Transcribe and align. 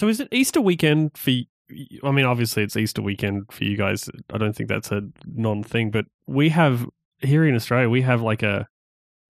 So 0.00 0.08
is 0.08 0.18
it 0.18 0.28
Easter 0.32 0.62
weekend 0.62 1.10
for? 1.14 1.28
I 1.30 2.10
mean, 2.10 2.24
obviously 2.24 2.62
it's 2.62 2.74
Easter 2.74 3.02
weekend 3.02 3.52
for 3.52 3.64
you 3.64 3.76
guys. 3.76 4.08
I 4.32 4.38
don't 4.38 4.56
think 4.56 4.70
that's 4.70 4.90
a 4.90 5.02
non-thing, 5.26 5.90
but 5.90 6.06
we 6.26 6.48
have 6.48 6.86
here 7.18 7.44
in 7.44 7.54
Australia 7.54 7.90
we 7.90 8.00
have 8.00 8.22
like 8.22 8.42
a 8.42 8.66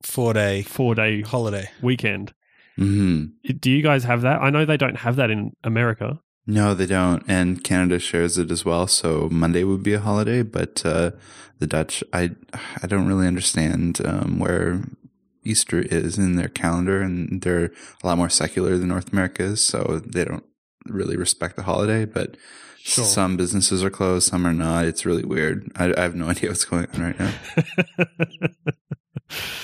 Four 0.04 0.32
day 0.32 0.62
four-day 0.62 1.22
holiday. 1.22 1.70
weekend. 1.82 2.34
hmm 2.76 3.24
Do 3.58 3.68
you 3.68 3.82
guys 3.82 4.04
have 4.04 4.22
that? 4.22 4.40
I 4.40 4.50
know 4.50 4.64
they 4.64 4.76
don't 4.76 4.98
have 4.98 5.16
that 5.16 5.28
in 5.28 5.54
America. 5.64 6.20
No, 6.46 6.72
they 6.72 6.87
don't. 6.87 7.24
And 7.26 7.64
Canada 7.64 7.98
shares 7.98 8.38
it 8.38 8.52
as 8.52 8.64
well. 8.64 8.87
So 8.87 9.28
Monday 9.28 9.64
would 9.64 9.82
be 9.82 9.94
a 9.94 10.00
holiday, 10.00 10.42
but 10.44 10.87
uh, 10.87 11.10
the 11.58 11.66
Dutch, 11.66 12.04
I, 12.12 12.30
I 12.80 12.87
don't 12.87 13.08
really 13.08 13.26
understand 13.26 14.00
um, 14.04 14.38
where 14.38 14.84
Easter 15.42 15.80
is 15.80 16.16
in 16.16 16.37
their 16.37 16.48
calendar, 16.48 17.02
and 17.02 17.42
they're 17.42 17.73
a 18.05 18.06
lot 18.06 18.18
more 18.18 18.30
secular 18.30 18.78
than 18.78 18.88
North 18.88 19.12
America 19.12 19.42
is. 19.42 19.60
So 19.60 20.00
they 20.06 20.24
don't 20.24 20.45
really 20.87 21.16
respect 21.16 21.56
the 21.56 21.62
holiday. 21.62 22.05
But 22.05 22.37
Sure. 22.82 23.04
some 23.04 23.36
businesses 23.36 23.84
are 23.84 23.91
closed, 23.91 24.27
some 24.28 24.46
are 24.46 24.54
not. 24.54 24.87
It's 24.87 25.04
really 25.04 25.23
weird. 25.24 25.70
I, 25.77 25.92
I 25.96 26.00
have 26.00 26.14
no 26.14 26.28
idea 26.28 26.48
what's 26.48 26.64
going 26.64 26.87
on 26.95 27.02
right 27.02 27.18
now. 27.20 27.32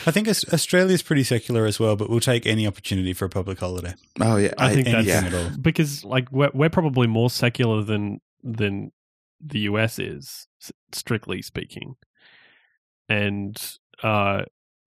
I 0.07 0.11
think 0.13 0.29
Aus- 0.29 0.45
Australia's 0.53 1.03
pretty 1.03 1.25
secular 1.25 1.67
as 1.67 1.81
well, 1.81 1.97
but 1.97 2.09
we'll 2.09 2.21
take 2.21 2.47
any 2.47 2.67
opportunity 2.67 3.13
for 3.13 3.25
a 3.25 3.29
public 3.31 3.59
holiday. 3.59 3.95
Oh 4.21 4.37
yeah, 4.37 4.53
I 4.59 4.73
think 4.75 4.87
that's- 4.87 5.07
Anything 5.09 5.33
yeah. 5.33 5.39
at 5.39 5.53
all. 5.53 5.59
because 5.59 6.05
like 6.05 6.31
we're 6.31 6.51
we're 6.55 6.71
probably 6.71 7.07
more 7.07 7.31
secular 7.31 7.83
than 7.83 8.21
than 8.45 8.93
the 9.45 9.61
US 9.61 9.99
is, 9.99 10.47
strictly 10.93 11.43
speaking. 11.43 11.95
And 13.09 13.57
uh, 14.03 14.43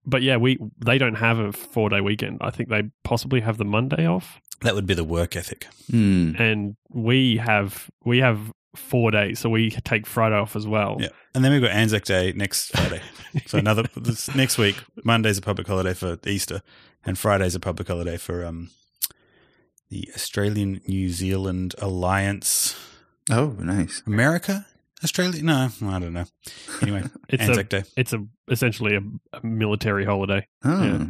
but 0.06 0.22
yeah, 0.22 0.36
we 0.38 0.58
they 0.78 0.98
don't 0.98 1.16
have 1.16 1.38
a 1.38 1.52
four 1.52 1.90
day 1.90 2.00
weekend. 2.00 2.38
I 2.40 2.50
think 2.50 2.68
they 2.70 2.84
possibly 3.04 3.40
have 3.40 3.58
the 3.58 3.64
Monday 3.66 4.06
off, 4.06 4.40
That 4.62 4.74
would 4.74 4.86
be 4.86 4.94
the 4.94 5.04
work 5.04 5.36
ethic. 5.36 5.66
Hmm. 5.90 6.32
and 6.38 6.76
we 6.90 7.36
have 7.38 7.90
we 8.04 8.18
have 8.18 8.38
four 8.76 9.10
days, 9.10 9.38
so 9.40 9.48
we 9.50 9.70
take 9.70 10.06
Friday 10.06 10.36
off 10.36 10.54
as 10.56 10.66
well. 10.66 10.96
Yeah. 11.00 11.08
And 11.34 11.44
then 11.44 11.52
we've 11.52 11.62
got 11.62 11.70
Anzac 11.72 12.04
Day 12.04 12.32
next 12.32 12.70
Friday. 12.76 13.00
So 13.46 13.58
another 13.58 13.84
this, 13.96 14.32
next 14.34 14.58
week, 14.58 14.76
Monday's 15.04 15.38
a 15.38 15.42
public 15.42 15.66
holiday 15.66 15.94
for 15.94 16.18
Easter, 16.26 16.62
and 17.04 17.18
Friday's 17.18 17.54
a 17.54 17.60
public 17.60 17.88
holiday 17.88 18.16
for 18.16 18.44
um 18.44 18.70
the 19.88 20.08
Australian 20.14 20.80
New 20.86 21.08
Zealand 21.10 21.74
Alliance. 21.78 22.76
Oh, 23.30 23.56
nice. 23.58 24.02
America, 24.06 24.66
Australia? 25.02 25.42
No, 25.42 25.68
I 25.84 25.98
don't 25.98 26.12
know. 26.12 26.24
Anyway, 26.82 27.02
It's 27.28 27.42
Anzac 27.42 27.66
a 27.66 27.68
Day. 27.68 27.82
it's 27.96 28.12
a 28.12 28.24
essentially 28.50 28.96
a, 28.96 29.00
a 29.36 29.44
military 29.46 30.04
holiday, 30.04 30.46
Oh, 30.64 31.08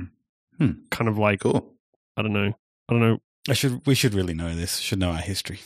Yeah. 0.59 0.69
kind 0.91 1.09
of 1.09 1.19
like 1.19 1.41
cool. 1.41 1.75
I 2.17 2.23
don't 2.23 2.33
know, 2.33 2.53
I 2.89 2.93
don't 2.93 3.01
know. 3.01 3.19
I 3.49 3.55
should 3.55 3.87
we 3.87 3.95
should 3.95 4.15
really 4.15 4.35
know 4.35 4.55
this. 4.55 4.79
Should 4.79 4.99
know 4.99 5.11
our 5.13 5.19
history. 5.19 5.61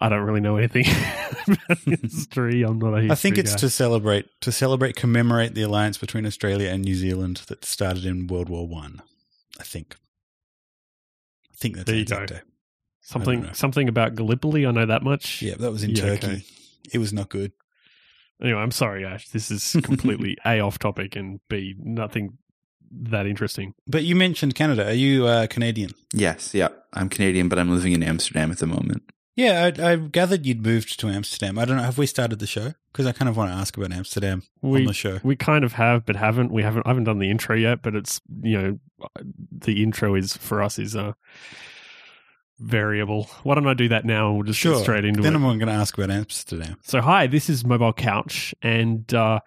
I 0.00 0.08
don't 0.08 0.22
really 0.22 0.40
know 0.40 0.56
anything 0.56 0.84
about 1.46 1.78
history. 2.02 2.62
I'm 2.62 2.78
not 2.78 2.94
a 2.94 3.00
history 3.02 3.10
I 3.10 3.14
think 3.16 3.38
it's 3.38 3.52
guy. 3.54 3.58
to 3.60 3.70
celebrate 3.70 4.26
to 4.40 4.52
celebrate 4.52 4.96
commemorate 4.96 5.54
the 5.54 5.62
alliance 5.62 5.98
between 5.98 6.24
Australia 6.26 6.70
and 6.70 6.82
New 6.84 6.94
Zealand 6.94 7.42
that 7.48 7.64
started 7.64 8.04
in 8.06 8.26
World 8.26 8.48
War 8.48 8.66
One. 8.66 9.02
I 9.58 9.64
think. 9.64 9.96
I 11.52 11.56
think 11.56 11.76
that's 11.76 11.86
There 11.86 11.96
you 11.96 12.04
go. 12.06 12.24
Day. 12.26 12.40
Something 13.02 13.52
something 13.52 13.88
about 13.88 14.14
Gallipoli. 14.14 14.64
I 14.66 14.70
know 14.70 14.86
that 14.86 15.02
much. 15.02 15.42
Yeah, 15.42 15.56
that 15.58 15.70
was 15.72 15.82
in 15.82 15.90
Yeah, 15.90 16.02
Turkey. 16.16 16.26
okay. 16.26 16.42
It 16.92 16.98
was 16.98 17.12
not 17.12 17.28
good. 17.28 17.52
Anyway, 18.42 18.58
I'm 18.58 18.70
sorry, 18.70 19.04
Ash. 19.04 19.28
This 19.28 19.50
is 19.50 19.76
completely 19.84 20.38
a 20.46 20.60
off 20.60 20.78
topic 20.78 21.16
and 21.16 21.40
b 21.50 21.74
nothing 21.78 22.38
that 22.90 23.26
interesting. 23.26 23.74
But 23.86 24.04
you 24.04 24.16
mentioned 24.16 24.54
Canada. 24.54 24.86
Are 24.88 24.92
you 24.92 25.26
uh, 25.26 25.46
Canadian? 25.48 25.90
Yes, 26.12 26.54
yeah. 26.54 26.68
I'm 26.92 27.08
Canadian, 27.08 27.48
but 27.48 27.58
I'm 27.58 27.70
living 27.70 27.92
in 27.92 28.02
Amsterdam 28.02 28.50
at 28.50 28.58
the 28.58 28.66
moment. 28.66 29.02
Yeah, 29.36 29.70
I, 29.78 29.92
I 29.92 29.96
gathered 29.96 30.44
you'd 30.44 30.62
moved 30.66 30.98
to 31.00 31.08
Amsterdam. 31.08 31.58
I 31.58 31.64
don't 31.64 31.76
know. 31.76 31.82
Have 31.84 31.96
we 31.98 32.06
started 32.06 32.40
the 32.40 32.46
show? 32.46 32.74
Because 32.92 33.06
I 33.06 33.12
kind 33.12 33.28
of 33.28 33.36
want 33.36 33.50
to 33.52 33.56
ask 33.56 33.76
about 33.76 33.92
Amsterdam 33.92 34.42
on 34.62 34.70
We 34.70 34.86
the 34.86 34.92
show. 34.92 35.20
we 35.22 35.36
kind 35.36 35.64
of 35.64 35.74
have, 35.74 36.04
but 36.04 36.16
haven't. 36.16 36.50
We 36.52 36.62
haven't. 36.62 36.84
I 36.84 36.90
haven't 36.90 37.04
done 37.04 37.20
the 37.20 37.30
intro 37.30 37.56
yet, 37.56 37.80
but 37.80 37.94
it's 37.94 38.20
you 38.42 38.60
know, 38.60 38.78
the 39.50 39.82
intro 39.82 40.14
is 40.16 40.36
for 40.36 40.62
us 40.62 40.78
is 40.78 40.94
a 40.96 41.14
variable. 42.58 43.24
Why 43.42 43.54
don't 43.54 43.66
I 43.66 43.74
do 43.74 43.88
that 43.88 44.04
now 44.04 44.28
and 44.28 44.36
we'll 44.36 44.46
just 44.46 44.58
Sure. 44.58 44.74
get 44.74 44.82
straight 44.82 45.04
into 45.04 45.22
Then 45.22 45.34
it. 45.34 45.38
Then 45.38 45.50
I'm 45.50 45.58
going 45.58 45.68
to 45.68 45.72
ask 45.74 45.96
about 45.96 46.10
Amsterdam. 46.10 46.76
So, 46.82 47.00
hi, 47.00 47.26
this 47.26 47.48
is 47.48 47.64
Mobile 47.64 47.92
Couch, 47.92 48.54
and 48.62 49.12
uh, 49.14 49.40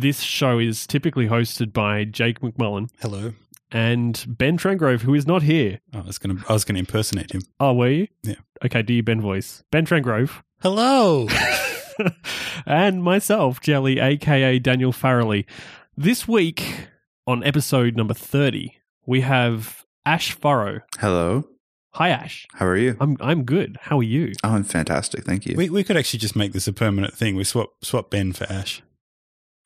this 0.00 0.20
show 0.20 0.58
is 0.58 0.86
typically 0.86 1.26
hosted 1.26 1.72
by 1.72 2.04
Jake 2.04 2.40
MacMullin 2.40 2.88
Hello. 3.00 3.32
and 3.72 4.24
Ben 4.28 4.56
Trengrove, 4.56 5.02
who 5.02 5.14
is 5.14 5.26
not 5.26 5.42
here. 5.42 5.80
Oh, 5.94 6.00
I 6.00 6.02
was 6.02 6.18
going 6.18 6.36
to. 6.36 6.44
I 6.48 6.52
was 6.52 6.64
going 6.64 6.76
to 6.76 6.80
impersonate 6.80 7.32
him. 7.32 7.42
Oh, 7.58 7.74
were 7.74 7.88
you? 7.90 8.08
Yeah. 8.22 8.36
Okay, 8.64 8.82
do 8.82 8.94
your 8.94 9.02
Ben 9.02 9.20
voice. 9.20 9.64
Ben 9.70 9.86
Trengrove. 9.86 10.42
Hello. 10.60 11.28
and 12.66 13.02
myself, 13.02 13.60
Jelly, 13.60 13.98
aka 13.98 14.58
Daniel 14.58 14.92
Farrelly. 14.92 15.44
This 15.96 16.28
week, 16.28 16.88
on 17.26 17.42
episode 17.42 17.96
number 17.96 18.14
30, 18.14 18.76
we 19.06 19.22
have 19.22 19.84
Ash 20.06 20.34
Furrow. 20.36 20.80
Hello. 20.98 21.44
Hi, 21.94 22.10
Ash. 22.10 22.46
How 22.54 22.66
are 22.66 22.76
you? 22.76 22.96
I'm 23.00 23.16
I'm 23.20 23.44
good. 23.44 23.78
How 23.80 23.98
are 23.98 24.04
you? 24.04 24.32
Oh, 24.44 24.50
I'm 24.50 24.62
fantastic. 24.62 25.24
Thank 25.24 25.46
you. 25.46 25.56
we 25.56 25.68
we 25.70 25.82
could 25.82 25.96
actually 25.96 26.20
just 26.20 26.36
make 26.36 26.52
this 26.52 26.68
a 26.68 26.72
permanent 26.72 27.14
thing. 27.14 27.34
We 27.34 27.44
swap 27.44 27.70
swap 27.82 28.10
Ben 28.10 28.32
for 28.32 28.44
Ash 28.44 28.82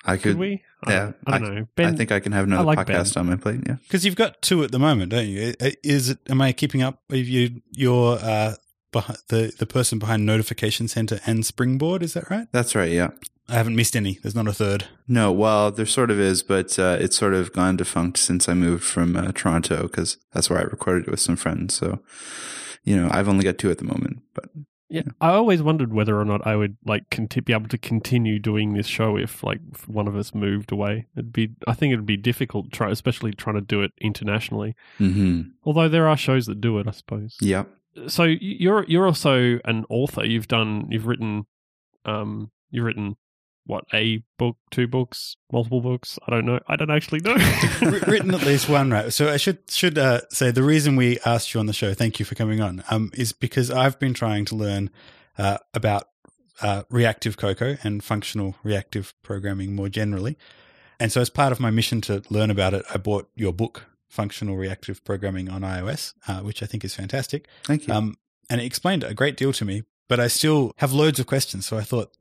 I 0.04 0.16
Could 0.16 0.22
could. 0.22 0.38
we? 0.38 0.62
Yeah, 0.88 0.98
don't, 0.98 1.16
I 1.26 1.38
don't 1.38 1.50
I- 1.52 1.54
know. 1.60 1.66
Ben, 1.76 1.94
I 1.94 1.96
think 1.96 2.10
I 2.12 2.18
can 2.20 2.32
have 2.32 2.44
another 2.44 2.64
like 2.64 2.78
podcast 2.88 3.16
on 3.16 3.26
my 3.28 3.36
plate. 3.36 3.60
Yeah. 3.66 3.76
because 3.84 4.04
you've 4.04 4.16
got 4.16 4.42
two 4.42 4.64
at 4.64 4.72
the 4.72 4.78
moment, 4.78 5.10
don't 5.12 5.28
you? 5.28 5.54
Is 5.84 6.10
it? 6.10 6.18
Am 6.28 6.40
I 6.40 6.52
keeping 6.52 6.82
up 6.82 7.00
with 7.08 7.26
you? 7.26 7.62
Your 7.70 8.18
uh, 8.20 8.54
behi- 8.92 9.26
the 9.28 9.52
the 9.58 9.66
person 9.66 9.98
behind 10.00 10.26
Notification 10.26 10.88
Center 10.88 11.20
and 11.24 11.46
Springboard. 11.46 12.02
Is 12.02 12.14
that 12.14 12.28
right? 12.30 12.48
That's 12.52 12.74
right. 12.74 12.90
Yeah. 12.90 13.10
I 13.48 13.54
haven't 13.54 13.76
missed 13.76 13.94
any. 13.96 14.18
There's 14.22 14.34
not 14.36 14.46
a 14.48 14.52
third. 14.52 14.86
No, 15.08 15.30
well, 15.32 15.70
there 15.72 15.84
sort 15.84 16.10
of 16.10 16.18
is, 16.18 16.42
but 16.42 16.78
uh, 16.78 16.96
it's 17.00 17.16
sort 17.16 17.34
of 17.34 17.52
gone 17.52 17.76
defunct 17.76 18.18
since 18.18 18.48
I 18.48 18.54
moved 18.54 18.84
from 18.84 19.16
uh, 19.16 19.30
Toronto 19.34 19.82
because 19.82 20.16
that's 20.32 20.48
where 20.48 20.60
I 20.60 20.62
recorded 20.62 21.06
it 21.06 21.10
with 21.10 21.20
some 21.20 21.36
friends. 21.36 21.74
So, 21.74 21.98
you 22.84 22.96
know, 22.96 23.08
I've 23.10 23.28
only 23.28 23.44
got 23.44 23.58
two 23.58 23.70
at 23.70 23.78
the 23.78 23.84
moment. 23.84 24.22
But 24.32 24.46
Yeah, 24.92 25.02
I 25.22 25.30
always 25.30 25.62
wondered 25.62 25.92
whether 25.92 26.20
or 26.20 26.24
not 26.26 26.46
I 26.46 26.54
would 26.54 26.76
like 26.84 27.08
conti- 27.10 27.40
be 27.40 27.54
able 27.54 27.68
to 27.68 27.78
continue 27.78 28.38
doing 28.38 28.74
this 28.74 28.86
show 28.86 29.16
if 29.16 29.42
like 29.42 29.60
if 29.72 29.88
one 29.88 30.06
of 30.06 30.14
us 30.14 30.34
moved 30.34 30.70
away. 30.70 31.06
It'd 31.16 31.32
be, 31.32 31.50
I 31.66 31.72
think 31.72 31.92
it'd 31.94 32.04
be 32.04 32.18
difficult, 32.18 32.70
try, 32.72 32.90
especially 32.90 33.32
trying 33.32 33.56
to 33.56 33.62
do 33.62 33.80
it 33.82 33.92
internationally. 34.00 34.74
hmm 34.98 35.40
Although 35.64 35.88
there 35.88 36.06
are 36.06 36.16
shows 36.16 36.44
that 36.46 36.60
do 36.60 36.78
it, 36.78 36.86
I 36.86 36.90
suppose. 36.90 37.36
yeah, 37.40 37.64
So 38.06 38.24
you're 38.24 38.84
you're 38.86 39.06
also 39.06 39.58
an 39.64 39.86
author. 39.88 40.26
You've 40.26 40.48
done, 40.48 40.88
you've 40.90 41.06
written, 41.06 41.46
um, 42.04 42.50
you've 42.70 42.84
written 42.84 43.16
what 43.64 43.84
a 43.92 44.22
book, 44.38 44.56
two 44.70 44.88
books, 44.88 45.36
multiple 45.50 45.80
books. 45.80 46.18
I 46.26 46.30
don't 46.30 46.46
know. 46.46 46.60
I 46.66 46.76
don't 46.76 46.90
actually 46.90 47.20
know. 47.20 47.34
Written 48.06 48.34
at 48.34 48.42
least 48.42 48.68
one, 48.68 48.90
right? 48.90 49.12
So 49.12 49.28
I 49.28 49.36
should 49.36 49.58
should 49.70 49.98
uh, 49.98 50.22
say 50.30 50.50
the 50.50 50.62
reason 50.62 50.96
we 50.96 51.18
asked 51.24 51.54
you 51.54 51.60
on 51.60 51.66
the 51.66 51.72
show, 51.72 51.94
thank 51.94 52.18
you 52.18 52.24
for 52.24 52.34
coming 52.34 52.60
on, 52.60 52.82
um, 52.90 53.10
is 53.14 53.32
because 53.32 53.70
I've 53.70 53.98
been 53.98 54.14
trying 54.14 54.44
to 54.46 54.56
learn 54.56 54.90
uh, 55.38 55.58
about 55.74 56.08
uh, 56.60 56.82
reactive 56.90 57.36
cocoa 57.36 57.76
and 57.82 58.02
functional 58.02 58.56
reactive 58.62 59.14
programming 59.22 59.74
more 59.74 59.88
generally. 59.88 60.36
And 60.98 61.10
so, 61.10 61.20
as 61.20 61.30
part 61.30 61.52
of 61.52 61.60
my 61.60 61.70
mission 61.70 62.00
to 62.02 62.22
learn 62.30 62.50
about 62.50 62.74
it, 62.74 62.84
I 62.92 62.98
bought 62.98 63.28
your 63.34 63.52
book, 63.52 63.86
Functional 64.08 64.56
Reactive 64.56 65.04
Programming 65.04 65.48
on 65.48 65.62
iOS, 65.62 66.14
uh, 66.28 66.40
which 66.40 66.62
I 66.62 66.66
think 66.66 66.84
is 66.84 66.94
fantastic. 66.94 67.48
thank 67.64 67.88
you. 67.88 67.94
Um, 67.94 68.16
and 68.50 68.60
it 68.60 68.64
explained 68.64 69.02
a 69.02 69.14
great 69.14 69.36
deal 69.36 69.52
to 69.54 69.64
me, 69.64 69.84
but 70.08 70.20
I 70.20 70.28
still 70.28 70.72
have 70.76 70.92
loads 70.92 71.18
of 71.18 71.26
questions. 71.26 71.66
So 71.66 71.78
I 71.78 71.82
thought, 71.82 72.12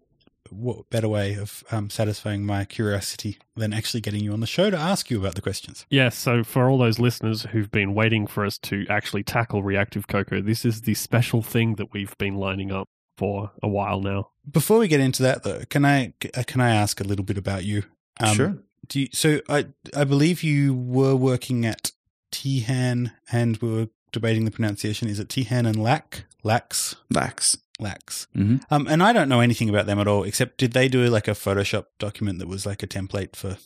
what 0.52 0.90
better 0.90 1.08
way 1.08 1.36
of 1.36 1.64
um, 1.72 1.90
satisfying 1.90 2.46
my 2.46 2.66
curiosity 2.66 3.38
than 3.56 3.74
actually 3.74 4.02
getting 4.02 4.24
you 4.24 4.34
on 4.34 4.40
the 4.40 4.48
show 4.48 4.70
to 4.70 4.78
ask 4.78 5.10
you 5.10 5.20
about 5.20 5.36
the 5.36 5.42
questions? 5.42 5.86
Yes, 5.90 6.18
so 6.18 6.44
for 6.44 6.70
all 6.70 6.78
those 6.78 7.00
listeners 7.00 7.44
who've 7.44 7.72
been 7.72 7.94
waiting 7.94 8.28
for 8.28 8.46
us 8.46 8.58
to 8.60 8.86
actually 8.90 9.24
tackle 9.24 9.64
reactive 9.64 10.08
cocoa, 10.08 10.42
this 10.42 10.66
is 10.66 10.82
the 10.82 10.94
special 10.94 11.42
thing 11.42 11.76
that 11.76 11.94
we've 11.94 12.18
been 12.18 12.36
lining 12.36 12.72
up 12.72 12.88
for 13.18 13.52
a 13.62 13.68
while 13.68 14.02
now. 14.02 14.30
Before 14.50 14.80
we 14.80 14.88
get 14.88 15.00
into 15.00 15.24
that, 15.24 15.44
though, 15.44 15.64
can 15.70 15.86
I 15.86 16.14
uh, 16.36 16.44
can 16.46 16.60
I 16.60 16.72
ask 16.72 17.00
a 17.00 17.04
little 17.04 17.26
bit 17.26 17.38
about 17.38 17.64
you? 17.64 17.84
Um, 18.20 18.36
sure. 18.36 18.58
Do 18.88 19.02
you, 19.02 19.08
so 19.14 19.42
I 19.48 19.68
I 19.96 20.04
believe 20.04 20.44
you 20.44 20.74
were 20.74 21.16
working 21.16 21.66
at 21.66 21.92
Teehan, 22.32 23.12
and 23.32 23.58
we 23.58 23.72
were 23.72 23.88
debating 24.12 24.46
the 24.46 24.52
pronunciation. 24.52 25.08
Is 25.08 25.20
it 25.20 25.30
Teehan 25.30 25.68
and 25.68 25.82
Lac? 25.82 26.26
Lax? 26.44 26.96
Lax. 27.12 27.58
Lax. 27.82 28.28
hmm 28.34 28.58
Um, 28.70 28.88
and 28.88 29.02
I 29.04 29.14
don't 29.14 29.30
know 29.30 29.40
anything 29.42 29.70
about 29.70 29.86
them 29.86 30.00
at 30.00 30.08
all, 30.08 30.24
except 30.24 30.58
did 30.58 30.74
they 30.74 30.88
do 30.88 31.06
like 31.08 31.28
a 31.28 31.32
Photoshop 31.32 31.86
document 32.00 32.40
that 32.40 32.48
was 32.48 32.66
like 32.66 32.84
a 32.84 32.88
template 32.88 33.36
for 33.36 33.58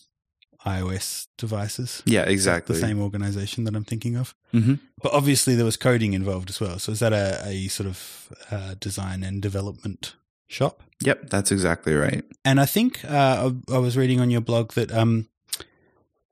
iOS 0.66 1.28
devices? 1.38 2.02
Yeah, 2.06 2.24
exactly. 2.24 2.74
The 2.76 2.82
same 2.82 3.02
organization 3.02 3.66
that 3.66 3.76
I'm 3.76 3.84
thinking 3.86 4.16
of. 4.16 4.34
hmm 4.52 4.76
But 5.02 5.14
obviously 5.14 5.56
there 5.56 5.66
was 5.66 5.78
coding 5.78 6.14
involved 6.14 6.50
as 6.50 6.60
well. 6.60 6.80
So 6.80 6.92
is 6.92 7.00
that 7.00 7.14
a, 7.14 7.42
a 7.48 7.68
sort 7.68 7.88
of 7.88 8.30
uh, 8.50 8.76
design 8.80 9.24
and 9.24 9.42
development 9.42 10.16
shop? 10.48 10.82
Yep, 11.04 11.30
that's 11.30 11.52
exactly 11.52 11.94
right. 11.94 12.24
And 12.44 12.60
I 12.60 12.66
think 12.66 13.04
uh, 13.06 13.52
I, 13.70 13.76
I 13.76 13.78
was 13.78 13.96
reading 13.98 14.20
on 14.22 14.32
your 14.32 14.42
blog 14.42 14.74
that 14.74 14.92
um, 14.92 15.28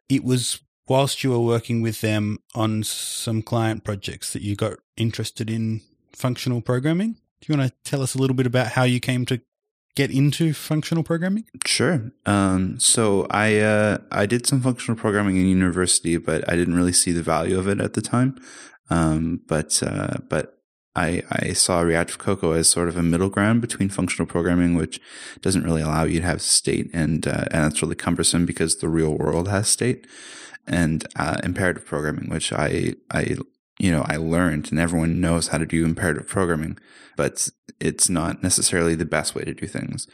it 0.10 0.24
was 0.24 0.60
whilst 0.88 1.24
you 1.24 1.32
were 1.32 1.40
working 1.40 1.82
with 1.82 2.02
them 2.02 2.40
on 2.56 2.84
some 2.84 3.42
client 3.42 3.84
projects 3.84 4.34
that 4.34 4.42
you 4.42 4.56
got 4.56 4.74
interested 4.98 5.50
in 5.50 5.82
functional 6.12 6.62
programming. 6.62 7.18
Do 7.44 7.52
you 7.52 7.60
want 7.60 7.72
to 7.72 7.90
tell 7.90 8.02
us 8.02 8.16
a 8.16 8.20
little 8.20 8.38
bit 8.38 8.46
about 8.46 8.68
how 8.68 8.84
you 8.84 9.02
came 9.02 9.26
to 9.26 9.42
get 9.98 10.10
into 10.10 10.54
functional 10.54 11.04
programming? 11.04 11.44
Sure. 11.66 12.14
Um, 12.26 12.80
so 12.80 13.28
I 13.30 13.60
uh, 13.60 13.98
I 14.14 14.26
did 14.26 14.48
some 14.48 14.62
functional 14.62 14.98
programming 14.98 15.36
in 15.36 15.48
university, 15.48 16.16
but 16.16 16.50
I 16.50 16.56
didn't 16.56 16.76
really 16.76 16.94
see 16.94 17.12
the 17.12 17.22
value 17.22 17.60
of 17.60 17.68
it 17.68 17.82
at 17.82 17.96
the 17.96 18.02
time. 18.02 18.40
Um, 18.90 19.42
but 19.46 19.84
uh, 19.84 20.20
but 20.30 20.58
I, 20.96 21.24
I 21.30 21.52
saw 21.52 21.82
Reactive 21.82 22.18
Cocoa 22.18 22.54
as 22.54 22.70
sort 22.70 22.88
of 22.88 22.96
a 22.96 23.04
middle 23.04 23.30
ground 23.30 23.60
between 23.60 23.90
functional 23.90 24.26
programming, 24.26 24.76
which 24.76 25.02
doesn't 25.42 25.66
really 25.66 25.82
allow 25.82 26.06
you 26.06 26.22
to 26.22 26.26
have 26.26 26.42
state, 26.42 26.90
and 26.94 27.28
uh, 27.28 27.44
and 27.52 27.66
that's 27.66 27.82
really 27.82 27.96
cumbersome 27.96 28.46
because 28.46 28.78
the 28.78 28.88
real 28.88 29.18
world 29.18 29.50
has 29.50 29.68
state, 29.68 30.08
and 30.66 31.06
uh, 31.18 31.42
imperative 31.44 31.86
programming, 31.86 32.30
which 32.30 32.54
I 32.54 32.94
I 33.12 33.36
you 33.80 33.92
know 33.92 34.06
I 34.08 34.18
learned, 34.18 34.72
and 34.72 34.80
everyone 34.80 35.22
knows 35.22 35.48
how 35.48 35.58
to 35.58 35.66
do 35.66 35.86
imperative 35.86 36.28
programming, 36.28 36.78
but 37.16 37.50
it's 37.80 38.10
not 38.10 38.42
necessarily 38.44 38.96
the 38.96 39.06
best 39.06 39.36
way 39.36 39.44
to 39.44 39.54
do 39.54 39.68
things. 39.68 40.08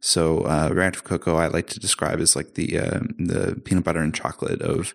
So 0.00 0.40
uh, 0.40 0.70
Reactive 0.72 1.04
Cocoa, 1.04 1.36
I 1.36 1.48
like 1.48 1.66
to 1.68 1.80
describe 1.80 2.20
as 2.20 2.36
like 2.36 2.54
the 2.54 2.78
uh, 2.78 3.00
the 3.18 3.60
peanut 3.64 3.84
butter 3.84 4.00
and 4.00 4.14
chocolate 4.14 4.62
of 4.62 4.94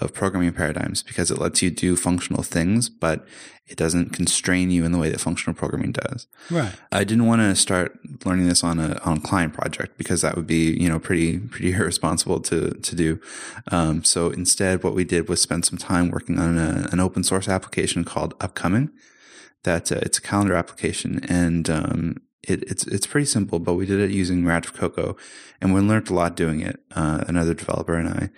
of 0.00 0.14
programming 0.14 0.52
paradigms 0.52 1.02
because 1.02 1.30
it 1.30 1.38
lets 1.38 1.60
you 1.60 1.70
do 1.70 1.96
functional 1.96 2.42
things, 2.42 2.88
but 2.88 3.26
it 3.66 3.76
doesn't 3.76 4.12
constrain 4.12 4.70
you 4.70 4.84
in 4.84 4.92
the 4.92 4.98
way 4.98 5.10
that 5.10 5.20
functional 5.20 5.54
programming 5.54 5.92
does. 5.92 6.26
Right. 6.50 6.72
I 6.92 7.04
didn't 7.04 7.26
want 7.26 7.42
to 7.42 7.54
start 7.56 7.98
learning 8.24 8.48
this 8.48 8.64
on 8.64 8.78
a 8.78 9.00
on 9.04 9.18
a 9.18 9.20
client 9.20 9.52
project 9.52 9.98
because 9.98 10.22
that 10.22 10.36
would 10.36 10.46
be 10.46 10.72
you 10.72 10.88
know 10.88 10.98
pretty 10.98 11.38
pretty 11.38 11.72
irresponsible 11.74 12.40
to 12.40 12.70
to 12.70 12.96
do. 12.96 13.20
Um, 13.70 14.04
so 14.04 14.30
instead, 14.30 14.82
what 14.82 14.94
we 14.94 15.04
did 15.04 15.28
was 15.28 15.40
spend 15.40 15.64
some 15.64 15.78
time 15.78 16.10
working 16.10 16.38
on 16.38 16.58
a, 16.58 16.88
an 16.92 17.00
open 17.00 17.24
source 17.24 17.48
application 17.48 18.04
called 18.04 18.34
Upcoming. 18.40 18.90
That 19.64 19.90
uh, 19.90 19.98
it's 20.02 20.18
a 20.18 20.22
calendar 20.22 20.54
application 20.54 21.24
and 21.28 21.68
um, 21.68 22.16
it, 22.44 22.62
it's 22.62 22.86
it's 22.86 23.06
pretty 23.06 23.26
simple, 23.26 23.58
but 23.58 23.74
we 23.74 23.84
did 23.84 24.00
it 24.00 24.10
using 24.10 24.44
Reactive 24.44 24.72
Cocoa, 24.72 25.16
and 25.60 25.74
we 25.74 25.80
learned 25.80 26.08
a 26.08 26.14
lot 26.14 26.36
doing 26.36 26.60
it. 26.60 26.80
Uh, 26.94 27.24
another 27.26 27.52
developer 27.52 27.94
and 27.94 28.08
I. 28.08 28.30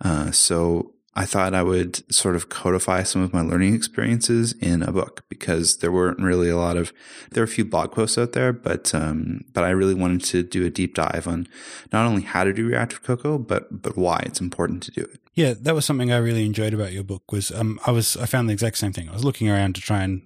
Uh, 0.00 0.30
so 0.30 0.94
I 1.18 1.24
thought 1.24 1.52
I 1.52 1.64
would 1.64 2.14
sort 2.14 2.36
of 2.36 2.48
codify 2.48 3.02
some 3.02 3.22
of 3.22 3.32
my 3.32 3.40
learning 3.40 3.74
experiences 3.74 4.52
in 4.60 4.84
a 4.84 4.92
book 4.92 5.24
because 5.28 5.78
there 5.78 5.90
weren't 5.90 6.20
really 6.20 6.48
a 6.48 6.56
lot 6.56 6.76
of 6.76 6.92
there 7.32 7.40
were 7.40 7.46
a 7.46 7.48
few 7.48 7.64
blog 7.64 7.90
posts 7.90 8.16
out 8.16 8.34
there, 8.34 8.52
but 8.52 8.94
um, 8.94 9.40
but 9.52 9.64
I 9.64 9.70
really 9.70 9.94
wanted 9.94 10.22
to 10.26 10.44
do 10.44 10.64
a 10.64 10.70
deep 10.70 10.94
dive 10.94 11.26
on 11.26 11.48
not 11.92 12.06
only 12.06 12.22
how 12.22 12.44
to 12.44 12.52
do 12.52 12.68
Reactive 12.68 13.02
Cocoa, 13.02 13.36
but 13.36 13.82
but 13.82 13.96
why 13.96 14.22
it's 14.26 14.40
important 14.40 14.84
to 14.84 14.92
do 14.92 15.00
it. 15.00 15.20
Yeah, 15.34 15.54
that 15.60 15.74
was 15.74 15.84
something 15.84 16.12
I 16.12 16.18
really 16.18 16.46
enjoyed 16.46 16.72
about 16.72 16.92
your 16.92 17.02
book. 17.02 17.32
Was 17.32 17.50
um, 17.50 17.80
I 17.84 17.90
was 17.90 18.16
I 18.16 18.26
found 18.26 18.48
the 18.48 18.52
exact 18.52 18.78
same 18.78 18.92
thing. 18.92 19.08
I 19.08 19.12
was 19.12 19.24
looking 19.24 19.50
around 19.50 19.74
to 19.74 19.80
try 19.80 20.04
and 20.04 20.22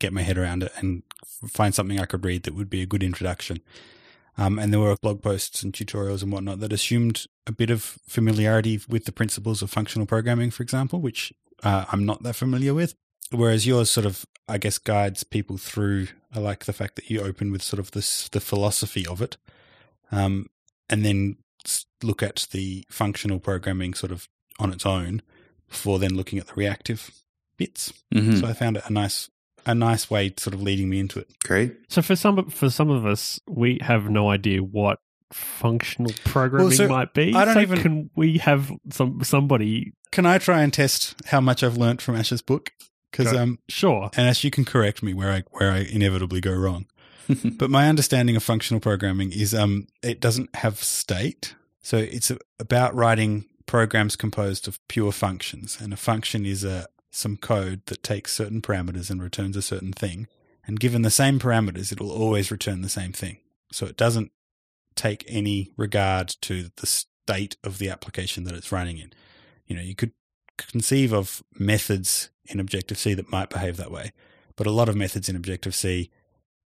get 0.00 0.12
my 0.12 0.22
head 0.22 0.36
around 0.36 0.64
it 0.64 0.72
and 0.78 1.04
find 1.48 1.72
something 1.76 2.00
I 2.00 2.06
could 2.06 2.24
read 2.24 2.42
that 2.42 2.56
would 2.56 2.70
be 2.70 2.82
a 2.82 2.86
good 2.86 3.04
introduction. 3.04 3.60
Um, 4.36 4.58
and 4.58 4.72
there 4.72 4.80
were 4.80 4.96
blog 4.96 5.22
posts 5.22 5.62
and 5.62 5.72
tutorials 5.72 6.22
and 6.22 6.32
whatnot 6.32 6.60
that 6.60 6.72
assumed 6.72 7.26
a 7.46 7.52
bit 7.52 7.70
of 7.70 7.98
familiarity 8.08 8.80
with 8.88 9.04
the 9.04 9.12
principles 9.12 9.62
of 9.62 9.70
functional 9.70 10.06
programming, 10.06 10.50
for 10.50 10.62
example, 10.62 11.00
which 11.00 11.32
uh, 11.62 11.84
I'm 11.92 12.04
not 12.04 12.22
that 12.24 12.34
familiar 12.34 12.74
with. 12.74 12.94
Whereas 13.30 13.66
yours 13.66 13.90
sort 13.90 14.06
of, 14.06 14.26
I 14.48 14.58
guess, 14.58 14.78
guides 14.78 15.24
people 15.24 15.56
through. 15.56 16.08
I 16.34 16.40
like 16.40 16.64
the 16.64 16.72
fact 16.72 16.96
that 16.96 17.08
you 17.08 17.20
open 17.20 17.52
with 17.52 17.62
sort 17.62 17.80
of 17.80 17.92
this 17.92 18.28
the 18.28 18.40
philosophy 18.40 19.06
of 19.06 19.22
it, 19.22 19.36
um, 20.12 20.50
and 20.90 21.04
then 21.04 21.36
look 22.02 22.22
at 22.22 22.46
the 22.50 22.84
functional 22.90 23.38
programming 23.38 23.94
sort 23.94 24.12
of 24.12 24.28
on 24.58 24.72
its 24.72 24.84
own 24.84 25.22
before 25.68 25.98
then 25.98 26.16
looking 26.16 26.38
at 26.38 26.48
the 26.48 26.54
reactive 26.54 27.10
bits. 27.56 27.92
Mm-hmm. 28.14 28.36
So 28.36 28.46
I 28.46 28.52
found 28.52 28.76
it 28.76 28.84
a 28.86 28.92
nice 28.92 29.30
a 29.66 29.74
nice 29.74 30.10
way 30.10 30.32
sort 30.36 30.54
of 30.54 30.62
leading 30.62 30.88
me 30.88 30.98
into 31.00 31.18
it. 31.18 31.28
Great. 31.44 31.74
So 31.88 32.02
for 32.02 32.16
some 32.16 32.48
for 32.50 32.70
some 32.70 32.90
of 32.90 33.06
us, 33.06 33.40
we 33.48 33.78
have 33.82 34.08
no 34.10 34.30
idea 34.30 34.60
what 34.62 34.98
functional 35.32 36.12
programming 36.24 36.72
so 36.72 36.88
might 36.88 37.12
be. 37.14 37.34
I 37.34 37.44
don't 37.44 37.54
so 37.54 37.60
even- 37.60 37.82
Can 37.82 38.10
we 38.16 38.38
have 38.38 38.70
some 38.90 39.22
somebody? 39.24 39.92
Can 40.12 40.26
I 40.26 40.38
try 40.38 40.62
and 40.62 40.72
test 40.72 41.16
how 41.26 41.40
much 41.40 41.62
I've 41.62 41.76
learnt 41.76 42.00
from 42.00 42.14
Ash's 42.16 42.42
book? 42.42 42.70
Because 43.10 43.32
Go. 43.32 43.38
um, 43.42 43.58
Sure. 43.68 44.10
and 44.16 44.28
Ash, 44.28 44.42
you 44.44 44.50
can 44.50 44.64
correct 44.64 45.02
me 45.02 45.14
where 45.14 45.30
I 45.32 45.42
where 45.52 45.70
I 45.70 45.78
inevitably 45.78 46.40
go 46.40 46.52
wrong. 46.52 46.86
but 47.58 47.70
my 47.70 47.88
understanding 47.88 48.36
of 48.36 48.42
functional 48.42 48.80
programming 48.80 49.32
is 49.32 49.54
um, 49.54 49.86
it 50.02 50.20
doesn't 50.20 50.54
have 50.56 50.82
state, 50.82 51.54
so 51.80 51.96
it's 51.96 52.30
about 52.58 52.94
writing 52.94 53.46
programs 53.66 54.14
composed 54.14 54.68
of 54.68 54.78
pure 54.88 55.10
functions, 55.10 55.78
and 55.80 55.92
a 55.92 55.96
function 55.96 56.44
is 56.44 56.64
a 56.64 56.86
some 57.14 57.36
code 57.36 57.82
that 57.86 58.02
takes 58.02 58.32
certain 58.32 58.60
parameters 58.60 59.10
and 59.10 59.22
returns 59.22 59.56
a 59.56 59.62
certain 59.62 59.92
thing. 59.92 60.26
And 60.66 60.80
given 60.80 61.02
the 61.02 61.10
same 61.10 61.38
parameters, 61.38 61.92
it 61.92 62.00
will 62.00 62.10
always 62.10 62.50
return 62.50 62.82
the 62.82 62.88
same 62.88 63.12
thing. 63.12 63.38
So 63.70 63.86
it 63.86 63.96
doesn't 63.96 64.32
take 64.96 65.24
any 65.28 65.70
regard 65.76 66.28
to 66.42 66.70
the 66.76 66.86
state 66.86 67.56
of 67.62 67.78
the 67.78 67.88
application 67.88 68.44
that 68.44 68.54
it's 68.54 68.72
running 68.72 68.98
in. 68.98 69.12
You 69.66 69.76
know, 69.76 69.82
you 69.82 69.94
could 69.94 70.12
conceive 70.56 71.12
of 71.12 71.42
methods 71.58 72.30
in 72.46 72.60
Objective 72.60 72.98
C 72.98 73.14
that 73.14 73.30
might 73.30 73.50
behave 73.50 73.76
that 73.76 73.90
way, 73.90 74.12
but 74.56 74.66
a 74.66 74.72
lot 74.72 74.88
of 74.88 74.96
methods 74.96 75.28
in 75.28 75.36
Objective 75.36 75.74
C, 75.74 76.10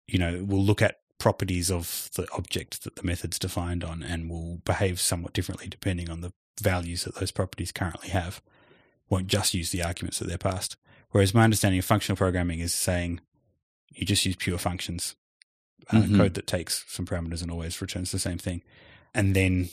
you 0.07 0.19
know, 0.19 0.43
will 0.45 0.63
look 0.63 0.81
at 0.81 0.99
properties 1.17 1.71
of 1.71 2.09
the 2.15 2.27
object 2.33 2.83
that 2.83 2.97
the 2.97 3.03
method's 3.03 3.39
defined 3.39 3.83
on 3.83 4.03
and 4.03 4.29
will 4.29 4.61
behave 4.65 4.99
somewhat 4.99 5.31
differently 5.31 5.67
depending 5.67 6.09
on 6.09 6.19
the 6.19 6.33
values 6.61 7.05
that 7.05 7.15
those 7.15 7.31
properties 7.31 7.71
currently 7.71 8.09
have 8.09 8.41
won't 9.09 9.27
just 9.27 9.53
use 9.53 9.71
the 9.71 9.83
arguments 9.83 10.19
that 10.19 10.27
they're 10.27 10.37
passed. 10.37 10.75
Whereas 11.11 11.33
my 11.33 11.43
understanding 11.43 11.79
of 11.79 11.85
functional 11.85 12.17
programming 12.17 12.59
is 12.59 12.73
saying 12.73 13.19
you 13.93 14.05
just 14.05 14.25
use 14.25 14.35
pure 14.35 14.57
functions, 14.57 15.15
uh, 15.89 16.01
Mhm. 16.01 16.15
code 16.17 16.33
that 16.33 16.47
takes 16.47 16.83
some 16.87 17.05
parameters 17.05 17.41
and 17.41 17.51
always 17.51 17.79
returns 17.81 18.11
the 18.11 18.19
same 18.19 18.37
thing. 18.39 18.63
And 19.13 19.35
then 19.35 19.69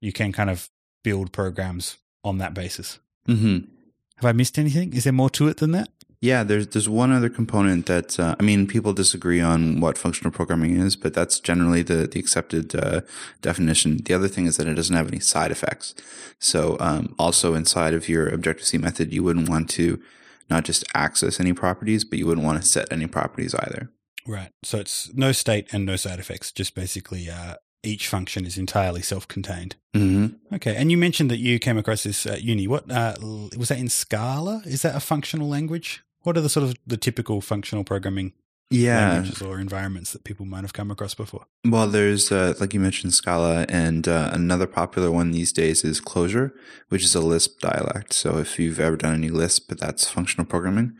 you 0.00 0.12
can 0.12 0.32
kind 0.32 0.50
of 0.50 0.68
build 1.02 1.32
programs 1.32 1.96
on 2.24 2.38
that 2.38 2.52
basis. 2.54 2.98
hmm 3.26 3.58
Have 4.16 4.24
I 4.24 4.32
missed 4.32 4.58
anything? 4.58 4.92
Is 4.94 5.04
there 5.04 5.12
more 5.12 5.30
to 5.30 5.48
it 5.48 5.58
than 5.58 5.72
that? 5.72 5.88
Yeah, 6.20 6.44
there's 6.44 6.68
there's 6.68 6.88
one 6.88 7.12
other 7.12 7.28
component 7.28 7.86
that 7.86 8.18
uh, 8.18 8.36
I 8.40 8.42
mean, 8.42 8.66
people 8.66 8.92
disagree 8.92 9.40
on 9.40 9.80
what 9.80 9.98
functional 9.98 10.30
programming 10.30 10.76
is, 10.76 10.96
but 10.96 11.14
that's 11.14 11.38
generally 11.40 11.82
the 11.82 12.06
the 12.06 12.18
accepted 12.18 12.74
uh, 12.74 13.02
definition. 13.42 13.98
The 13.98 14.14
other 14.14 14.28
thing 14.28 14.46
is 14.46 14.56
that 14.56 14.66
it 14.66 14.74
doesn't 14.74 14.96
have 14.96 15.08
any 15.08 15.20
side 15.20 15.50
effects. 15.50 15.94
So, 16.38 16.76
um, 16.80 17.14
also 17.18 17.54
inside 17.54 17.94
of 17.94 18.08
your 18.08 18.28
Objective 18.28 18.66
C 18.66 18.78
method, 18.78 19.12
you 19.12 19.22
wouldn't 19.22 19.48
want 19.48 19.68
to 19.70 20.00
not 20.48 20.64
just 20.64 20.84
access 20.94 21.40
any 21.40 21.52
properties, 21.52 22.04
but 22.04 22.18
you 22.18 22.26
wouldn't 22.26 22.46
want 22.46 22.60
to 22.62 22.66
set 22.66 22.92
any 22.92 23.06
properties 23.06 23.54
either. 23.54 23.90
Right. 24.26 24.50
So 24.62 24.78
it's 24.78 25.12
no 25.14 25.32
state 25.32 25.68
and 25.72 25.86
no 25.86 25.96
side 25.96 26.18
effects, 26.18 26.50
just 26.50 26.74
basically 26.74 27.30
uh, 27.30 27.54
each 27.82 28.08
function 28.08 28.44
is 28.44 28.58
entirely 28.58 29.02
self 29.02 29.28
contained. 29.28 29.76
Mm-hmm. 29.94 30.54
Okay. 30.56 30.74
And 30.74 30.90
you 30.90 30.96
mentioned 30.96 31.30
that 31.30 31.38
you 31.38 31.58
came 31.58 31.78
across 31.78 32.02
this 32.02 32.26
at 32.26 32.42
uni. 32.42 32.66
What 32.66 32.90
uh, 32.90 33.14
was 33.20 33.68
that 33.68 33.78
in 33.78 33.88
Scala? 33.88 34.62
Is 34.64 34.82
that 34.82 34.96
a 34.96 35.00
functional 35.00 35.48
language? 35.48 36.02
What 36.26 36.36
are 36.36 36.40
the 36.40 36.48
sort 36.48 36.64
of 36.64 36.74
the 36.84 36.96
typical 36.96 37.40
functional 37.40 37.84
programming 37.84 38.32
Yeah. 38.68 39.10
languages 39.12 39.40
or 39.42 39.60
environments 39.60 40.12
that 40.12 40.24
people 40.24 40.44
might 40.44 40.62
have 40.62 40.72
come 40.72 40.90
across 40.90 41.14
before? 41.14 41.46
Well, 41.64 41.86
there's 41.86 42.32
uh, 42.32 42.54
like 42.58 42.74
you 42.74 42.80
mentioned 42.80 43.14
Scala, 43.14 43.64
and 43.68 44.08
uh, 44.08 44.30
another 44.32 44.66
popular 44.66 45.12
one 45.12 45.30
these 45.30 45.52
days 45.52 45.84
is 45.84 46.00
Clojure, 46.00 46.50
which 46.88 47.04
is 47.04 47.14
a 47.14 47.20
Lisp 47.20 47.60
dialect. 47.60 48.12
So 48.12 48.38
if 48.38 48.58
you've 48.58 48.80
ever 48.80 48.96
done 48.96 49.14
any 49.14 49.28
Lisp, 49.28 49.70
that's 49.78 50.08
functional 50.08 50.46
programming. 50.46 50.96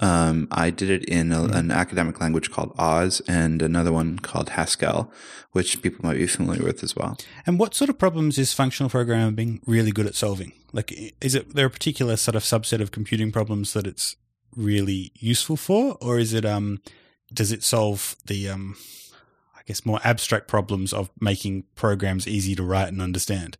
Um, 0.00 0.48
I 0.50 0.68
did 0.68 0.90
it 0.90 1.04
in 1.06 1.32
a, 1.32 1.44
an 1.44 1.70
academic 1.70 2.20
language 2.20 2.50
called 2.50 2.74
Oz, 2.78 3.22
and 3.26 3.62
another 3.62 3.90
one 3.90 4.18
called 4.18 4.50
Haskell, 4.50 5.10
which 5.52 5.80
people 5.80 6.04
might 6.04 6.18
be 6.18 6.26
familiar 6.26 6.62
with 6.62 6.84
as 6.84 6.94
well. 6.94 7.16
And 7.46 7.58
what 7.58 7.74
sort 7.74 7.88
of 7.88 7.98
problems 7.98 8.36
is 8.36 8.52
functional 8.52 8.90
programming 8.90 9.62
really 9.66 9.92
good 9.92 10.06
at 10.06 10.14
solving? 10.14 10.52
Like, 10.74 10.92
is 11.22 11.34
it 11.34 11.54
there 11.54 11.66
a 11.66 11.70
particular 11.70 12.16
sort 12.18 12.36
of 12.36 12.42
subset 12.42 12.82
of 12.82 12.90
computing 12.90 13.32
problems 13.32 13.72
that 13.72 13.86
it's 13.86 14.14
really 14.56 15.12
useful 15.14 15.56
for, 15.56 15.96
or 16.00 16.18
is 16.18 16.32
it 16.34 16.44
um, 16.44 16.80
does 17.32 17.52
it 17.52 17.62
solve 17.62 18.16
the 18.26 18.48
um, 18.48 18.76
I 19.56 19.62
guess 19.66 19.86
more 19.86 20.00
abstract 20.04 20.48
problems 20.48 20.92
of 20.92 21.10
making 21.20 21.64
programs 21.74 22.26
easy 22.26 22.54
to 22.54 22.62
write 22.62 22.88
and 22.88 23.02
understand? 23.02 23.58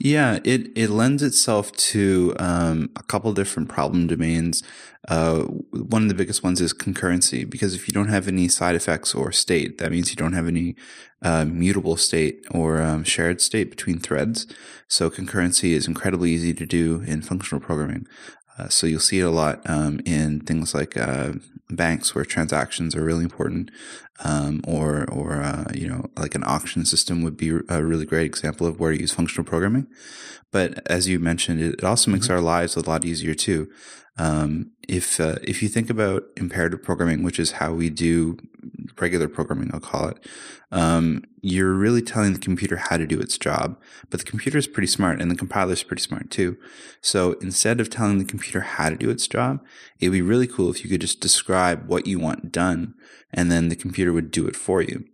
Yeah, 0.00 0.38
it, 0.44 0.70
it 0.76 0.90
lends 0.90 1.24
itself 1.24 1.72
to 1.72 2.32
um, 2.38 2.90
a 2.94 3.02
couple 3.02 3.32
different 3.32 3.68
problem 3.68 4.06
domains. 4.06 4.62
Uh, 5.08 5.40
one 5.40 6.02
of 6.02 6.08
the 6.08 6.14
biggest 6.14 6.44
ones 6.44 6.60
is 6.60 6.72
concurrency, 6.72 7.48
because 7.48 7.74
if 7.74 7.88
you 7.88 7.92
don't 7.92 8.08
have 8.08 8.28
any 8.28 8.46
side 8.46 8.76
effects 8.76 9.12
or 9.12 9.32
state, 9.32 9.78
that 9.78 9.90
means 9.90 10.10
you 10.10 10.16
don't 10.16 10.34
have 10.34 10.46
any 10.46 10.76
uh, 11.22 11.44
mutable 11.44 11.96
state 11.96 12.44
or 12.52 12.80
um, 12.80 13.02
shared 13.02 13.40
state 13.40 13.70
between 13.70 13.98
threads. 13.98 14.46
So 14.86 15.10
concurrency 15.10 15.72
is 15.72 15.88
incredibly 15.88 16.30
easy 16.30 16.54
to 16.54 16.66
do 16.66 17.00
in 17.00 17.20
functional 17.20 17.60
programming. 17.60 18.06
Uh, 18.58 18.68
so 18.68 18.86
you'll 18.86 19.00
see 19.00 19.20
it 19.20 19.24
a 19.24 19.30
lot 19.30 19.60
um, 19.66 20.00
in 20.04 20.40
things 20.40 20.74
like 20.74 20.96
uh, 20.96 21.32
banks 21.70 22.14
where 22.14 22.24
transactions 22.24 22.96
are 22.96 23.04
really 23.04 23.24
important, 23.24 23.70
um, 24.24 24.60
or 24.66 25.08
or 25.10 25.40
uh, 25.40 25.64
you 25.72 25.88
know 25.88 26.10
like 26.16 26.34
an 26.34 26.44
auction 26.44 26.84
system 26.84 27.22
would 27.22 27.36
be 27.36 27.50
a 27.68 27.82
really 27.82 28.06
great 28.06 28.26
example 28.26 28.66
of 28.66 28.80
where 28.80 28.92
to 28.92 29.00
use 29.00 29.12
functional 29.12 29.44
programming. 29.44 29.86
But 30.50 30.86
as 30.90 31.08
you 31.08 31.18
mentioned, 31.18 31.60
it, 31.60 31.84
also 31.84 32.10
makes 32.10 32.26
mm-hmm. 32.26 32.36
our 32.36 32.40
lives 32.40 32.74
a 32.74 32.88
lot 32.88 33.04
easier 33.04 33.34
too. 33.34 33.70
Um, 34.16 34.72
if 34.88 35.20
uh, 35.20 35.36
if 35.42 35.62
you 35.62 35.68
think 35.68 35.90
about 35.90 36.24
imperative 36.36 36.82
programming, 36.82 37.22
which 37.22 37.38
is 37.38 37.52
how 37.52 37.72
we 37.72 37.90
do 37.90 38.38
regular 39.00 39.28
programming, 39.28 39.70
I'll 39.72 39.80
call 39.80 40.08
it, 40.08 40.26
um, 40.70 41.24
you're 41.40 41.72
really 41.72 42.02
telling 42.02 42.32
the 42.32 42.38
computer 42.38 42.76
how 42.76 42.96
to 42.96 43.06
do 43.06 43.20
its 43.20 43.38
job. 43.38 43.80
But 44.10 44.20
the 44.20 44.26
computer 44.26 44.58
is 44.58 44.66
pretty 44.66 44.86
smart, 44.86 45.20
and 45.20 45.30
the 45.30 45.36
compiler 45.36 45.72
is 45.72 45.82
pretty 45.82 46.02
smart 46.02 46.30
too. 46.30 46.56
So 47.00 47.32
instead 47.40 47.80
of 47.80 47.90
telling 47.90 48.18
the 48.18 48.24
computer 48.24 48.60
how 48.60 48.90
to 48.90 48.96
do 48.96 49.10
its 49.10 49.26
job, 49.26 49.60
it'd 50.00 50.12
be 50.12 50.22
really 50.22 50.46
cool 50.46 50.70
if 50.70 50.84
you 50.84 50.90
could 50.90 51.00
just 51.00 51.20
describe 51.20 51.88
what 51.88 52.06
you 52.06 52.18
want 52.18 52.52
done, 52.52 52.94
and 53.32 53.50
then 53.50 53.68
the 53.68 53.76
computer 53.76 54.12
would 54.12 54.30
do 54.30 54.46
it 54.46 54.56
for 54.56 54.82
you. 54.82 55.04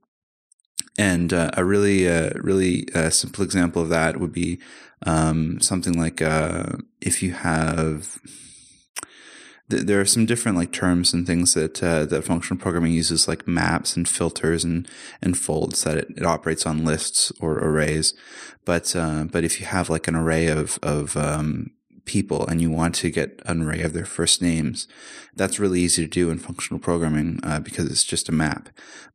And 0.96 1.32
uh, 1.32 1.50
a 1.56 1.64
really, 1.64 2.08
uh, 2.08 2.30
really 2.36 2.86
uh, 2.94 3.10
simple 3.10 3.44
example 3.44 3.82
of 3.82 3.88
that 3.88 4.20
would 4.20 4.32
be 4.32 4.60
um, 5.04 5.60
something 5.60 5.98
like 5.98 6.22
uh, 6.22 6.76
if 7.00 7.22
you 7.22 7.32
have 7.32 8.18
there 9.68 10.00
are 10.00 10.04
some 10.04 10.26
different 10.26 10.58
like 10.58 10.72
terms 10.72 11.14
and 11.14 11.26
things 11.26 11.54
that 11.54 11.82
uh, 11.82 12.04
that 12.06 12.24
functional 12.24 12.60
programming 12.60 12.92
uses, 12.92 13.26
like 13.26 13.48
maps 13.48 13.96
and 13.96 14.08
filters 14.08 14.64
and 14.64 14.88
and 15.22 15.38
folds 15.38 15.84
that 15.84 15.96
it, 15.96 16.08
it 16.16 16.24
operates 16.24 16.66
on 16.66 16.84
lists 16.84 17.32
or 17.40 17.58
arrays. 17.58 18.14
But 18.64 18.94
uh, 18.94 19.24
but 19.24 19.44
if 19.44 19.60
you 19.60 19.66
have 19.66 19.88
like 19.88 20.06
an 20.06 20.16
array 20.16 20.48
of 20.48 20.78
of 20.82 21.16
um, 21.16 21.70
people 22.04 22.46
and 22.46 22.60
you 22.60 22.70
want 22.70 22.94
to 22.96 23.10
get 23.10 23.40
an 23.46 23.62
array 23.62 23.80
of 23.80 23.94
their 23.94 24.04
first 24.04 24.42
names, 24.42 24.86
that's 25.34 25.58
really 25.58 25.80
easy 25.80 26.02
to 26.02 26.08
do 26.08 26.30
in 26.30 26.38
functional 26.38 26.78
programming 26.78 27.40
uh, 27.42 27.60
because 27.60 27.90
it's 27.90 28.04
just 28.04 28.28
a 28.28 28.32
map. 28.32 28.68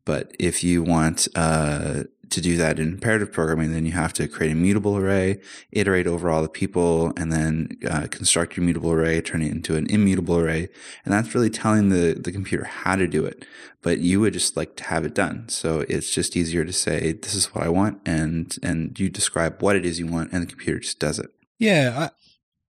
But 0.03 0.36
if 0.39 0.63
you 0.63 0.82
want 0.82 1.27
uh, 1.36 2.03
to 2.31 2.41
do 2.41 2.57
that 2.57 2.79
in 2.79 2.93
imperative 2.93 3.31
programming, 3.31 3.71
then 3.71 3.86
you 3.86 3.91
have 3.93 4.13
to 4.13 4.27
create 4.27 4.51
a 4.51 4.55
mutable 4.55 4.98
array, 4.98 5.39
iterate 5.71 6.07
over 6.07 6.29
all 6.29 6.41
the 6.41 6.50
people, 6.50 7.13
and 7.17 7.31
then 7.31 7.77
uh, 7.89 8.07
construct 8.07 8.55
your 8.55 8.65
mutable 8.65 8.91
array, 8.91 9.21
turn 9.21 9.41
it 9.41 9.51
into 9.51 9.75
an 9.75 9.88
immutable 9.89 10.38
array. 10.38 10.69
And 11.05 11.13
that's 11.13 11.33
really 11.33 11.50
telling 11.50 11.89
the, 11.89 12.13
the 12.13 12.31
computer 12.31 12.65
how 12.65 12.95
to 12.95 13.07
do 13.07 13.25
it. 13.25 13.45
But 13.81 14.00
you 14.00 14.19
would 14.19 14.33
just 14.33 14.57
like 14.57 14.75
to 14.77 14.83
have 14.86 15.05
it 15.05 15.15
done. 15.15 15.50
So 15.50 15.86
it's 15.88 16.13
just 16.13 16.36
easier 16.36 16.65
to 16.65 16.74
say, 16.74 17.13
this 17.13 17.33
is 17.33 17.53
what 17.53 17.63
I 17.63 17.69
want. 17.69 18.01
And, 18.05 18.55
and 18.62 19.00
you 19.00 19.09
describe 19.09 19.62
what 19.62 19.75
it 19.75 19.86
is 19.86 20.00
you 20.00 20.07
want 20.07 20.31
and 20.31 20.41
the 20.41 20.48
computer 20.48 20.79
just 20.79 21.00
does 21.00 21.19
it. 21.19 21.31
Yeah. 21.57 21.93
I, 21.95 22.09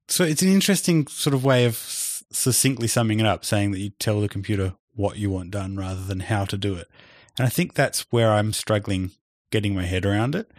so 0.08 0.24
it's 0.24 0.42
an 0.42 0.50
interesting 0.50 1.08
sort 1.08 1.34
of 1.34 1.44
way 1.44 1.66
of 1.66 1.76
succinctly 1.76 2.88
summing 2.88 3.20
it 3.20 3.26
up, 3.26 3.46
saying 3.46 3.72
that 3.72 3.80
you 3.80 3.90
tell 3.92 4.22
the 4.22 4.30
computer 4.30 4.74
what 4.96 5.18
you 5.18 5.30
want 5.30 5.52
done 5.52 5.78
rather 5.78 6.04
than 6.04 6.22
how 6.22 6.46
to 6.46 6.58
do 6.58 6.76
it. 6.76 6.88
And 7.38 7.46
I 7.46 7.50
think 7.50 7.74
that's 7.74 8.06
where 8.10 8.32
I'm 8.32 8.52
struggling 8.52 9.12
getting 9.52 9.76
my 9.76 9.86
head 9.86 10.06
around 10.06 10.36
it. 10.36 10.52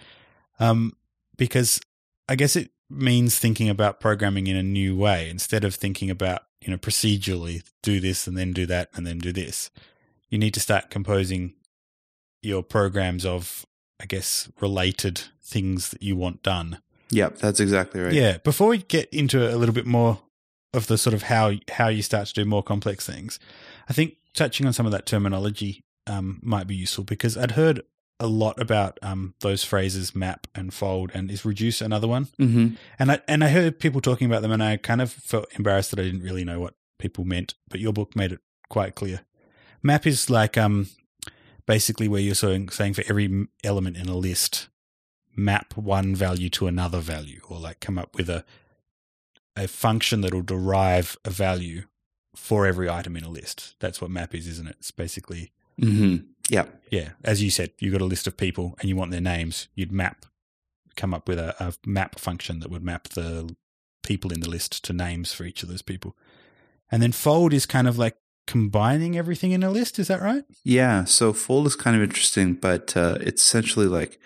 Um, 0.61 0.93
because 1.37 1.81
I 2.29 2.37
guess 2.37 2.57
it 2.57 2.71
means 2.91 3.39
thinking 3.39 3.69
about 3.69 4.01
programming 4.01 4.47
in 4.47 4.57
a 4.57 4.63
new 4.63 4.97
way 4.97 5.31
instead 5.31 5.65
of 5.65 5.75
thinking 5.75 6.11
about, 6.11 6.43
you 6.61 6.71
know, 6.71 6.79
procedurally 6.79 7.63
do 7.83 8.01
this 8.01 8.27
and 8.27 8.37
then 8.37 8.53
do 8.53 8.67
that 8.67 8.91
and 8.95 9.07
then 9.07 9.19
do 9.19 9.33
this. 9.33 9.71
You 10.29 10.39
need 10.39 10.55
to 10.55 10.61
start 10.61 10.91
composing 10.91 11.55
your 12.43 12.63
programs 12.63 13.25
of, 13.25 13.67
I 14.01 14.07
guess, 14.07 14.51
related 14.61 15.23
things 15.43 15.91
that 15.91 16.03
you 16.03 16.17
want 16.17 16.43
done. 16.43 16.81
Yep, 17.11 17.39
that's 17.39 17.61
exactly 17.61 18.01
right. 18.01 18.13
Yeah. 18.13 18.39
Before 18.39 18.69
we 18.69 18.79
get 18.79 19.09
into 19.13 19.55
a 19.55 19.57
little 19.57 19.75
bit 19.75 19.87
more 19.87 20.21
of 20.75 20.87
the 20.87 20.99
sort 20.99 21.15
of 21.15 21.23
how 21.23 21.53
how 21.71 21.89
you 21.89 22.03
start 22.03 22.29
to 22.29 22.35
do 22.35 22.45
more 22.45 22.63
complex 22.63 23.07
things, 23.07 23.39
I 23.89 23.93
think 23.95 24.17
touching 24.35 24.67
on 24.67 24.73
some 24.73 24.87
of 24.87 24.93
that 24.93 25.07
terminology 25.07 25.85
um, 26.07 26.41
might 26.43 26.67
be 26.67 26.77
useful 26.77 27.05
because 27.05 27.37
I'd 27.37 27.53
heard 27.53 27.83
a 28.21 28.27
lot 28.27 28.61
about 28.61 28.99
um, 29.03 29.35
those 29.41 29.63
phrases 29.63 30.15
map 30.15 30.47
and 30.55 30.75
fold 30.75 31.11
and 31.15 31.31
is 31.31 31.45
reduce 31.45 31.81
another 31.81 32.09
one 32.09 32.27
mm-hmm. 32.39 32.75
and 32.99 33.13
i 33.13 33.21
and 33.29 33.45
i 33.45 33.49
heard 33.49 33.79
people 33.79 34.01
talking 34.01 34.27
about 34.27 34.43
them 34.43 34.51
and 34.51 34.63
i 34.63 34.77
kind 34.77 35.01
of 35.01 35.13
felt 35.13 35.47
embarrassed 35.57 35.91
that 35.91 36.01
i 36.01 36.03
didn't 36.03 36.23
really 36.23 36.45
know 36.45 36.59
what 36.59 36.75
people 36.99 37.25
meant 37.25 37.55
but 37.69 37.81
your 37.81 37.93
book 37.93 38.17
made 38.17 38.33
it 38.33 38.41
quite 38.69 38.95
clear 38.95 39.21
map 39.83 40.07
is 40.07 40.29
like 40.29 40.59
um 40.59 40.89
basically 41.69 42.09
where 42.09 42.21
you're 42.21 42.35
saying, 42.35 42.71
saying 42.71 42.95
for 42.95 43.05
every 43.09 43.47
element 43.63 43.97
in 43.97 44.09
a 44.09 44.17
list 44.17 44.69
map 45.37 45.77
one 45.77 46.17
value 46.17 46.49
to 46.49 46.67
another 46.67 46.99
value 46.99 47.41
or 47.49 47.59
like 47.59 47.79
come 47.79 47.97
up 47.97 48.17
with 48.17 48.29
a 48.29 48.45
a 49.57 49.69
function 49.69 50.21
that 50.21 50.33
will 50.33 50.43
derive 50.43 51.17
a 51.25 51.31
value 51.31 51.83
for 52.35 52.67
every 52.67 52.89
item 52.89 53.17
in 53.17 53.23
a 53.23 53.29
list 53.29 53.77
that's 53.79 54.01
what 54.01 54.11
map 54.11 54.35
is 54.35 54.49
isn't 54.49 54.67
it 54.67 54.77
it's 54.81 54.91
basically 54.91 55.53
mm-hmm. 55.81 56.25
Yeah. 56.49 56.67
Yeah. 56.91 57.11
As 57.23 57.43
you 57.43 57.51
said, 57.51 57.73
you've 57.79 57.93
got 57.93 58.01
a 58.01 58.07
list 58.07 58.27
of 58.27 58.37
people 58.37 58.75
and 58.81 58.89
you 58.89 58.97
want 58.97 59.11
their 59.11 59.21
names. 59.21 59.69
You'd 59.75 59.93
map, 59.93 60.25
come 60.97 61.15
up 61.15 61.29
with 61.29 61.39
a, 61.39 61.55
a 61.63 61.75
map 61.87 62.19
function 62.19 62.61
that 62.61 62.71
would 62.71 62.83
map 62.83 63.09
the 63.09 63.55
people 64.03 64.33
in 64.33 64.41
the 64.41 64.49
list 64.49 64.85
to 64.85 64.93
names 64.93 65.33
for 65.33 65.45
each 65.45 65.63
of 65.63 65.69
those 65.69 65.83
people. 65.83 66.17
And 66.91 67.03
then 67.03 67.13
fold 67.13 67.53
is 67.53 67.67
kind 67.67 67.87
of 67.87 67.99
like 67.99 68.17
combining 68.47 69.17
everything 69.17 69.53
in 69.53 69.63
a 69.63 69.71
list. 69.71 69.99
Is 69.99 70.09
that 70.09 70.23
right? 70.23 70.45
Yeah. 70.65 71.05
So 71.05 71.33
fold 71.33 71.67
is 71.67 71.77
kind 71.77 71.95
of 71.95 72.03
interesting, 72.03 72.55
but 72.55 72.97
uh, 72.97 73.19
it's 73.21 73.43
essentially 73.43 73.87
like 73.87 74.19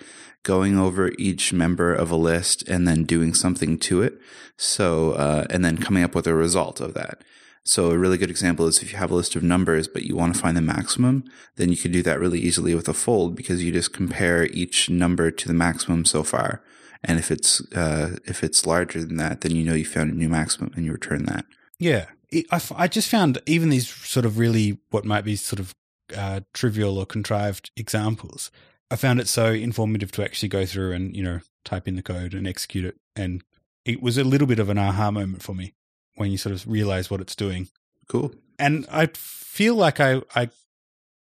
going 0.45 0.79
over 0.79 1.13
each 1.19 1.53
member 1.53 1.93
of 1.93 2.11
a 2.11 2.17
list 2.17 2.67
and 2.69 2.87
then 2.87 3.05
doing 3.05 3.35
something 3.35 3.79
to 3.79 4.03
it. 4.03 4.21
So, 4.57 5.13
uh, 5.13 5.47
and 5.51 5.65
then 5.65 5.79
coming 5.79 6.05
up 6.05 6.15
with 6.15 6.27
a 6.27 6.35
result 6.35 6.81
of 6.81 6.95
that. 6.95 7.23
So 7.65 7.93
a 7.93 7.99
really 7.99 8.19
good 8.19 8.31
example 8.31 8.67
is 8.67 8.83
if 8.83 8.93
you 8.93 8.99
have 8.99 9.11
a 9.11 9.15
list 9.15 9.37
of 9.37 9.43
numbers, 9.43 9.87
but 9.87 10.03
you 10.03 10.17
want 10.17 10.35
to 10.35 10.41
find 10.41 10.57
the 10.57 10.63
maximum, 10.63 11.25
then 11.57 11.71
you 11.71 11.77
can 11.77 11.93
do 11.93 12.03
that 12.03 12.19
really 12.19 12.41
easily 12.41 12.75
with 12.75 12.89
a 12.89 12.95
fold 12.95 13.37
because 13.37 13.63
you 13.63 13.71
just 13.71 13.93
compare 13.93 14.47
each 14.47 14.91
number 14.91 15.31
to 15.31 15.49
the 15.49 15.55
maximum 15.55 16.05
so 16.05 16.23
far. 16.25 16.63
And 17.05 17.19
if 17.19 17.31
it's, 17.31 17.61
uh, 17.73 18.19
if 18.25 18.43
it's 18.43 18.67
larger 18.67 19.05
than 19.05 19.17
that, 19.17 19.43
then 19.43 19.53
you 19.53 19.65
know 19.65 19.75
you 19.75 19.85
found 19.85 20.11
a 20.11 20.15
new 20.15 20.29
maximum 20.29 20.73
and 20.75 20.85
you 20.85 20.93
return 20.93 21.25
that. 21.27 21.45
Yeah. 21.79 22.07
I, 22.51 22.61
I 22.75 22.89
just 22.89 23.09
found 23.09 23.41
even 23.47 23.69
these 23.69 23.89
sort 23.89 24.27
of 24.27 24.39
really 24.39 24.79
what 24.91 25.05
might 25.05 25.25
be 25.25 25.37
sort 25.37 25.61
of 25.61 25.75
uh, 26.17 26.41
trivial 26.53 26.99
or 26.99 27.07
contrived 27.07 27.71
examples, 27.77 28.51
I 28.91 28.97
found 28.97 29.21
it 29.21 29.29
so 29.29 29.53
informative 29.53 30.11
to 30.13 30.25
actually 30.25 30.49
go 30.49 30.67
through 30.67 30.93
and, 30.93 31.17
you 31.17 31.23
know, 31.23 31.41
type 31.65 31.87
in 31.87 31.95
the 31.95 32.03
code 32.03 32.35
and 32.35 32.47
execute 32.47 32.85
it. 32.85 32.97
And 33.15 33.45
it 33.85 34.03
was 34.03 34.19
a 34.19 34.25
little 34.25 34.47
bit 34.47 34.59
of 34.59 34.69
an 34.69 34.79
aha 34.79 35.11
moment 35.11 35.43
for 35.43 35.55
me 35.55 35.75
when 36.17 36.31
you 36.31 36.39
sort 36.39 36.55
of 36.55 36.67
realize 36.67 37.11
what 37.11 37.21
it's 37.21 37.37
doing. 37.37 37.69
Cool. 38.09 38.35
And 38.59 38.87
I 38.91 39.07
feel 39.15 39.75
like 39.75 40.01
I, 40.01 40.23
I 40.35 40.51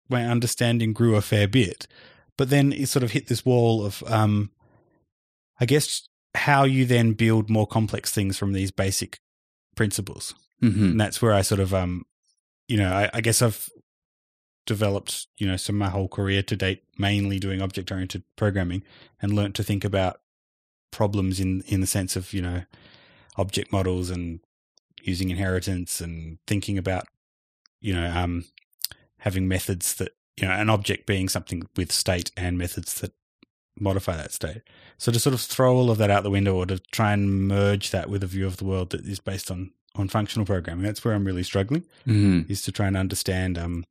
my 0.08 0.24
understanding 0.24 0.92
grew 0.92 1.16
a 1.16 1.22
fair 1.22 1.46
bit, 1.46 1.86
but 2.36 2.50
then 2.50 2.72
it 2.72 2.88
sort 2.88 3.02
of 3.02 3.12
hit 3.12 3.26
this 3.26 3.44
wall 3.44 3.84
of, 3.84 4.02
um, 4.06 4.50
I 5.60 5.66
guess, 5.66 6.08
how 6.34 6.64
you 6.64 6.86
then 6.86 7.12
build 7.12 7.50
more 7.50 7.66
complex 7.66 8.10
things 8.12 8.38
from 8.38 8.52
these 8.52 8.70
basic 8.70 9.18
principles. 9.76 10.34
Mm-hmm. 10.62 10.84
And 10.84 11.00
that's 11.00 11.20
where 11.20 11.32
I 11.32 11.42
sort 11.42 11.60
of, 11.60 11.74
um, 11.74 12.04
you 12.66 12.76
know, 12.76 12.92
I, 12.92 13.10
I 13.12 13.20
guess 13.20 13.42
I've 13.42 13.68
developed, 14.66 15.26
you 15.36 15.46
know, 15.46 15.56
some 15.56 15.76
my 15.76 15.88
whole 15.88 16.08
career 16.08 16.42
to 16.44 16.56
date 16.56 16.82
mainly 16.96 17.38
doing 17.38 17.62
object 17.62 17.92
oriented 17.92 18.24
programming 18.36 18.82
and 19.20 19.32
learnt 19.32 19.54
to 19.56 19.62
think 19.62 19.84
about 19.84 20.20
problems 20.90 21.38
in 21.38 21.62
in 21.66 21.80
the 21.80 21.86
sense 21.86 22.16
of 22.16 22.32
you 22.32 22.42
know 22.42 22.62
object 23.36 23.72
models 23.72 24.10
and 24.10 24.40
using 25.08 25.30
inheritance 25.30 26.00
and 26.00 26.38
thinking 26.46 26.78
about, 26.78 27.06
you 27.80 27.94
know, 27.94 28.10
um, 28.10 28.44
having 29.18 29.48
methods 29.48 29.94
that, 29.96 30.12
you 30.40 30.46
know, 30.46 30.54
an 30.54 30.70
object 30.70 31.06
being 31.06 31.28
something 31.28 31.64
with 31.76 31.90
state 31.90 32.30
and 32.36 32.56
methods 32.56 33.00
that 33.00 33.12
modify 33.80 34.16
that 34.16 34.32
state. 34.32 34.62
So 34.96 35.12
to 35.12 35.18
sort 35.18 35.34
of 35.34 35.40
throw 35.40 35.76
all 35.76 35.90
of 35.90 35.98
that 35.98 36.10
out 36.10 36.22
the 36.22 36.30
window 36.30 36.56
or 36.56 36.66
to 36.66 36.78
try 36.92 37.12
and 37.12 37.48
merge 37.48 37.90
that 37.90 38.10
with 38.10 38.22
a 38.22 38.26
view 38.26 38.46
of 38.46 38.56
the 38.56 38.64
world 38.64 38.90
that 38.90 39.06
is 39.06 39.20
based 39.20 39.50
on 39.50 39.72
on 39.94 40.08
functional 40.08 40.46
programming, 40.46 40.84
that's 40.84 41.04
where 41.04 41.14
I'm 41.14 41.24
really 41.24 41.42
struggling. 41.42 41.82
Mm-hmm. 42.06 42.52
Is 42.52 42.62
to 42.62 42.72
try 42.72 42.86
and 42.86 42.96
understand. 42.96 43.58
Um, 43.58 43.84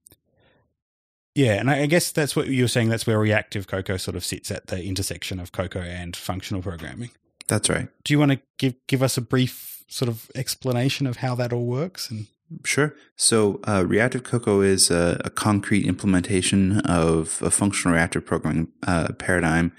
yeah, 1.35 1.53
and 1.53 1.69
I, 1.69 1.81
I 1.81 1.85
guess 1.85 2.11
that's 2.11 2.35
what 2.35 2.47
you're 2.47 2.67
saying. 2.67 2.89
That's 2.89 3.05
where 3.05 3.19
reactive 3.19 3.67
Cocoa 3.67 3.97
sort 3.97 4.15
of 4.15 4.23
sits 4.23 4.49
at 4.49 4.67
the 4.67 4.83
intersection 4.83 5.39
of 5.39 5.51
Cocoa 5.51 5.81
and 5.81 6.15
functional 6.15 6.61
programming. 6.61 7.11
That's 7.47 7.69
right. 7.69 7.87
Do 8.03 8.13
you 8.13 8.19
want 8.19 8.31
to 8.31 8.39
give 8.57 8.75
give 8.87 9.03
us 9.03 9.17
a 9.17 9.21
brief 9.21 9.76
sort 9.87 10.09
of 10.09 10.29
explanation 10.35 11.07
of 11.07 11.17
how 11.17 11.35
that 11.35 11.53
all 11.53 11.65
works? 11.65 12.09
And 12.11 12.27
Sure. 12.63 12.95
So, 13.17 13.59
uh, 13.67 13.83
Reactive 13.85 14.23
Cocoa 14.23 14.61
is 14.61 14.89
a, 14.89 15.19
a, 15.25 15.29
concrete 15.29 15.85
implementation 15.85 16.79
of 16.81 17.41
a 17.41 17.51
functional 17.51 17.93
reactive 17.95 18.25
programming 18.25 18.69
uh, 18.83 19.09
paradigm 19.19 19.73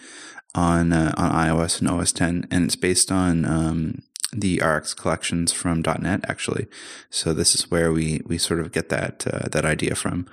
on 0.54 0.92
uh, 0.92 1.14
on 1.16 1.30
iOS 1.30 1.80
and 1.80 1.88
OS 1.88 2.12
X, 2.12 2.20
and 2.20 2.46
it's 2.50 2.76
based 2.76 3.10
on 3.10 3.46
um, 3.46 4.02
the 4.32 4.60
RX 4.60 4.94
collections 4.94 5.52
from 5.52 5.82
.NET 5.82 6.24
actually. 6.28 6.66
So 7.10 7.32
this 7.32 7.54
is 7.54 7.70
where 7.70 7.92
we 7.92 8.20
we 8.26 8.38
sort 8.38 8.60
of 8.60 8.72
get 8.72 8.88
that 8.90 9.26
uh, 9.26 9.48
that 9.48 9.64
idea 9.64 9.94
from. 9.94 10.26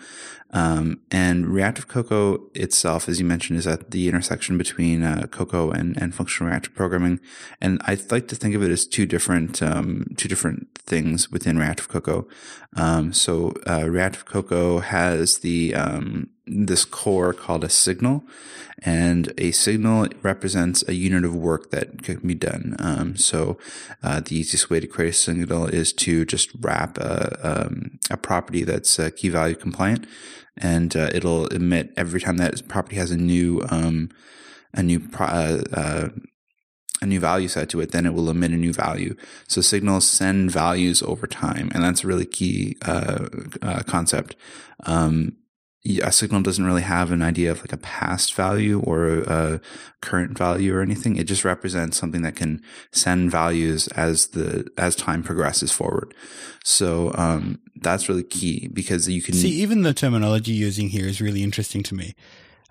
Um, 0.51 1.01
and 1.11 1.47
Reactive 1.47 1.89
Cocoa 1.89 2.39
itself, 2.53 3.09
as 3.09 3.19
you 3.19 3.25
mentioned, 3.25 3.59
is 3.59 3.67
at 3.67 3.91
the 3.91 4.07
intersection 4.07 4.57
between 4.57 5.03
uh, 5.03 5.27
Cocoa 5.29 5.71
and, 5.71 6.01
and 6.01 6.15
functional 6.15 6.49
reactive 6.49 6.73
programming. 6.73 7.19
And 7.59 7.81
I 7.83 7.97
like 8.09 8.29
to 8.29 8.35
think 8.35 8.55
of 8.55 8.63
it 8.63 8.71
as 8.71 8.85
two 8.85 9.05
different 9.05 9.61
um, 9.61 10.07
two 10.15 10.29
different 10.29 10.73
things 10.77 11.31
within 11.31 11.57
Reactive 11.57 11.89
Cocoa. 11.89 12.27
Um, 12.75 13.11
so 13.11 13.53
uh, 13.67 13.89
Reactive 13.89 14.25
Cocoa 14.25 14.79
has 14.79 15.39
the 15.39 15.75
um, 15.75 16.29
this 16.47 16.85
core 16.85 17.33
called 17.33 17.63
a 17.63 17.69
signal, 17.69 18.23
and 18.83 19.33
a 19.37 19.51
signal 19.51 20.07
represents 20.21 20.83
a 20.87 20.93
unit 20.93 21.25
of 21.25 21.35
work 21.35 21.71
that 21.71 22.03
can 22.03 22.19
be 22.19 22.35
done. 22.35 22.75
Um, 22.79 23.15
so 23.15 23.57
uh, 24.03 24.19
the 24.19 24.37
easiest 24.37 24.69
way 24.69 24.79
to 24.79 24.87
create 24.87 25.09
a 25.09 25.13
signal 25.13 25.67
is 25.67 25.93
to 25.93 26.25
just 26.25 26.51
wrap 26.59 26.97
a, 26.97 27.65
um, 27.65 27.99
a 28.09 28.17
property 28.17 28.63
that's 28.63 28.99
uh, 28.99 29.09
key 29.15 29.29
value 29.29 29.55
compliant 29.55 30.05
and 30.57 30.95
uh, 30.95 31.09
it'll 31.13 31.47
emit 31.47 31.91
every 31.97 32.21
time 32.21 32.37
that 32.37 32.67
property 32.67 32.95
has 32.95 33.11
a 33.11 33.17
new 33.17 33.61
um, 33.69 34.09
a 34.73 34.83
new 34.83 34.99
pro- 34.99 35.27
uh, 35.27 35.63
uh, 35.73 36.09
a 37.01 37.05
new 37.05 37.19
value 37.19 37.47
set 37.47 37.69
to 37.69 37.81
it, 37.81 37.91
then 37.91 38.05
it 38.05 38.13
will 38.13 38.29
emit 38.29 38.51
a 38.51 38.55
new 38.55 38.71
value. 38.71 39.15
So 39.47 39.61
signals 39.61 40.07
send 40.07 40.51
values 40.51 41.03
over 41.03 41.27
time, 41.27 41.69
and 41.73 41.83
that's 41.83 42.03
a 42.03 42.07
really 42.07 42.25
key 42.25 42.77
uh, 42.83 43.27
uh, 43.61 43.83
concept. 43.83 44.35
Um, 44.85 45.35
a 46.01 46.11
signal 46.11 46.41
doesn't 46.41 46.65
really 46.65 46.81
have 46.81 47.11
an 47.11 47.21
idea 47.21 47.51
of 47.51 47.59
like 47.59 47.73
a 47.73 47.77
past 47.77 48.33
value 48.33 48.79
or 48.81 49.19
a 49.19 49.61
current 50.01 50.37
value 50.37 50.75
or 50.75 50.81
anything. 50.81 51.15
It 51.15 51.25
just 51.25 51.45
represents 51.45 51.97
something 51.97 52.23
that 52.23 52.35
can 52.35 52.61
send 52.91 53.31
values 53.31 53.87
as 53.89 54.27
the 54.27 54.67
as 54.77 54.95
time 54.95 55.21
progresses 55.23 55.71
forward. 55.71 56.13
So 56.63 57.11
um, 57.15 57.59
that's 57.75 58.09
really 58.09 58.23
key 58.23 58.67
because 58.73 59.07
you 59.07 59.21
can 59.21 59.35
see 59.35 59.49
even 59.49 59.83
the 59.83 59.93
terminology 59.93 60.53
using 60.53 60.89
here 60.89 61.05
is 61.05 61.21
really 61.21 61.43
interesting 61.43 61.83
to 61.83 61.95
me. 61.95 62.15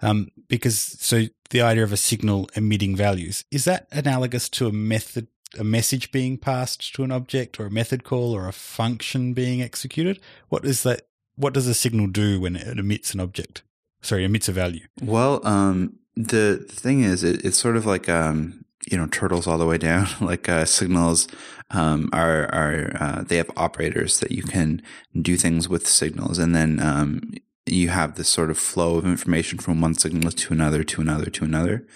Um, 0.02 0.28
because 0.48 0.78
so 0.78 1.26
the 1.50 1.62
idea 1.62 1.84
of 1.84 1.92
a 1.92 1.96
signal 1.96 2.50
emitting 2.56 2.96
values 2.96 3.44
is 3.50 3.64
that 3.64 3.86
analogous 3.92 4.48
to 4.50 4.66
a 4.66 4.72
method 4.72 5.28
a 5.56 5.62
message 5.62 6.10
being 6.10 6.36
passed 6.36 6.92
to 6.96 7.04
an 7.04 7.12
object 7.12 7.60
or 7.60 7.66
a 7.66 7.70
method 7.70 8.02
call 8.02 8.34
or 8.34 8.48
a 8.48 8.52
function 8.52 9.34
being 9.34 9.62
executed 9.62 10.20
what 10.48 10.64
is 10.64 10.82
that 10.82 11.02
what 11.36 11.54
does 11.54 11.66
a 11.66 11.74
signal 11.74 12.06
do 12.06 12.40
when 12.40 12.56
it 12.56 12.78
emits 12.78 13.14
an 13.14 13.20
object? 13.20 13.62
Sorry, 14.02 14.24
emits 14.24 14.48
a 14.48 14.52
value. 14.52 14.86
Well, 15.02 15.46
um, 15.46 15.98
the 16.16 16.58
thing 16.68 17.02
is, 17.02 17.24
it, 17.24 17.44
it's 17.44 17.58
sort 17.58 17.76
of 17.76 17.86
like 17.86 18.08
um, 18.08 18.64
you 18.90 18.96
know 18.96 19.06
turtles 19.06 19.46
all 19.46 19.58
the 19.58 19.66
way 19.66 19.78
down. 19.78 20.06
like 20.20 20.48
uh, 20.48 20.64
signals 20.64 21.26
um, 21.70 22.10
are 22.12 22.44
are 22.52 22.96
uh, 23.00 23.22
they 23.22 23.36
have 23.36 23.50
operators 23.56 24.20
that 24.20 24.32
you 24.32 24.42
can 24.42 24.82
do 25.20 25.36
things 25.36 25.68
with 25.68 25.86
signals, 25.86 26.38
and 26.38 26.54
then 26.54 26.80
um, 26.80 27.32
you 27.66 27.88
have 27.88 28.16
this 28.16 28.28
sort 28.28 28.50
of 28.50 28.58
flow 28.58 28.96
of 28.96 29.06
information 29.06 29.58
from 29.58 29.80
one 29.80 29.94
signal 29.94 30.30
to 30.30 30.52
another 30.52 30.84
to 30.84 31.00
another 31.00 31.30
to 31.30 31.44
another 31.44 31.86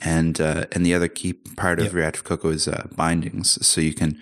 and 0.00 0.40
uh, 0.40 0.66
and 0.72 0.84
the 0.84 0.94
other 0.94 1.08
key 1.08 1.32
part 1.32 1.78
of 1.78 1.86
yep. 1.86 1.94
reactive 1.94 2.24
cocoa 2.24 2.50
is 2.50 2.68
uh, 2.68 2.86
bindings. 2.96 3.64
So 3.66 3.80
you 3.80 3.94
can 3.94 4.18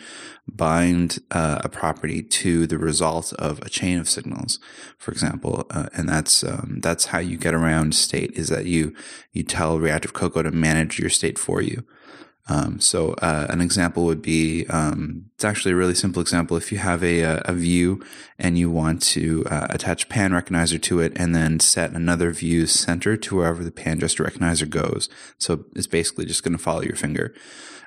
bind 0.47 1.19
uh, 1.31 1.61
a 1.63 1.69
property 1.69 2.23
to 2.23 2.67
the 2.67 2.79
result 2.79 3.33
of 3.35 3.61
a 3.61 3.69
chain 3.69 3.99
of 3.99 4.09
signals 4.09 4.59
for 4.97 5.13
example. 5.13 5.67
Uh, 5.71 5.89
and 5.95 6.09
that's 6.09 6.43
um, 6.43 6.79
that's 6.81 7.07
how 7.07 7.19
you 7.19 7.37
get 7.37 7.55
around 7.55 7.95
state 7.95 8.33
is 8.33 8.49
that 8.49 8.67
you 8.67 8.95
you 9.33 9.43
tell 9.43 9.79
reactive 9.79 10.13
cocoa 10.13 10.43
to 10.43 10.51
manage 10.51 10.99
your 10.99 11.11
state 11.11 11.39
for 11.39 11.61
you 11.61 11.85
um, 12.49 12.81
so 12.81 13.12
uh, 13.14 13.47
an 13.50 13.61
example 13.61 14.05
would 14.05 14.23
be 14.23 14.67
um, 14.69 15.26
it's 15.35 15.45
actually 15.45 15.73
a 15.73 15.76
really 15.76 15.95
simple 15.95 16.23
example. 16.23 16.57
If 16.57 16.73
you 16.73 16.78
have 16.78 17.05
a, 17.05 17.43
a 17.45 17.52
view 17.52 18.05
and 18.38 18.59
you 18.59 18.71
want 18.71 19.02
to 19.02 19.45
uh, 19.50 19.67
attach 19.71 20.09
pan 20.09 20.33
recognizer 20.33 20.81
to 20.83 21.00
it 21.00 21.12
and 21.17 21.35
then 21.35 21.61
set 21.61 21.93
another 21.93 22.31
view 22.33 22.67
center 22.67 23.17
to 23.19 23.37
wherever 23.37 23.62
the 23.62 23.71
pan 23.71 24.00
gesture 24.00 24.25
recognizer 24.25 24.69
goes. 24.69 25.09
So 25.37 25.67
it's 25.76 25.87
basically 25.87 26.25
just 26.25 26.43
going 26.43 26.57
to 26.57 26.62
follow 26.62 26.83
your 26.83 26.97
finger 26.97 27.35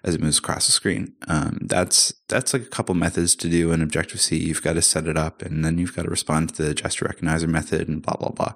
as 0.04 0.16
it 0.16 0.22
moves 0.22 0.40
across 0.40 0.66
the 0.66 0.72
screen. 0.72 1.14
Um, 1.28 1.60
that's 1.62 2.14
that's 2.28 2.54
like 2.54 2.64
a 2.64 2.70
couple 2.70 2.96
methods 2.96 3.36
to 3.36 3.50
do 3.50 3.72
in 3.72 3.82
Objective 3.82 4.20
C. 4.20 4.38
You've 4.38 4.64
got 4.64 4.74
to 4.74 4.82
set 4.82 5.08
it 5.08 5.18
up, 5.18 5.42
and 5.42 5.64
then 5.64 5.78
you've 5.78 5.96
got 5.96 6.04
to 6.04 6.10
respond 6.10 6.56
to 6.56 6.64
the 6.64 6.74
gesture 6.74 7.06
recognizer 7.06 7.48
method, 7.48 7.88
and 7.88 8.02
blah 8.02 8.16
blah 8.16 8.30
blah. 8.30 8.54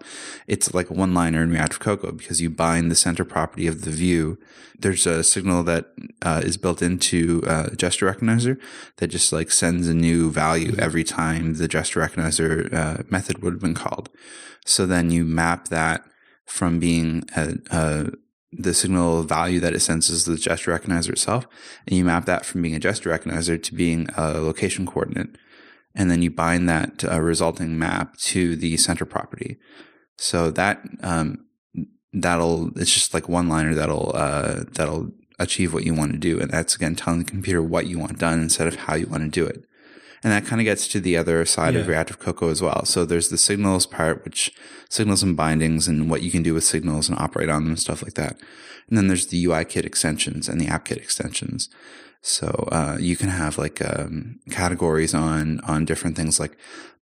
It's 0.47 0.73
like 0.73 0.89
a 0.89 0.93
one 0.93 1.13
liner 1.13 1.43
in 1.43 1.51
Reactive 1.51 1.79
Cocoa 1.79 2.11
because 2.11 2.41
you 2.41 2.49
bind 2.49 2.89
the 2.89 2.95
center 2.95 3.25
property 3.25 3.67
of 3.67 3.81
the 3.81 3.91
view. 3.91 4.39
There's 4.77 5.05
a 5.05 5.23
signal 5.23 5.63
that 5.63 5.91
uh, 6.21 6.41
is 6.43 6.57
built 6.57 6.81
into 6.81 7.43
uh, 7.47 7.69
gesture 7.75 8.11
recognizer 8.11 8.59
that 8.97 9.07
just 9.07 9.31
like 9.31 9.51
sends 9.51 9.87
a 9.87 9.93
new 9.93 10.31
value 10.31 10.75
every 10.79 11.03
time 11.03 11.55
the 11.55 11.67
gesture 11.67 12.01
recognizer 12.01 12.73
uh, 12.73 13.03
method 13.09 13.41
would 13.41 13.53
have 13.53 13.61
been 13.61 13.75
called. 13.75 14.09
So 14.65 14.85
then 14.85 15.11
you 15.11 15.25
map 15.25 15.67
that 15.67 16.03
from 16.45 16.79
being 16.79 17.23
a, 17.35 17.55
a 17.71 18.11
the 18.57 18.73
signal 18.73 19.23
value 19.23 19.59
that 19.59 19.73
it 19.73 19.81
senses 19.81 20.25
the 20.25 20.37
gesture 20.37 20.77
recognizer 20.77 21.09
itself, 21.09 21.47
and 21.87 21.97
you 21.97 22.05
map 22.05 22.25
that 22.25 22.45
from 22.45 22.61
being 22.61 22.75
a 22.75 22.79
gesture 22.79 23.09
recognizer 23.09 23.61
to 23.61 23.75
being 23.75 24.07
a 24.17 24.33
location 24.33 24.85
coordinate, 24.85 25.37
and 25.93 26.09
then 26.09 26.21
you 26.21 26.31
bind 26.31 26.69
that 26.69 27.03
resulting 27.03 27.77
map 27.77 28.17
to 28.17 28.55
the 28.55 28.77
center 28.77 29.05
property. 29.05 29.57
So 30.17 30.51
that 30.51 30.81
um, 31.01 31.45
that'll 32.13 32.71
it's 32.77 32.93
just 32.93 33.13
like 33.13 33.27
one 33.27 33.49
liner 33.49 33.73
that'll 33.73 34.11
uh, 34.15 34.63
that'll 34.71 35.11
achieve 35.39 35.73
what 35.73 35.83
you 35.83 35.93
want 35.93 36.13
to 36.13 36.17
do, 36.17 36.39
and 36.39 36.49
that's 36.49 36.75
again 36.75 36.95
telling 36.95 37.19
the 37.19 37.29
computer 37.29 37.61
what 37.61 37.87
you 37.87 37.99
want 37.99 38.19
done 38.19 38.41
instead 38.41 38.67
of 38.67 38.75
how 38.75 38.95
you 38.95 39.07
want 39.07 39.23
to 39.23 39.29
do 39.29 39.45
it. 39.45 39.65
And 40.25 40.33
that 40.33 40.47
kind 40.47 40.59
of 40.59 40.65
gets 40.65 40.87
to 40.87 40.99
the 40.99 41.17
other 41.17 41.45
side 41.45 41.75
yeah. 41.75 41.81
of 41.81 41.87
reactive 41.87 42.17
cocoa 42.17 42.49
as 42.49 42.59
well. 42.59 42.83
So 42.85 43.05
there's 43.05 43.29
the 43.29 43.37
signals 43.37 43.85
part, 43.85 44.25
which 44.25 44.51
signals 44.89 45.21
and 45.21 45.37
bindings 45.37 45.87
and 45.87 46.09
what 46.09 46.23
you 46.23 46.31
can 46.31 46.41
do 46.41 46.55
with 46.55 46.63
signals 46.63 47.07
and 47.07 47.19
operate 47.19 47.47
on 47.47 47.61
them 47.61 47.73
and 47.73 47.79
stuff 47.79 48.01
like 48.01 48.15
that. 48.15 48.35
And 48.89 48.97
then 48.97 49.07
there's 49.07 49.27
the 49.27 49.45
UI 49.45 49.65
kit 49.65 49.85
extensions 49.85 50.49
and 50.49 50.59
the 50.59 50.65
app 50.65 50.85
kit 50.85 50.97
extensions. 50.97 51.69
So 52.23 52.67
uh, 52.71 52.97
you 52.99 53.15
can 53.15 53.29
have 53.29 53.59
like 53.59 53.85
um, 53.85 54.39
categories 54.49 55.13
on 55.13 55.59
on 55.59 55.85
different 55.85 56.15
things 56.15 56.39
like 56.39 56.57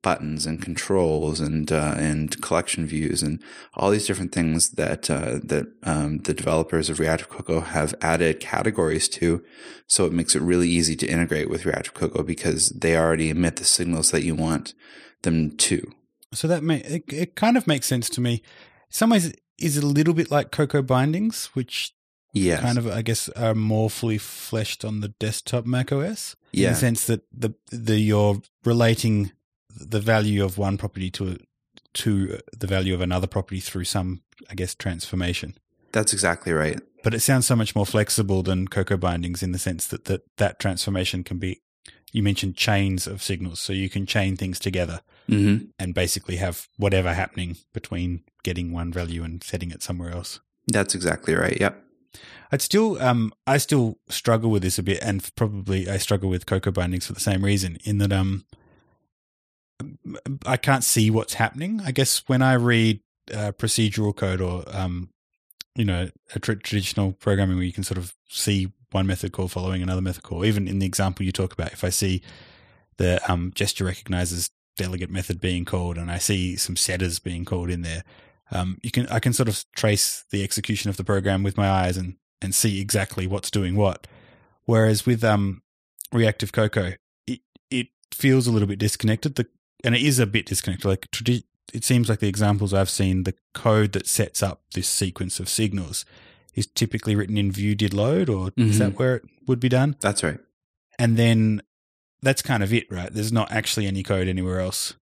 buttons 0.03 0.47
and 0.47 0.63
controls 0.63 1.41
and 1.41 1.71
uh, 1.71 1.95
and 1.97 2.41
collection 2.41 2.87
views 2.87 3.23
and 3.23 3.43
all 3.75 3.91
these 3.91 4.07
different 4.07 4.33
things 4.33 4.71
that 4.71 5.11
uh, 5.11 5.39
that 5.43 5.67
um, 5.83 6.19
the 6.19 6.35
developers 6.35 6.89
of 6.89 6.99
Reactive 6.99 7.29
Cocoa 7.29 7.61
have 7.61 7.95
added 8.01 8.41
categories 8.41 9.09
to, 9.11 9.45
so 9.87 10.07
it 10.07 10.13
makes 10.13 10.35
it 10.35 10.43
really 10.43 10.69
easy 10.69 10.97
to 10.97 11.07
integrate 11.07 11.51
with 11.51 11.67
Reactive 11.67 11.95
Cocoa 11.95 12.23
because 12.23 12.71
they 12.71 12.97
already 12.97 13.31
emit 13.31 13.57
the 13.57 13.65
signals 13.65 14.11
that 14.11 14.25
you 14.25 14.35
want 14.35 14.75
them 15.23 15.57
to. 15.57 15.93
So 16.33 16.49
that 16.49 16.63
may 16.63 16.79
it, 16.79 17.05
it 17.13 17.35
kind 17.35 17.57
of 17.57 17.67
makes 17.67 17.87
sense 17.87 18.09
to 18.11 18.21
me. 18.21 18.35
In 18.35 18.41
some 18.93 19.11
ways, 19.11 19.33
is 19.59 19.77
a 19.77 19.87
little 19.87 20.15
bit 20.15 20.31
like 20.31 20.51
Cocoa 20.51 20.83
bindings, 20.83 21.47
which 21.53 21.93
yes. 22.33 22.61
kind 22.61 22.79
of 22.79 22.87
I 22.87 23.03
guess 23.03 23.29
are 23.31 23.55
more 23.55 23.91
fully 23.91 24.19
fleshed 24.19 24.85
on 24.85 25.01
the 25.01 25.09
desktop 25.09 25.67
Mac 25.67 25.93
OS. 25.93 26.37
Yeah. 26.53 26.69
In 26.69 26.73
the 26.73 26.79
sense 26.81 27.05
that 27.07 27.23
the 27.33 27.55
the 27.71 27.99
you're 27.99 28.41
relating 28.65 29.33
the 29.75 30.01
value 30.01 30.45
of 30.45 30.59
one 30.59 30.79
property 30.79 31.11
to 31.13 31.39
to 31.93 32.39
the 32.57 32.67
value 32.67 32.95
of 32.95 33.01
another 33.01 33.27
property 33.27 33.61
through 33.61 33.85
some, 33.85 34.23
I 34.49 34.55
guess, 34.55 34.75
transformation. 34.75 35.57
That's 35.93 36.13
exactly 36.13 36.53
right. 36.53 36.81
But 37.03 37.15
it 37.15 37.21
sounds 37.21 37.47
so 37.47 37.57
much 37.57 37.75
more 37.75 37.87
flexible 37.87 38.43
than 38.43 38.69
Cocoa 38.69 38.97
bindings 38.97 39.43
in 39.43 39.53
the 39.53 39.59
sense 39.59 39.87
that 39.89 40.05
that, 40.05 40.23
that 40.37 40.61
transformation 40.61 41.25
can 41.25 41.39
be. 41.39 41.61
You 42.13 42.23
mentioned 42.23 42.57
chains 42.57 43.07
of 43.07 43.23
signals, 43.23 43.61
so 43.61 43.73
you 43.73 43.89
can 43.89 44.05
chain 44.05 44.37
things 44.37 44.59
together 44.59 45.01
mm-hmm. 45.29 45.67
and 45.79 45.95
basically 45.95 46.37
have 46.37 46.69
whatever 46.77 47.15
happening 47.15 47.57
between 47.73 48.25
getting 48.43 48.73
one 48.73 48.93
value 48.93 49.23
and 49.23 49.43
setting 49.43 49.71
it 49.71 49.83
somewhere 49.83 50.11
else. 50.11 50.41
That's 50.67 50.95
exactly 50.95 51.35
right. 51.35 51.57
Yep. 51.61 51.83
I'd 52.53 52.63
still, 52.63 53.01
um, 53.01 53.33
I 53.47 53.59
still 53.59 53.99
struggle 54.09 54.51
with 54.51 54.63
this 54.63 54.79
a 54.79 54.83
bit, 54.83 54.99
and 55.03 55.29
probably 55.37 55.89
I 55.89 55.99
struggle 55.99 56.29
with 56.29 56.47
Cocoa 56.47 56.73
bindings 56.73 57.07
for 57.07 57.13
the 57.13 57.21
same 57.21 57.45
reason. 57.45 57.79
In 57.85 57.99
that, 57.99 58.13
um, 58.13 58.45
I 60.47 60.57
can't 60.57 60.85
see 60.85 61.11
what's 61.11 61.35
happening. 61.35 61.81
I 61.85 61.91
guess 61.93 62.23
when 62.27 62.43
I 62.43 62.55
read 62.55 63.01
uh, 63.33 63.53
procedural 63.53 64.15
code 64.15 64.41
or 64.41 64.65
um, 64.69 65.11
you 65.75 65.85
know 65.85 66.11
a 66.35 66.39
tra- 66.39 66.57
traditional 66.57 67.13
programming 67.13 67.57
where 67.57 67.65
you 67.65 67.73
can 67.73 67.85
sort 67.85 67.99
of 67.99 68.15
see 68.29 68.73
one 68.91 69.07
method 69.07 69.33
call 69.33 69.49
following 69.49 69.83
another 69.83 70.01
method 70.01 70.23
call, 70.23 70.45
even 70.45 70.67
in 70.67 70.79
the 70.79 70.87
example 70.87 71.25
you 71.25 71.33
talk 71.33 71.53
about, 71.53 71.73
if 71.73 71.85
I 71.85 71.91
see 71.91 72.23
the 72.97 73.21
um, 73.31 73.53
gesture 73.55 73.85
recognizes 73.85 74.51
delegate 74.77 75.11
method 75.11 75.41
being 75.41 75.65
called 75.65 75.97
and 75.97 76.11
I 76.11 76.19
see 76.19 76.57
some 76.57 76.77
setters 76.77 77.19
being 77.19 77.45
called 77.45 77.71
in 77.71 77.83
there, 77.83 78.03
um, 78.51 78.79
you 78.83 78.91
can 78.91 79.07
I 79.09 79.21
can 79.21 79.33
sort 79.33 79.49
of 79.49 79.65
trace 79.77 80.25
the 80.31 80.43
execution 80.43 80.91
of 80.91 80.97
the 80.97 81.05
program 81.05 81.43
with 81.43 81.57
my 81.57 81.69
eyes 81.69 81.97
and 81.97 82.17
and 82.43 82.55
see 82.55 82.81
exactly 82.81 83.27
what's 83.27 83.51
doing 83.51 83.77
what. 83.77 84.07
Whereas 84.65 85.07
with 85.07 85.23
um, 85.25 85.63
reactive 86.13 86.53
Cocoa, 86.53 86.95
it 87.27 87.41
it 87.71 87.89
feels 88.13 88.47
a 88.47 88.53
little 88.53 88.69
bit 88.69 88.79
disconnected. 88.79 89.37
The 89.37 89.47
and 89.85 89.95
it 89.95 90.03
is 90.03 90.19
a 90.19 90.27
bit 90.27 90.47
disconnected. 90.47 90.87
Like 90.87 91.07
it 91.73 91.85
seems 91.85 92.09
like 92.09 92.21
the 92.21 92.29
examples 92.29 92.75
I've 92.75 92.91
seen, 92.91 93.25
the 93.25 93.35
code 93.55 93.93
that 93.93 94.07
sets 94.07 94.43
up 94.43 94.63
this 94.75 94.89
sequence 94.89 95.41
of 95.41 95.49
signals 95.49 96.05
is 96.55 96.67
typically 96.67 97.15
written 97.15 97.39
in 97.39 97.53
view 97.53 97.75
did 97.75 97.95
load, 97.95 98.29
or 98.29 98.51
mm-hmm. 98.51 98.71
is 98.71 98.79
that 98.79 98.91
mm-hmm. 98.91 98.99
where 98.99 99.17
it 99.17 99.23
would 99.47 99.61
be 99.61 99.69
done? 99.69 99.97
That's 100.01 100.23
right. 100.23 100.39
and 100.99 101.17
then 101.17 101.63
that's 102.23 102.43
kind 102.43 102.63
of 102.63 102.73
it, 102.73 102.91
right? 102.91 103.13
There's 103.13 103.33
not 103.33 103.51
actually 103.51 103.87
any 103.87 104.03
code 104.03 104.29
anywhere 104.29 104.61
else. 104.61 104.95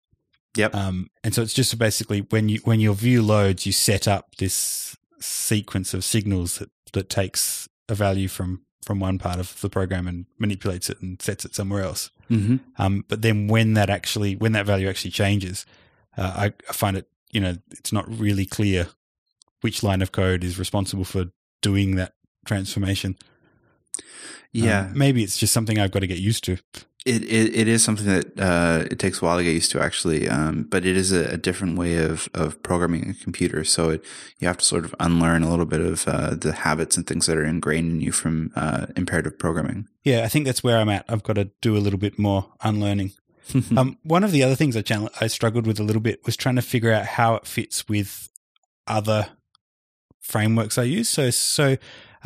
Yep. 0.57 0.75
Um, 0.75 1.11
and 1.25 1.35
so 1.35 1.43
it's 1.43 1.55
just 1.55 1.77
basically 1.79 2.21
when 2.21 2.49
you 2.49 2.61
when 2.65 2.81
your 2.81 2.95
view 2.95 3.23
loads, 3.23 3.67
you 3.67 3.73
set 3.73 4.07
up 4.09 4.37
this 4.37 4.97
sequence 5.21 5.95
of 5.95 6.05
signals 6.05 6.59
that 6.59 6.71
that 6.93 7.11
takes 7.11 7.69
a 7.89 7.95
value 7.95 8.29
from 8.29 8.63
from 8.85 9.01
one 9.01 9.19
part 9.19 9.39
of 9.39 9.61
the 9.61 9.69
program 9.69 10.07
and 10.07 10.27
manipulates 10.39 10.89
it 10.89 11.01
and 11.01 11.21
sets 11.21 11.45
it 11.45 11.55
somewhere 11.55 11.83
else. 11.83 12.11
Mm-hmm. 12.31 12.57
Um, 12.79 13.05
but 13.09 13.23
then 13.23 13.49
when 13.49 13.75
that 13.75 13.91
actually 13.91 14.37
when 14.37 14.53
that 14.53 14.67
value 14.67 14.89
actually 14.89 15.11
changes, 15.11 15.67
uh, 16.17 16.33
I, 16.37 16.47
I 16.69 16.73
find 16.73 16.97
it 16.97 17.09
you 17.31 17.41
know 17.41 17.57
it's 17.71 17.93
not 17.93 18.09
really 18.09 18.47
clear 18.47 18.89
which 19.61 19.83
line 19.83 20.03
of 20.03 20.13
code 20.13 20.45
is 20.45 20.59
responsible 20.59 21.05
for 21.05 21.27
doing 21.63 21.97
that 21.97 22.15
transformation. 22.45 23.17
Yeah. 24.53 24.87
Um, 24.87 24.99
maybe 24.99 25.23
it's 25.23 25.37
just 25.37 25.53
something 25.53 25.79
I've 25.79 25.91
got 25.91 26.01
to 26.01 26.07
get 26.07 26.19
used 26.19 26.45
to. 26.45 26.59
It, 27.07 27.23
it 27.25 27.55
it 27.55 27.69
is 27.69 27.83
something 27.85 28.07
that 28.07 28.39
uh, 28.39 28.85
it 28.91 28.99
takes 28.99 29.23
a 29.23 29.25
while 29.25 29.39
to 29.39 29.45
get 29.45 29.53
used 29.53 29.71
to 29.71 29.81
actually, 29.81 30.29
um, 30.29 30.65
but 30.65 30.85
it 30.85 30.97
is 30.97 31.13
a, 31.13 31.35
a, 31.35 31.37
different 31.37 31.79
way 31.79 31.97
of, 31.97 32.29
of 32.35 32.63
programming 32.63 33.09
a 33.09 33.15
computer. 33.15 33.65
So 33.65 33.91
it, 33.91 34.05
you 34.39 34.49
have 34.49 34.59
to 34.59 34.65
sort 34.65 34.85
of 34.85 34.95
unlearn 34.99 35.43
a 35.43 35.49
little 35.49 35.65
bit 35.65 35.81
of 35.81 36.07
uh, 36.09 36.35
the 36.35 36.53
habits 36.53 36.97
and 36.97 37.07
things 37.07 37.27
that 37.27 37.39
are 37.39 37.45
ingrained 37.45 37.93
in 37.93 38.01
you 38.01 38.13
from 38.13 38.53
uh, 38.57 38.87
imperative 38.97 39.39
programming. 39.39 39.89
Yeah, 40.03 40.25
I 40.25 40.29
think 40.29 40.45
that's 40.45 40.63
where 40.63 40.79
I'm 40.79 40.89
at. 40.89 41.05
I've 41.09 41.23
got 41.23 41.35
to 41.35 41.51
do 41.63 41.77
a 41.77 41.79
little 41.79 42.01
bit 42.01 42.19
more 42.19 42.53
unlearning. 42.63 43.13
um, 43.77 43.97
one 44.03 44.25
of 44.25 44.33
the 44.33 44.43
other 44.43 44.57
things 44.57 44.77
I, 44.77 44.83
channel- 44.83 45.11
I 45.21 45.29
struggled 45.29 45.67
with 45.67 45.81
a 45.81 45.85
little 45.85 46.03
bit 46.03 46.27
was 46.27 46.37
trying 46.37 46.57
to 46.57 46.63
figure 46.63 46.93
out 46.93 47.07
how 47.07 47.37
it 47.37 47.47
fits 47.47 47.89
with 47.89 48.29
other 48.87 49.29
frameworks 50.21 50.77
I 50.77 50.83
use. 50.83 51.09
So 51.09 51.31
so 51.31 51.77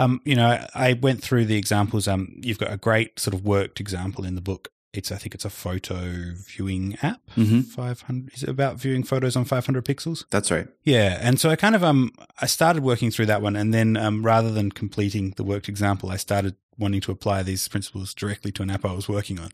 um, 0.03 0.21
you 0.25 0.35
know, 0.35 0.47
I, 0.47 0.69
I 0.75 0.93
went 0.95 1.23
through 1.23 1.47
the 1.47 1.57
examples. 1.57 2.09
Um, 2.09 2.41
you've 2.43 2.59
got 2.59 2.73
a 2.73 2.77
great 2.77 3.19
sort 3.19 3.35
of 3.35 3.45
worked 3.45 3.81
example 3.81 4.25
in 4.25 4.35
the 4.35 4.41
book. 4.41 4.69
It's 4.93 5.11
I 5.11 5.17
think 5.17 5.35
it's 5.35 5.47
a 5.47 5.51
photo 5.51 6.35
viewing 6.35 6.99
app. 7.03 7.21
Mm-hmm. 7.35 7.62
Five 7.62 8.03
hundred 8.03 8.35
is 8.35 8.43
it 8.43 8.51
about 8.51 8.77
viewing 8.77 9.05
photos 9.05 9.37
on 9.37 9.47
five 9.47 9.65
hundred 9.65 9.87
pixels? 9.87 10.27
That's 10.31 10.51
right. 10.51 10.69
Yeah, 10.83 11.19
and 11.21 11.41
so 11.41 11.49
I 11.49 11.57
kind 11.57 11.75
of 11.75 11.83
um 11.83 12.12
I 12.43 12.47
started 12.47 12.83
working 12.83 13.11
through 13.11 13.27
that 13.27 13.41
one, 13.41 13.57
and 13.57 13.73
then 13.73 13.97
um 13.97 14.23
rather 14.23 14.51
than 14.51 14.71
completing 14.71 15.31
the 15.37 15.45
worked 15.45 15.69
example, 15.69 16.11
I 16.11 16.17
started 16.17 16.57
wanting 16.79 17.01
to 17.03 17.12
apply 17.12 17.43
these 17.43 17.67
principles 17.69 18.12
directly 18.12 18.53
to 18.53 18.62
an 18.62 18.71
app 18.71 18.85
I 18.85 18.93
was 18.93 19.09
working 19.09 19.38
on, 19.38 19.53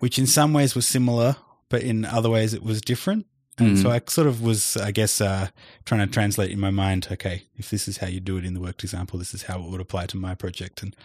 which 0.00 0.18
in 0.18 0.26
some 0.26 0.52
ways 0.52 0.74
was 0.74 0.86
similar, 0.86 1.36
but 1.70 1.82
in 1.82 2.04
other 2.04 2.28
ways 2.28 2.52
it 2.52 2.62
was 2.62 2.82
different. 2.82 3.26
And 3.58 3.76
Mhm. 3.76 3.82
so 3.82 3.90
I 3.90 4.00
sort 4.08 4.26
of 4.26 4.42
was, 4.42 4.76
I 4.76 4.90
guess, 4.90 5.20
uh, 5.20 5.48
trying 5.84 6.06
to 6.06 6.12
translate 6.12 6.50
in 6.50 6.58
my 6.58 6.70
mind, 6.70 7.08
okay, 7.12 7.44
if 7.56 7.70
this 7.70 7.86
is 7.86 7.98
how 7.98 8.08
you 8.08 8.20
do 8.20 8.36
it 8.36 8.44
in 8.44 8.54
the 8.54 8.60
worked 8.60 8.82
example, 8.82 9.18
this 9.18 9.32
is 9.32 9.44
how 9.44 9.62
it 9.62 9.70
would 9.70 9.80
apply 9.80 10.06
to 10.06 10.16
my 10.16 10.34
project. 10.34 10.82
And 10.82 10.96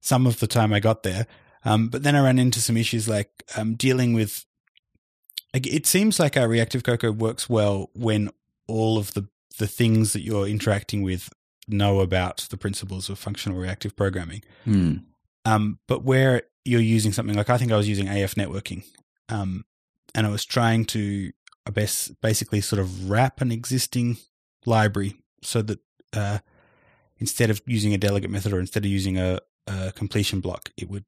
some 0.00 0.26
of 0.26 0.40
the 0.40 0.46
time 0.46 0.72
I 0.72 0.80
got 0.80 1.02
there. 1.02 1.26
Um, 1.64 1.88
but 1.88 2.02
then 2.02 2.16
I 2.16 2.20
ran 2.20 2.38
into 2.38 2.60
some 2.60 2.76
issues 2.76 3.08
like 3.08 3.42
um, 3.56 3.74
dealing 3.74 4.14
with. 4.14 4.46
It 5.52 5.86
seems 5.86 6.20
like 6.20 6.36
our 6.36 6.46
reactive 6.48 6.82
Cocoa 6.84 7.10
works 7.10 7.48
well 7.48 7.90
when 7.94 8.30
all 8.66 8.96
of 8.98 9.14
the 9.14 9.28
the 9.58 9.66
things 9.66 10.12
that 10.12 10.20
you're 10.22 10.46
interacting 10.46 11.02
with 11.02 11.30
know 11.66 12.00
about 12.00 12.46
the 12.50 12.56
principles 12.56 13.10
of 13.10 13.18
functional 13.18 13.58
reactive 13.58 13.96
programming. 13.96 14.42
Hmm. 14.64 14.98
Um, 15.44 15.80
but 15.88 16.04
where 16.04 16.42
you're 16.64 16.80
using 16.80 17.12
something 17.12 17.34
like 17.34 17.50
I 17.50 17.58
think 17.58 17.72
I 17.72 17.76
was 17.76 17.88
using 17.88 18.06
AFNetworking, 18.06 18.84
um, 19.28 19.64
and 20.14 20.26
I 20.26 20.30
was 20.30 20.44
trying 20.44 20.84
to 20.86 21.32
I 21.68 21.70
bas- 21.70 22.10
basically 22.22 22.60
sort 22.62 22.80
of 22.80 23.10
wrap 23.10 23.40
an 23.40 23.52
existing 23.52 24.16
library 24.66 25.16
so 25.42 25.62
that 25.62 25.78
uh, 26.14 26.38
instead 27.18 27.50
of 27.50 27.60
using 27.66 27.92
a 27.94 27.98
delegate 27.98 28.30
method 28.30 28.52
or 28.52 28.60
instead 28.60 28.84
of 28.84 28.90
using 28.90 29.18
a, 29.18 29.38
a 29.66 29.92
completion 29.92 30.40
block, 30.40 30.70
it 30.76 30.88
would 30.88 31.04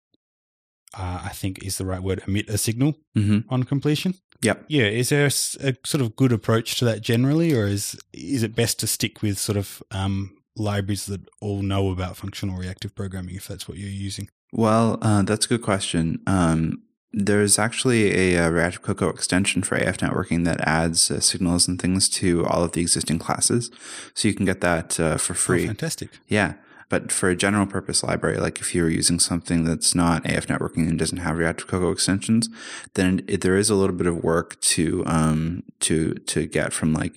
uh, 0.93 1.23
I 1.25 1.31
think 1.31 1.65
is 1.65 1.79
the 1.79 1.87
right 1.87 2.03
word 2.03 2.23
emit 2.27 2.49
a 2.51 2.59
signal 2.59 2.95
Mm-hmm. 3.17 3.53
on 3.53 3.63
completion. 3.65 4.15
Yep. 4.43 4.65
Yeah, 4.69 4.85
is 4.85 5.09
there 5.11 5.27
a 5.27 5.31
sort 5.31 6.01
of 6.01 6.17
good 6.17 6.33
approach 6.33 6.79
to 6.79 6.85
that 6.87 7.01
generally, 7.03 7.53
or 7.55 7.67
is 7.67 7.99
is 8.13 8.43
it 8.43 8.55
best 8.55 8.79
to 8.81 8.87
stick 8.87 9.23
with 9.23 9.39
sort 9.39 9.59
of 9.59 9.83
um, 9.91 10.37
libraries 10.57 11.07
that 11.07 11.21
all 11.41 11.63
know 11.63 11.91
about 11.91 12.17
functional 12.17 12.57
reactive 12.57 12.95
programming 12.95 13.35
if 13.37 13.47
that's 13.49 13.69
what 13.69 13.77
you're 13.79 13.89
using? 14.07 14.29
Well, 14.53 14.99
uh, 15.03 15.23
that's 15.23 15.45
a 15.47 15.49
good 15.49 15.63
question. 15.63 16.21
Um, 16.27 16.83
there's 17.13 17.59
actually 17.59 18.35
a, 18.35 18.45
uh 18.47 18.51
Reactive 18.51 18.83
Cocoa 18.83 19.09
extension 19.09 19.63
for 19.63 19.77
AFNetworking 19.79 20.45
that 20.45 20.61
adds 20.61 21.11
uh, 21.11 21.21
signals 21.21 21.67
and 21.69 21.81
things 21.81 22.09
to 22.21 22.47
all 22.47 22.63
of 22.65 22.73
the 22.73 22.81
existing 22.81 23.19
classes, 23.19 23.71
so 24.15 24.29
you 24.29 24.35
can 24.35 24.47
get 24.47 24.61
that 24.61 24.99
uh, 25.01 25.17
for 25.17 25.33
Oh, 25.33 25.37
free. 25.37 25.67
fantastic. 25.67 26.11
Yeah. 26.29 26.55
But 26.91 27.11
for 27.11 27.31
a 27.31 27.37
general 27.37 27.67
purpose 27.67 28.03
library, 28.03 28.37
like 28.37 28.61
if 28.61 28.75
you're 28.75 28.91
using 28.91 29.19
something 29.19 29.65
that's 29.65 29.95
not 29.95 30.25
AFNetworking 30.25 30.89
and 30.89 30.99
doesn't 30.99 31.19
have 31.19 31.39
Reactive 31.39 31.69
Cocoa 31.69 31.93
extensions, 31.93 32.51
then 32.95 33.25
it, 33.27 33.41
there 33.41 33.57
is 33.57 33.71
a 33.71 33.75
little 33.75 33.97
bit 33.97 34.07
of 34.07 34.23
work 34.23 34.61
to 34.61 35.03
um 35.07 35.63
to 35.81 36.15
to 36.15 36.47
get 36.47 36.75
from 36.75 36.93
like 36.93 37.15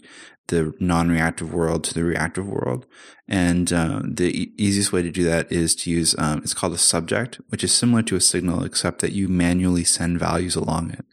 the 0.47 0.73
non-reactive 0.79 1.53
world 1.53 1.83
to 1.83 1.93
the 1.93 2.03
reactive 2.03 2.47
world. 2.47 2.85
And 3.27 3.71
uh, 3.71 4.01
the 4.03 4.41
e- 4.41 4.53
easiest 4.57 4.91
way 4.91 5.01
to 5.01 5.11
do 5.11 5.23
that 5.23 5.51
is 5.51 5.73
to 5.75 5.89
use 5.89 6.15
um, 6.17 6.39
it's 6.39 6.53
called 6.53 6.73
a 6.73 6.77
subject, 6.77 7.39
which 7.49 7.63
is 7.63 7.73
similar 7.73 8.03
to 8.03 8.15
a 8.15 8.21
signal, 8.21 8.63
except 8.63 8.99
that 9.01 9.13
you 9.13 9.27
manually 9.27 9.83
send 9.83 10.19
values 10.19 10.55
along 10.55 10.91
it. 10.91 11.05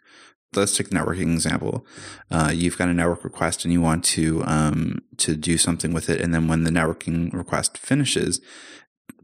Let's 0.55 0.77
take 0.77 0.91
the 0.91 0.97
networking 0.97 1.33
example. 1.35 1.87
Uh, 2.31 2.51
you've 2.53 2.77
got 2.77 2.89
a 2.89 2.95
network 2.95 3.23
request 3.23 3.65
and 3.65 3.73
you 3.73 3.81
want 3.81 4.05
to 4.07 4.43
um, 4.47 4.99
to 5.19 5.37
do 5.37 5.57
something 5.57 5.93
with 5.93 6.11
it, 6.11 6.21
and 6.21 6.35
then 6.35 6.49
when 6.49 6.65
the 6.65 6.71
networking 6.71 7.33
request 7.33 7.79
finishes, 7.79 8.41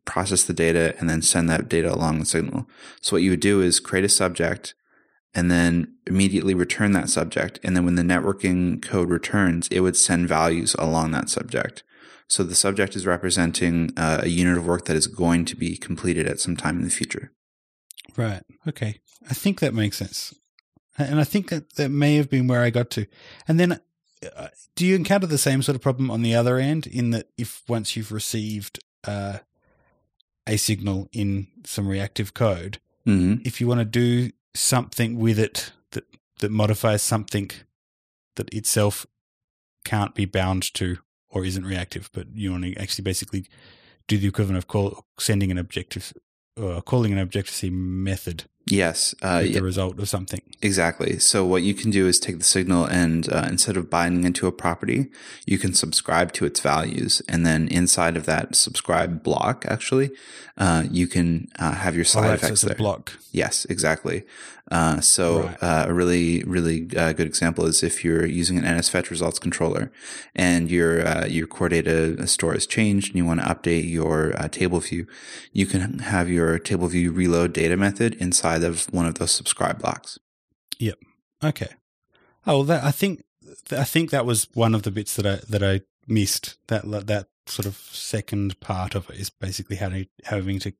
process 0.06 0.44
the 0.44 0.54
data 0.54 0.94
and 0.98 1.10
then 1.10 1.20
send 1.20 1.50
that 1.50 1.68
data 1.68 1.92
along 1.92 2.18
the 2.18 2.24
signal. 2.24 2.66
So 3.02 3.16
what 3.16 3.22
you 3.22 3.30
would 3.30 3.40
do 3.40 3.60
is 3.60 3.80
create 3.80 4.04
a 4.04 4.08
subject 4.08 4.74
and 5.34 5.50
then 5.50 5.94
immediately 6.06 6.54
return 6.54 6.92
that 6.92 7.10
subject. 7.10 7.60
And 7.62 7.76
then 7.76 7.84
when 7.84 7.96
the 7.96 8.02
networking 8.02 8.80
code 8.80 9.10
returns, 9.10 9.68
it 9.68 9.80
would 9.80 9.96
send 9.96 10.28
values 10.28 10.74
along 10.78 11.10
that 11.10 11.28
subject. 11.28 11.82
So 12.28 12.42
the 12.42 12.54
subject 12.54 12.96
is 12.96 13.06
representing 13.06 13.92
uh, 13.96 14.20
a 14.22 14.28
unit 14.28 14.56
of 14.56 14.66
work 14.66 14.86
that 14.86 14.96
is 14.96 15.06
going 15.06 15.44
to 15.44 15.56
be 15.56 15.76
completed 15.76 16.26
at 16.26 16.40
some 16.40 16.56
time 16.56 16.78
in 16.78 16.84
the 16.84 16.90
future. 16.90 17.32
Right. 18.16 18.42
Okay. 18.66 19.00
I 19.28 19.34
think 19.34 19.60
that 19.60 19.74
makes 19.74 19.98
sense. 19.98 20.34
And 20.98 21.20
I 21.20 21.24
think 21.24 21.48
that 21.50 21.74
that 21.76 21.90
may 21.90 22.16
have 22.16 22.30
been 22.30 22.46
where 22.46 22.62
I 22.62 22.70
got 22.70 22.90
to. 22.90 23.06
And 23.46 23.60
then 23.60 23.80
uh, 24.36 24.48
do 24.74 24.86
you 24.86 24.94
encounter 24.94 25.26
the 25.26 25.38
same 25.38 25.62
sort 25.62 25.76
of 25.76 25.82
problem 25.82 26.10
on 26.10 26.22
the 26.22 26.34
other 26.34 26.58
end 26.58 26.86
in 26.86 27.10
that 27.10 27.28
if 27.36 27.62
once 27.68 27.96
you've 27.96 28.12
received 28.12 28.80
uh, 29.04 29.38
a 30.46 30.56
signal 30.56 31.08
in 31.12 31.48
some 31.64 31.88
reactive 31.88 32.34
code, 32.34 32.78
Mm-hmm. 33.06 33.46
if 33.46 33.60
you 33.60 33.68
want 33.68 33.78
to 33.78 33.84
do 33.84 34.32
something 34.52 35.16
with 35.16 35.38
it 35.38 35.70
that, 35.92 36.02
that 36.40 36.50
modifies 36.50 37.02
something 37.02 37.52
that 38.34 38.52
itself 38.52 39.06
can't 39.84 40.12
be 40.12 40.24
bound 40.24 40.74
to 40.74 40.98
or 41.30 41.44
isn't 41.44 41.64
reactive, 41.64 42.10
but 42.12 42.26
you 42.34 42.50
want 42.50 42.64
to 42.64 42.74
actually 42.76 43.04
basically 43.04 43.46
do 44.08 44.18
the 44.18 44.26
equivalent 44.26 44.58
of 44.58 44.66
call, 44.66 45.04
sending 45.20 45.52
an 45.52 45.58
objective 45.58 46.12
or 46.60 46.82
calling 46.82 47.12
an 47.12 47.18
Objective 47.18 47.54
C 47.54 47.70
method 47.70 48.44
Yes. 48.68 49.14
Uh, 49.22 49.40
with 49.42 49.52
yeah, 49.52 49.58
the 49.60 49.64
result 49.64 49.98
of 50.00 50.08
something. 50.08 50.40
exactly. 50.60 51.18
So 51.20 51.44
what 51.44 51.62
you 51.62 51.72
can 51.72 51.90
do 51.92 52.08
is 52.08 52.18
take 52.18 52.38
the 52.38 52.44
signal 52.44 52.84
and 52.86 53.32
uh, 53.32 53.46
instead 53.48 53.76
of 53.76 53.88
binding 53.88 54.24
into 54.24 54.48
a 54.48 54.52
property, 54.52 55.06
you 55.46 55.56
can 55.56 55.72
subscribe 55.72 56.32
to 56.32 56.44
its 56.44 56.58
values, 56.60 57.22
and 57.28 57.46
then 57.46 57.68
inside 57.68 58.16
of 58.16 58.26
that 58.26 58.56
subscribe 58.56 59.22
block, 59.22 59.64
actually, 59.68 60.10
uh, 60.56 60.82
you 60.90 61.06
can 61.06 61.48
uh, 61.60 61.72
have 61.72 61.94
your 61.94 62.02
Oh, 62.02 62.14
side 62.18 62.40
so 62.40 62.46
effects 62.46 62.62
a 62.64 62.66
there. 62.66 62.74
block. 62.74 63.12
Yes, 63.30 63.66
exactly. 63.66 64.24
Uh, 64.70 65.00
so 65.00 65.42
Right. 65.42 65.62
uh, 65.62 65.84
a 65.88 65.94
really, 65.94 66.42
really 66.44 66.88
uh, 66.96 67.12
good 67.12 67.26
example 67.26 67.66
is 67.66 67.82
if 67.84 68.04
you're 68.04 68.26
using 68.26 68.58
an 68.58 68.64
NSFetchedResultsController 68.64 69.90
and 70.34 70.68
your 70.70 71.06
uh, 71.06 71.26
your 71.26 71.46
core 71.46 71.68
data 71.68 72.26
store 72.26 72.52
has 72.52 72.66
changed 72.66 73.08
and 73.08 73.16
you 73.16 73.24
want 73.24 73.40
to 73.40 73.46
update 73.46 73.88
your 73.88 74.34
uh, 74.40 74.48
table 74.48 74.80
view, 74.80 75.06
you 75.52 75.66
can 75.66 76.00
have 76.00 76.28
your 76.28 76.58
table 76.58 76.88
view 76.88 77.12
reload 77.12 77.52
data 77.52 77.76
method 77.76 78.14
inside 78.14 78.64
of 78.64 78.92
one 78.92 79.06
of 79.06 79.14
those 79.16 79.30
subscribe 79.30 79.78
blocks. 79.80 80.18
Yep. 80.78 80.98
Okay. 81.44 81.68
Oh, 82.46 82.58
well, 82.58 82.64
that 82.64 82.84
I 82.84 82.90
think 82.90 83.22
I 83.70 83.84
think 83.84 84.10
that 84.10 84.26
was 84.26 84.48
one 84.54 84.74
of 84.74 84.82
the 84.82 84.90
bits 84.90 85.14
that 85.16 85.26
I 85.26 85.38
that 85.48 85.62
I 85.62 85.82
missed. 86.08 86.58
That 86.66 86.82
that 87.06 87.28
sort 87.46 87.66
of 87.66 87.76
second 87.92 88.58
part 88.58 88.96
of 88.96 89.08
it 89.10 89.20
is 89.20 89.30
basically 89.30 89.76
how 89.76 89.90
to, 89.90 90.06
having 90.24 90.58
to 90.58 90.72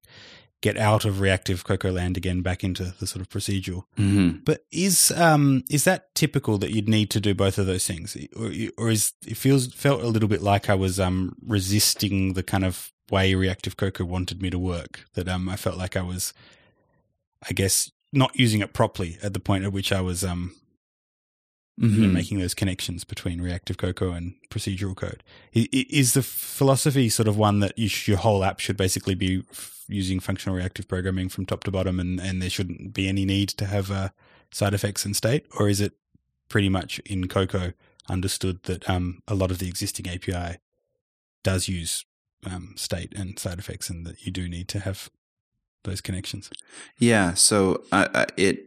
get 0.67 0.77
out 0.77 1.05
of 1.05 1.21
reactive 1.21 1.63
Cocoa 1.63 1.93
land 1.93 2.17
again 2.17 2.43
back 2.43 2.65
into 2.65 2.93
the 2.99 3.07
sort 3.07 3.21
of 3.21 3.29
procedural. 3.29 3.85
Mm-hmm. 3.97 4.39
But 4.45 4.65
is 4.73 5.13
um 5.13 5.63
is 5.71 5.85
that 5.85 6.13
typical 6.17 6.59
that 6.59 6.73
you'd 6.73 6.89
need 6.89 7.09
to 7.11 7.21
do 7.21 7.35
both 7.35 7.57
of 7.57 7.67
those 7.67 7.87
things, 7.87 8.17
or 8.35 8.51
or 8.77 8.91
is 8.91 9.13
it 9.25 9.37
feels 9.37 9.73
felt 9.73 10.03
a 10.03 10.09
little 10.09 10.29
bit 10.29 10.43
like 10.43 10.69
I 10.69 10.75
was 10.75 10.99
um 10.99 11.37
resisting 11.47 12.33
the 12.33 12.43
kind 12.43 12.65
of 12.65 12.93
way 13.13 13.37
reactive 13.37 13.77
Cocoa 13.77 14.05
wanted 14.05 14.43
me 14.43 14.51
to 14.51 14.59
work? 14.59 15.05
That 15.15 15.29
um 15.29 15.49
I 15.49 15.55
felt 15.55 15.79
like 15.79 15.97
I 15.97 16.03
was, 16.03 16.35
I 17.49 17.53
guess, 17.53 17.93
not 18.13 18.37
using 18.37 18.61
it 18.61 18.73
properly 18.73 19.19
at 19.23 19.35
the 19.35 19.41
point 19.41 19.65
at 19.65 19.73
which 19.73 19.93
I 19.93 20.01
was 20.01 20.25
um 20.25 20.57
you 21.79 21.89
know, 21.89 22.09
Mhm. 22.09 22.13
making 22.13 22.39
those 22.39 22.55
connections 22.55 23.05
between 23.05 23.41
reactive 23.43 23.77
Cocoa 23.77 24.13
and 24.13 24.35
procedural 24.51 24.97
code. 24.97 25.23
Is 25.53 26.15
the 26.15 26.23
philosophy 26.23 27.09
sort 27.11 27.29
of 27.29 27.37
one 27.37 27.61
that 27.61 27.79
you 27.79 27.89
sh- 27.89 28.09
your 28.09 28.17
whole 28.19 28.43
app 28.45 28.61
should 28.61 28.77
basically 28.79 29.15
be 29.15 29.43
f- 29.51 29.85
using 29.89 30.19
functional 30.19 30.57
reactive 30.57 30.89
programming 30.89 31.29
from 31.29 31.45
top 31.47 31.65
to 31.65 31.71
bottom, 31.71 32.01
and, 32.01 32.19
and 32.21 32.41
there 32.41 32.49
shouldn't 32.51 32.95
be 32.95 33.07
any 33.09 33.25
need 33.27 33.51
to 33.51 33.67
have 33.67 33.91
uh, 33.91 34.09
side 34.51 34.73
effects 34.75 35.05
and 35.05 35.15
state, 35.15 35.45
or 35.59 35.69
is 35.69 35.81
it 35.81 35.93
pretty 36.49 36.69
much 36.71 36.99
in 37.01 37.29
Cocoa 37.29 37.73
understood 38.09 38.63
that 38.65 38.89
um, 38.89 39.21
a 39.29 39.35
lot 39.35 39.51
of 39.51 39.59
the 39.59 39.69
existing 39.69 40.09
API 40.09 40.59
does 41.43 41.69
use 41.69 42.05
um, 42.45 42.73
state 42.77 43.13
and 43.17 43.39
side 43.39 43.59
effects, 43.59 43.91
and 43.91 44.07
that 44.07 44.25
you 44.25 44.33
do 44.33 44.49
need 44.49 44.69
to 44.69 44.81
have 44.81 45.11
those 45.85 46.01
connections? 46.01 46.49
Yeah. 46.99 47.35
So 47.35 47.85
uh, 47.93 48.25
it 48.37 48.65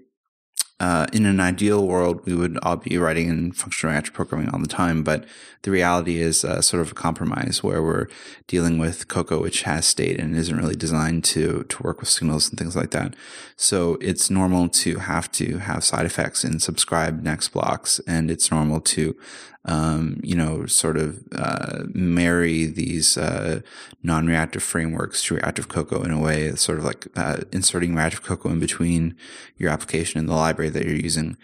uh, 0.80 1.08
in 1.12 1.26
an 1.26 1.40
ideal 1.40 1.86
world, 1.86 2.26
we 2.26 2.34
would 2.34 2.58
all 2.64 2.78
be 2.78 2.98
writing 2.98 3.28
in 3.28 3.52
functional 3.52 3.92
reactive 3.92 4.14
programming 4.14 4.50
all 4.50 4.60
the 4.60 4.68
time. 4.68 5.04
But 5.04 5.26
the 5.64 5.72
reality 5.72 6.22
is 6.22 6.46
uh, 6.46 6.62
sort 6.62 6.82
of 6.82 6.92
a 6.92 6.96
compromise 6.96 7.62
where 7.62 7.84
we're 7.84 8.08
dealing 8.48 8.80
with 8.80 9.10
Cocoa, 9.10 9.42
which 9.42 9.64
has 9.64 9.86
state 9.86 10.20
and 10.20 10.36
isn't 10.36 10.56
really 10.56 10.76
designed 10.76 11.26
to 11.26 11.64
to 11.64 11.84
work 11.84 12.00
with 12.00 12.10
signals 12.10 12.50
and 12.50 12.58
things 12.58 12.76
like 12.78 12.92
that. 12.92 13.14
So 13.58 13.98
it's 14.00 14.30
normal 14.30 14.70
to 14.70 15.00
have 15.00 15.30
to 15.34 15.58
have 15.58 15.84
side 15.84 16.06
effects 16.06 16.46
in 16.46 16.60
subscribe 16.60 17.24
next 17.24 17.50
blocks, 17.50 18.00
and 18.08 18.32
it's 18.32 18.50
normal 18.50 18.80
to 18.82 19.18
um, 19.66 20.20
you 20.24 20.36
know, 20.36 20.66
sort 20.66 20.98
of 20.98 21.22
uh, 21.34 21.84
marry 21.94 22.66
these 22.66 23.18
uh, 23.18 23.62
non-reactive 24.04 24.64
frameworks 24.64 25.24
to 25.24 25.36
reactive 25.36 25.68
Cocoa 25.68 26.02
in 26.04 26.12
a 26.12 26.20
way, 26.20 26.52
sort 26.56 26.80
of 26.80 26.86
like 26.86 27.08
uh, 27.16 27.42
inserting 27.52 27.94
reactive 27.94 28.24
Cocoa 28.24 28.50
in 28.50 28.60
between 28.60 29.16
your 29.58 29.70
application 29.70 30.20
and 30.20 30.30
the 30.30 30.34
library 30.34 30.69
that 30.70 30.86
you're 30.86 30.96
using. 30.96 31.38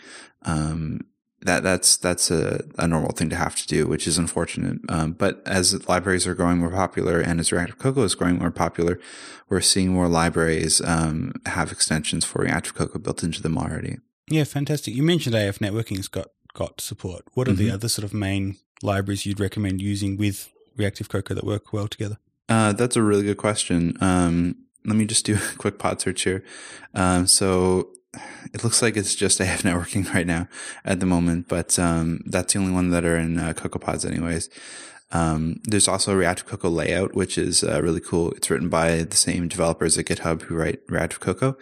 Um, 0.44 1.02
that 1.42 1.62
that's 1.62 1.98
that's 1.98 2.32
a, 2.32 2.64
a 2.80 2.88
normal 2.88 3.12
thing 3.12 3.30
to 3.30 3.36
have 3.36 3.56
to 3.58 3.68
do, 3.68 3.86
which 3.86 4.08
is 4.08 4.18
unfortunate. 4.18 4.80
Um, 4.90 5.12
but 5.12 5.44
as 5.46 5.88
libraries 5.88 6.26
are 6.26 6.34
growing 6.34 6.58
more 6.58 6.72
popular 6.72 7.20
and 7.20 7.40
as 7.40 7.52
Reactive 7.52 7.78
Cocoa 7.78 8.02
is 8.04 8.16
growing 8.16 8.40
more 8.40 8.50
popular, 8.52 9.00
we're 9.48 9.62
seeing 9.62 9.90
more 9.94 10.08
libraries 10.08 10.82
um, 10.82 11.34
have 11.46 11.72
extensions 11.72 12.26
for 12.26 12.42
Reactive 12.42 12.74
Cocoa 12.74 12.98
built 13.00 13.22
into 13.22 13.44
them 13.44 13.58
already. 13.60 13.98
Yeah, 14.28 14.44
fantastic. 14.46 14.96
You 14.96 15.04
mentioned 15.04 15.36
AFNetworking's 15.36 16.08
got 16.08 16.30
got 16.56 16.82
support. 16.82 17.26
What 17.34 17.48
are 17.48 17.54
the 17.54 17.68
Mhm. 17.70 17.74
other 17.74 17.90
sort 17.90 18.06
of 18.06 18.14
main 18.14 18.56
libraries 18.82 19.26
you'd 19.26 19.40
recommend 19.40 19.82
using 19.82 20.18
with 20.18 20.50
reactive 20.76 21.10
Cocoa 21.10 21.36
that 21.36 21.44
work 21.46 21.72
well 21.74 21.88
together? 21.88 22.18
Uh, 22.50 22.74
that's 22.74 22.96
a 22.96 23.04
really 23.04 23.24
good 23.24 23.38
question. 23.38 23.98
Um, 24.02 24.56
let 24.84 24.96
me 24.96 25.06
just 25.06 25.26
do 25.26 25.36
a 25.36 25.40
quick 25.58 25.78
pod 25.78 26.02
search 26.02 26.24
here. 26.24 26.44
Um, 26.96 27.28
so 27.28 27.90
it 28.54 28.64
looks 28.64 28.82
like 28.82 28.98
it's 28.98 29.16
just 29.16 29.40
AFNetworking 29.40 30.14
right 30.14 30.28
now 30.28 30.48
at 30.84 31.00
the 31.00 31.06
moment, 31.06 31.48
but 31.48 31.78
um, 31.80 32.22
that's 32.26 32.54
the 32.54 32.60
only 32.60 32.72
one 32.72 32.90
that 32.92 33.06
are 33.06 33.18
in 33.18 33.40
uh, 33.40 33.54
CocoaPods, 33.54 34.06
anyways. 34.06 34.50
Um, 35.12 35.62
there's 35.64 35.88
also 35.88 36.14
Reactive 36.14 36.46
Cocoa 36.46 36.70
Layout, 36.70 37.16
which 37.16 37.38
is 37.38 37.64
uh, 37.64 37.82
really 37.82 38.02
cool. 38.02 38.32
It's 38.32 38.50
written 38.50 38.70
by 38.70 39.04
the 39.04 39.16
same 39.16 39.48
developers 39.48 39.98
at 39.98 40.06
GitHub 40.06 40.44
who 40.44 40.56
write 40.56 40.82
Reactive 40.90 41.20
Cocoa, 41.20 41.58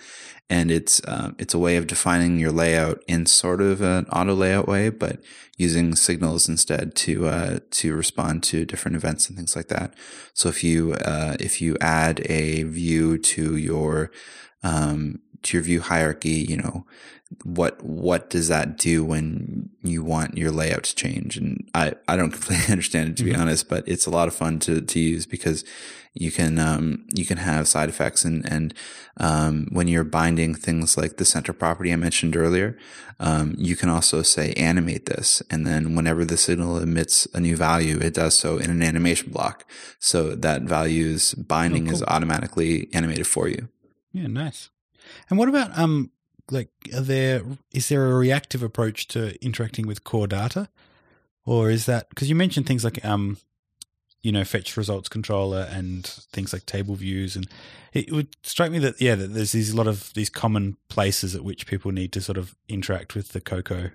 and 0.49 0.71
it's 0.71 1.01
um, 1.07 1.35
it's 1.37 1.53
a 1.53 1.59
way 1.59 1.75
of 1.75 1.87
defining 1.87 2.39
your 2.39 2.51
layout 2.51 3.03
in 3.07 3.25
sort 3.25 3.61
of 3.61 3.81
an 3.81 4.05
auto 4.07 4.33
layout 4.33 4.67
way, 4.67 4.89
but 4.89 5.19
using 5.57 5.93
signals 5.95 6.49
instead 6.49 6.95
to 6.95 7.27
uh, 7.27 7.59
to 7.71 7.93
respond 7.95 8.43
to 8.43 8.65
different 8.65 8.95
events 8.95 9.27
and 9.27 9.37
things 9.37 9.55
like 9.55 9.67
that. 9.67 9.93
So 10.33 10.49
if 10.49 10.63
you 10.63 10.93
uh, 10.93 11.35
if 11.39 11.61
you 11.61 11.77
add 11.81 12.25
a 12.29 12.63
view 12.63 13.17
to 13.17 13.57
your 13.57 14.09
um, 14.63 15.19
to 15.43 15.57
your 15.57 15.63
view 15.63 15.81
hierarchy, 15.81 16.29
you 16.49 16.57
know 16.57 16.85
what 17.43 17.83
what 17.83 18.29
does 18.29 18.47
that 18.47 18.77
do 18.77 19.03
when 19.03 19.69
you 19.81 20.03
want 20.03 20.37
your 20.37 20.51
layout 20.51 20.83
to 20.83 20.95
change? 20.95 21.35
And 21.37 21.67
I 21.73 21.93
I 22.07 22.15
don't 22.15 22.31
completely 22.37 22.71
understand 22.71 23.09
it 23.09 23.17
to 23.17 23.23
be 23.23 23.31
Mhm. 23.31 23.39
honest, 23.39 23.69
but 23.69 23.83
it's 23.87 24.05
a 24.05 24.11
lot 24.11 24.27
of 24.27 24.35
fun 24.35 24.59
to 24.59 24.81
to 24.81 24.99
use 24.99 25.25
because 25.25 25.65
you 26.13 26.31
can 26.31 26.59
um, 26.59 27.07
you 27.15 27.25
can 27.25 27.37
have 27.37 27.67
side 27.67 27.89
effects 27.89 28.23
and 28.23 28.45
and 28.51 28.73
um, 29.17 29.67
when 29.71 29.87
you're 29.87 30.03
binding 30.03 30.53
things 30.55 30.95
like 30.97 31.17
the 31.17 31.25
center 31.25 31.53
property 31.53 31.91
I 31.91 31.95
mentioned 31.95 32.35
earlier, 32.35 32.77
um, 33.19 33.55
you 33.57 33.75
can 33.75 33.89
also 33.89 34.21
say 34.21 34.53
animate 34.53 35.05
this, 35.07 35.41
and 35.49 35.65
then 35.65 35.95
whenever 35.95 36.25
the 36.25 36.37
signal 36.37 36.77
emits 36.77 37.27
a 37.33 37.39
new 37.39 37.55
value, 37.55 37.97
it 37.99 38.13
does 38.13 38.37
so 38.37 38.57
in 38.57 38.69
an 38.69 38.81
animation 38.83 39.31
block, 39.31 39.65
so 39.99 40.35
that 40.35 40.63
value's 40.63 41.33
binding 41.35 41.87
is 41.87 41.99
cool. 42.01 42.07
automatically 42.09 42.89
animated 42.93 43.25
for 43.27 43.47
you. 43.47 43.69
Yeah, 44.11 44.27
nice. 44.27 44.69
And 45.29 45.39
what 45.39 45.49
about 45.49 45.77
um 45.77 46.11
like 46.51 46.69
are 46.93 47.01
there 47.01 47.43
is 47.71 47.89
there 47.89 48.09
a 48.09 48.13
reactive 48.13 48.63
approach 48.63 49.07
to 49.09 49.43
interacting 49.43 49.87
with 49.87 50.03
core 50.03 50.27
data? 50.27 50.69
Or 51.45 51.69
is 51.69 51.85
that 51.85 52.09
because 52.09 52.29
you 52.29 52.35
mentioned 52.35 52.65
things 52.65 52.83
like 52.83 53.03
um 53.05 53.37
you 54.21 54.31
know 54.31 54.43
fetch 54.43 54.77
results 54.77 55.09
controller 55.09 55.67
and 55.71 56.05
things 56.05 56.53
like 56.53 56.65
table 56.65 56.95
views 56.95 57.35
and 57.35 57.45
it 57.91 58.09
would 58.09 58.35
strike 58.41 58.71
me 58.71 58.79
that 58.79 58.99
yeah 59.01 59.15
that 59.15 59.33
there's 59.33 59.51
these 59.51 59.73
a 59.73 59.75
lot 59.75 59.85
of 59.85 60.13
these 60.13 60.29
common 60.29 60.77
places 60.87 61.35
at 61.35 61.43
which 61.43 61.67
people 61.67 61.91
need 61.91 62.13
to 62.13 62.21
sort 62.21 62.37
of 62.37 62.55
interact 62.69 63.15
with 63.15 63.29
the 63.29 63.41
Cocoa 63.41 63.91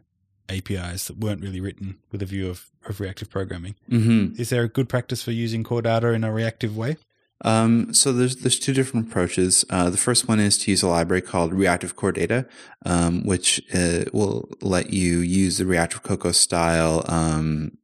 APIs 0.50 1.06
that 1.06 1.18
weren't 1.18 1.42
really 1.42 1.60
written 1.60 1.98
with 2.10 2.22
a 2.22 2.26
view 2.26 2.48
of, 2.48 2.70
of 2.86 3.00
reactive 3.00 3.28
programming. 3.28 3.74
Mm-hmm. 3.90 4.40
Is 4.40 4.48
there 4.50 4.62
a 4.62 4.68
good 4.68 4.88
practice 4.88 5.22
for 5.22 5.30
using 5.30 5.62
core 5.62 5.82
data 5.82 6.08
in 6.08 6.24
a 6.24 6.32
reactive 6.32 6.76
way? 6.76 6.96
Um, 7.44 7.94
so 7.94 8.12
there's 8.12 8.36
there's 8.36 8.58
two 8.58 8.72
different 8.72 9.08
approaches. 9.08 9.64
Uh, 9.70 9.90
the 9.90 9.96
first 9.96 10.28
one 10.28 10.40
is 10.40 10.58
to 10.58 10.70
use 10.70 10.82
a 10.82 10.88
library 10.88 11.22
called 11.22 11.52
Reactive 11.52 11.94
Core 11.94 12.12
Data, 12.12 12.46
um, 12.84 13.24
which 13.24 13.62
uh, 13.74 14.04
will 14.12 14.48
let 14.60 14.92
you 14.92 15.18
use 15.18 15.58
the 15.58 15.66
Reactive 15.66 16.02
Cocoa 16.02 16.32
style 16.32 17.04
um, 17.06 17.78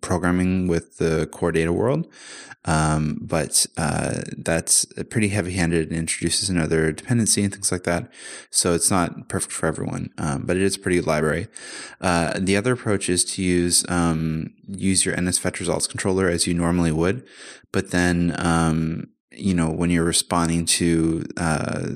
programming 0.00 0.66
with 0.68 0.98
the 0.98 1.28
core 1.32 1.52
data 1.52 1.72
world. 1.72 2.06
Um, 2.66 3.18
but 3.22 3.66
uh, 3.78 4.20
that's 4.36 4.84
pretty 5.08 5.28
heavy-handed 5.28 5.88
and 5.88 5.98
introduces 5.98 6.50
another 6.50 6.92
dependency 6.92 7.42
and 7.42 7.52
things 7.52 7.72
like 7.72 7.84
that. 7.84 8.12
So 8.50 8.74
it's 8.74 8.90
not 8.90 9.28
perfect 9.28 9.52
for 9.52 9.66
everyone, 9.66 10.10
um, 10.18 10.42
but 10.44 10.56
it 10.56 10.62
is 10.62 10.76
pretty 10.76 10.96
good 10.96 11.06
library. 11.06 11.48
Uh, 12.02 12.38
the 12.38 12.56
other 12.56 12.74
approach 12.74 13.08
is 13.08 13.24
to 13.36 13.42
use 13.42 13.84
um, 13.88 14.52
use 14.68 15.06
your 15.06 15.16
NSFetchedResultsController 15.16 16.30
as 16.30 16.46
you 16.46 16.52
normally 16.52 16.92
would, 16.92 17.26
but 17.72 17.92
then 17.92 18.34
um, 18.38 19.08
you 19.32 19.54
know 19.54 19.70
when 19.70 19.88
you're 19.88 20.04
responding 20.04 20.66
to 20.66 21.24
uh, 21.38 21.88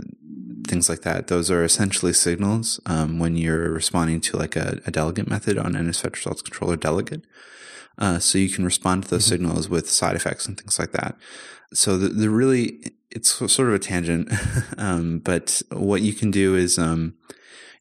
things 0.66 0.88
like 0.88 1.02
that, 1.02 1.26
those 1.26 1.50
are 1.50 1.62
essentially 1.62 2.14
signals 2.14 2.80
um, 2.87 3.18
when 3.18 3.37
you're 3.37 3.70
responding 3.70 4.18
to 4.22 4.38
like 4.38 4.57
a, 4.57 4.80
a 4.87 4.90
delegate 4.90 5.28
method 5.28 5.59
on 5.59 5.74
NSFetchedResultsController 5.74 6.80
delegate. 6.80 7.22
Uh, 7.98 8.18
so 8.18 8.38
you 8.38 8.48
can 8.48 8.64
respond 8.64 9.04
to 9.04 9.11
those 9.11 9.24
Mhm. 9.24 9.28
signals 9.28 9.68
with 9.68 9.88
side 9.90 10.16
effects 10.16 10.46
and 10.46 10.59
things 10.59 10.78
like 10.78 10.92
that. 10.92 11.16
So 11.72 11.96
the, 11.96 12.09
the 12.09 12.30
really, 12.30 12.92
it's 13.11 13.30
sort 13.33 13.68
of 13.68 13.74
a 13.74 13.78
tangent, 13.78 14.28
um, 14.78 15.20
but 15.20 15.62
what 15.70 16.02
you 16.02 16.12
can 16.12 16.30
do 16.30 16.57
is 16.57 16.78
um, 16.78 17.14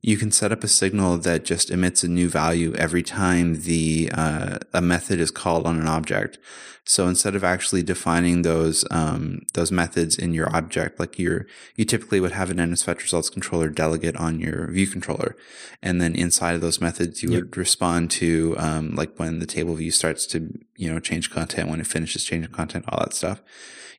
you 0.05 0.17
can 0.17 0.31
set 0.31 0.51
up 0.51 0.65
a 0.65 0.67
signal 0.67 1.17
that 1.17 1.45
just 1.45 1.71
emits 1.71 2.03
a 2.03 2.09
new 2.09 2.27
value 2.27 2.75
every 2.75 3.01
time 3.01 3.61
the 3.61 4.11
uh, 4.13 4.57
a 4.73 4.81
method 4.81 5.17
is 5.19 5.31
called 5.31 5.65
on 5.65 5.79
an 5.79 5.87
object. 5.87 6.37
So 6.85 7.07
instead 7.07 7.33
of 7.35 7.45
actually 7.45 7.83
defining 7.83 8.41
those 8.41 8.83
um, 8.91 9.43
those 9.53 9.71
methods 9.71 10.17
in 10.17 10.33
your 10.33 10.53
object, 10.53 10.99
like 10.99 11.17
you're 11.17 11.47
you 11.77 11.85
typically 11.85 12.19
would 12.19 12.33
have 12.33 12.49
an 12.51 12.57
NSFetchedResultsController 12.57 13.73
delegate 13.73 14.17
on 14.17 14.41
your 14.41 14.67
view 14.69 14.87
controller, 14.87 15.37
and 15.81 16.01
then 16.01 16.13
inside 16.15 16.55
of 16.55 16.61
those 16.61 16.81
methods 16.81 17.23
you 17.23 17.29
Yep. 17.31 17.39
would 17.41 17.57
respond 17.57 18.11
to 18.11 18.55
um, 18.57 18.95
like 18.95 19.17
when 19.17 19.39
the 19.39 19.45
table 19.45 19.73
view 19.75 19.91
starts 19.91 20.25
to 20.27 20.37
you 20.75 20.91
know 20.93 20.99
change 20.99 21.31
content, 21.31 21.69
when 21.69 21.79
it 21.79 21.87
finishes 21.87 22.25
changing 22.25 22.51
content, 22.51 22.83
all 22.89 22.99
that 22.99 23.13
stuff. 23.13 23.41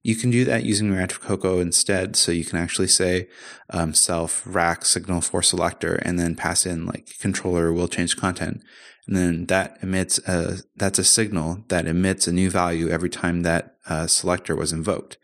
You 0.04 0.14
can 0.14 0.30
do 0.30 0.44
that 0.44 0.64
using 0.64 0.92
Reactive 0.92 1.22
Cocoa 1.22 1.60
instead. 1.60 2.14
So 2.14 2.30
you 2.30 2.44
can 2.44 2.58
actually 2.58 2.88
say 2.88 3.26
um, 3.70 3.94
self 3.94 4.42
rack 4.44 4.84
signal 4.84 5.22
for 5.22 5.42
selector 5.42 5.94
and 5.96 6.18
then 6.18 6.36
pass 6.36 6.66
in 6.66 6.84
like 6.84 7.18
controller 7.18 7.72
will 7.72 7.88
change 7.88 8.16
content. 8.16 8.62
And 9.06 9.16
then 9.16 9.46
that 9.46 9.78
emits 9.82 10.18
a, 10.28 10.58
that's 10.76 10.98
a 10.98 11.04
signal 11.04 11.64
that 11.68 11.86
emits 11.86 12.28
a 12.28 12.32
new 12.32 12.50
value 12.50 12.90
every 12.90 13.08
time 13.08 13.42
that 13.42 13.76
uh, 13.88 14.06
selector 14.06 14.54
was 14.54 14.72
invoked. 14.72 15.16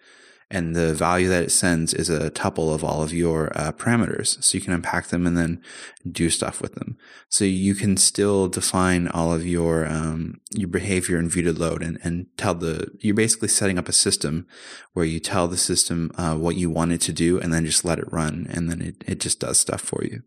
And 0.53 0.75
the 0.75 0.93
value 0.93 1.29
that 1.29 1.45
it 1.45 1.53
sends 1.53 1.95
is 1.95 2.11
a 2.11 2.31
tuple 2.31 2.75
of 2.75 2.83
all 2.83 3.05
of 3.05 3.13
your 3.13 3.53
uh, 3.57 3.71
parameters. 3.71 4.43
So 4.43 4.59
you 4.59 4.63
can 4.63 4.73
unpack 4.73 5.07
them 5.07 5.25
and 5.25 5.37
then 5.37 5.63
do 6.11 6.29
stuff 6.29 6.61
with 6.61 6.75
them. 6.75 6.99
So 7.29 7.45
you 7.45 7.77
can 7.77 7.97
still 7.97 8.49
define 8.49 9.07
all 9.07 9.33
of 9.33 9.47
your, 9.47 9.87
um, 9.87 10.41
your 10.51 10.67
behavior 10.67 11.19
in 11.19 11.29
view 11.29 11.43
did 11.43 11.59
load 11.59 11.85
and, 11.85 11.99
and 12.03 12.27
tell 12.37 12.55
the, 12.55 12.91
you're 12.99 13.15
basically 13.15 13.47
setting 13.47 13.79
up 13.79 13.89
a 13.89 13.93
system 13.93 14.49
where 14.93 15.05
you 15.05 15.21
tell 15.21 15.47
the 15.47 15.57
system 15.57 16.11
uh, 16.17 16.35
what 16.35 16.57
you 16.57 16.69
want 16.69 16.91
it 16.93 17.01
to 17.03 17.13
do 17.13 17.39
and 17.39 17.55
then 17.55 17.65
just 17.65 17.85
let 17.85 18.01
it 18.01 18.13
run. 18.13 18.49
And 18.51 18.69
then 18.69 18.83
it, 18.83 19.05
it 19.07 19.21
just 19.21 19.39
does 19.39 19.59
stuff 19.59 19.81
for 19.81 20.03
you. 20.03 20.23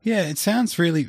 Yeah, 0.00 0.22
it 0.22 0.38
sounds 0.38 0.78
really 0.78 1.08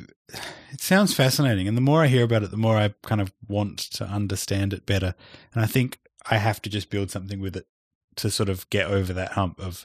it 0.72 0.80
sounds 0.80 1.14
fascinating 1.14 1.66
and 1.66 1.76
the 1.76 1.80
more 1.80 2.04
I 2.04 2.06
hear 2.06 2.22
about 2.22 2.42
it 2.44 2.50
the 2.50 2.56
more 2.56 2.76
I 2.76 2.94
kind 3.02 3.20
of 3.20 3.32
want 3.48 3.78
to 3.78 4.04
understand 4.04 4.72
it 4.72 4.84
better. 4.84 5.14
And 5.54 5.64
I 5.64 5.66
think 5.66 5.98
I 6.28 6.36
have 6.36 6.60
to 6.62 6.70
just 6.70 6.90
build 6.90 7.10
something 7.10 7.40
with 7.40 7.56
it 7.56 7.66
to 8.20 8.30
sort 8.30 8.48
of 8.48 8.68
get 8.70 8.86
over 8.86 9.12
that 9.12 9.32
hump 9.32 9.58
of 9.60 9.84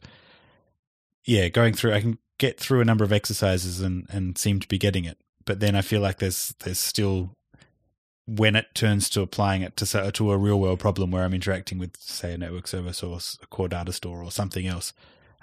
yeah, 1.26 1.48
going 1.50 1.74
through 1.74 1.94
I 1.94 2.02
can 2.02 2.18
get 2.38 2.60
through 2.60 2.82
a 2.82 2.86
number 2.86 3.04
of 3.04 3.12
exercises 3.14 3.82
and 3.82 4.06
and 4.10 4.38
seem 4.38 4.60
to 4.60 4.68
be 4.68 4.78
getting 4.78 5.06
it. 5.06 5.18
but 5.46 5.60
then 5.60 5.76
I 5.76 5.82
feel 5.82 6.02
like 6.02 6.20
there's 6.20 6.54
there's 6.64 6.80
still 6.80 7.32
when 8.28 8.56
it 8.56 8.66
turns 8.74 9.08
to 9.12 9.22
applying 9.22 9.62
it 9.62 9.78
to 9.78 10.12
to 10.12 10.32
a 10.32 10.38
real 10.38 10.60
world 10.60 10.80
problem 10.80 11.12
where 11.12 11.24
I'm 11.24 11.34
interacting 11.34 11.78
with 11.78 11.96
say 11.98 12.34
a 12.34 12.38
network 12.38 12.68
service 12.68 13.04
or 13.04 13.20
a 13.42 13.48
core 13.48 13.68
data 13.68 13.94
store 13.94 14.24
or 14.24 14.32
something 14.32 14.66
else 14.68 14.94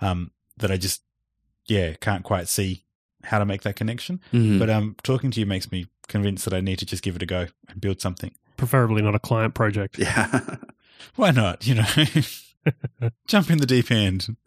um, 0.00 0.32
that 0.56 0.70
I 0.70 0.76
just 0.76 1.02
yeah 1.66 1.94
can't 1.94 2.24
quite 2.24 2.48
see 2.48 2.84
how 3.24 3.38
to 3.38 3.44
make 3.46 3.62
that 3.62 3.76
connection. 3.76 4.20
Mhm. 4.32 4.58
But 4.58 4.68
um, 4.68 4.96
talking 5.04 5.30
to 5.30 5.38
you 5.40 5.46
makes 5.46 5.70
me 5.70 5.86
convinced 6.08 6.44
that 6.44 6.54
I 6.54 6.60
need 6.60 6.80
to 6.80 6.86
just 6.86 7.04
give 7.04 7.14
it 7.14 7.22
a 7.22 7.26
go 7.26 7.46
and 7.68 7.80
build 7.80 8.00
something. 8.00 8.34
Preferably 8.56 9.00
not 9.00 9.14
a 9.14 9.20
client 9.20 9.54
project. 9.54 9.96
yeah. 10.06 10.56
Why 11.14 11.30
not? 11.30 11.64
You 11.66 11.76
know, 11.76 11.86
jump 13.26 13.50
in 13.50 13.58
the 13.58 13.66
deep 13.66 13.90
end. 13.90 14.36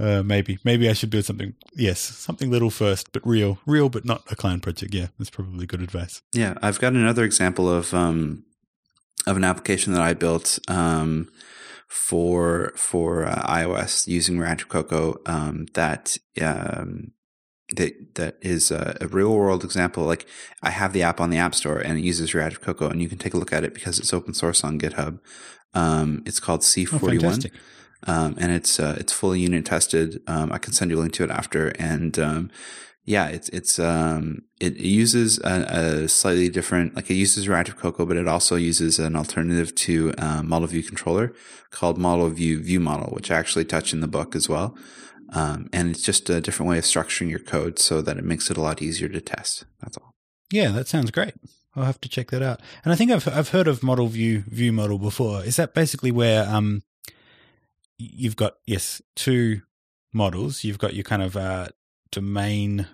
Uh, 0.00 0.22
maybe, 0.22 0.58
maybe 0.64 0.88
I 0.88 0.94
should 0.94 1.10
build 1.10 1.26
something. 1.26 1.52
Yes, 1.74 2.00
something 2.00 2.50
little 2.50 2.70
first, 2.70 3.12
but 3.12 3.26
real, 3.26 3.58
real, 3.66 3.90
but 3.90 4.06
not 4.06 4.22
a 4.32 4.34
client 4.34 4.62
project. 4.62 4.94
Yeah, 4.94 5.08
that's 5.18 5.28
probably 5.28 5.66
good 5.66 5.82
advice. 5.82 6.22
Yeah, 6.32 6.54
I've 6.62 6.80
got 6.80 6.94
another 6.94 7.22
example 7.22 7.68
of 7.68 7.92
um, 7.92 8.44
of 9.26 9.36
an 9.36 9.44
application 9.44 9.92
that 9.92 10.00
I 10.00 10.14
built 10.14 10.58
um, 10.68 11.28
for 11.86 12.72
for 12.76 13.26
uh, 13.26 13.42
iOS 13.42 14.06
using 14.06 14.38
Reactive 14.38 14.70
Cocoa 14.70 15.18
um, 15.26 15.66
that 15.74 16.16
um, 16.40 17.12
that 17.76 18.14
that 18.16 18.36
is 18.40 18.70
a, 18.70 18.96
a 19.00 19.06
real 19.08 19.34
world 19.34 19.64
example. 19.64 20.04
Like 20.04 20.26
I 20.62 20.70
have 20.70 20.92
the 20.92 21.02
app 21.02 21.20
on 21.20 21.30
the 21.30 21.38
App 21.38 21.54
Store 21.54 21.78
and 21.78 21.98
it 21.98 22.04
uses 22.04 22.34
Reactive 22.34 22.60
Cocoa, 22.60 22.88
and 22.88 23.00
you 23.02 23.08
can 23.08 23.18
take 23.18 23.34
a 23.34 23.38
look 23.38 23.52
at 23.52 23.64
it 23.64 23.74
because 23.74 23.98
it's 23.98 24.12
open 24.12 24.34
source 24.34 24.64
on 24.64 24.78
GitHub. 24.78 25.18
Um, 25.74 26.22
it's 26.26 26.40
called 26.40 26.60
Oh, 26.60 26.64
C41 26.64 27.20
fantastic! 27.20 27.52
um, 28.06 28.34
and 28.38 28.52
it's 28.52 28.80
uh, 28.80 28.96
it's 28.98 29.12
fully 29.12 29.40
unit 29.40 29.64
tested. 29.64 30.20
Um, 30.26 30.52
I 30.52 30.58
can 30.58 30.72
send 30.72 30.90
you 30.90 30.98
a 30.98 31.00
link 31.00 31.12
to 31.14 31.24
it 31.24 31.30
after, 31.30 31.68
and 31.78 32.18
um, 32.18 32.50
yeah, 33.04 33.28
it's 33.28 33.48
it's 33.50 33.78
um, 33.78 34.42
it, 34.60 34.76
it 34.76 34.84
uses 34.86 35.38
a, 35.40 36.04
a 36.04 36.08
slightly 36.08 36.48
different, 36.48 36.94
like 36.94 37.10
it 37.10 37.14
uses 37.14 37.48
Reactive 37.48 37.76
Cocoa, 37.76 38.06
but 38.06 38.16
it 38.16 38.28
also 38.28 38.56
uses 38.56 38.98
an 38.98 39.16
alternative 39.16 39.74
to 39.76 40.14
uh, 40.18 40.42
Model 40.42 40.68
View 40.68 40.82
Controller 40.82 41.32
called 41.70 41.98
Model 41.98 42.28
View 42.28 42.60
View 42.62 42.80
Model, 42.80 43.10
which 43.12 43.30
I 43.30 43.38
actually 43.38 43.64
touch 43.64 43.92
in 43.92 44.00
the 44.00 44.08
book 44.08 44.34
as 44.34 44.48
well. 44.48 44.76
Um, 45.32 45.68
and 45.72 45.90
it's 45.90 46.02
just 46.02 46.28
a 46.28 46.40
different 46.40 46.68
way 46.68 46.78
of 46.78 46.84
structuring 46.84 47.30
your 47.30 47.38
code 47.38 47.78
so 47.78 48.02
that 48.02 48.18
it 48.18 48.24
makes 48.24 48.50
it 48.50 48.56
a 48.56 48.60
lot 48.60 48.82
easier 48.82 49.08
to 49.08 49.20
test. 49.20 49.64
That's 49.80 49.96
all. 49.96 50.14
Yeah, 50.50 50.70
that 50.70 50.88
sounds 50.88 51.10
great. 51.10 51.34
I'll 51.76 51.84
have 51.84 52.00
to 52.00 52.08
check 52.08 52.30
that 52.30 52.42
out. 52.42 52.60
And 52.84 52.92
I 52.92 52.96
think 52.96 53.12
I've 53.12 53.28
I've 53.28 53.50
heard 53.50 53.68
of 53.68 53.82
model 53.82 54.08
view 54.08 54.42
view 54.48 54.72
model 54.72 54.98
before. 54.98 55.44
Is 55.44 55.56
that 55.56 55.72
basically 55.72 56.10
where 56.10 56.48
um 56.48 56.82
you've 57.96 58.36
got 58.36 58.54
yes 58.66 59.00
two 59.14 59.62
models? 60.12 60.64
You've 60.64 60.78
got 60.78 60.94
your 60.94 61.04
kind 61.04 61.22
of 61.22 61.36
uh, 61.36 61.68
domain 62.10 62.88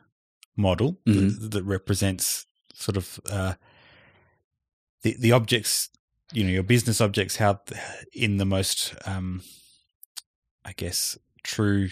model 0.56 0.98
that, 1.06 1.50
that 1.52 1.62
represents 1.64 2.46
sort 2.74 2.96
of 2.96 3.18
uh, 3.30 3.54
the 5.02 5.16
the 5.18 5.32
objects, 5.32 5.88
you 6.32 6.44
know, 6.44 6.50
your 6.50 6.62
business 6.62 7.00
objects, 7.00 7.36
how 7.36 7.60
in 8.12 8.36
the 8.36 8.44
most 8.44 8.94
um, 9.06 9.42
I 10.64 10.72
guess 10.72 11.18
true 11.42 11.88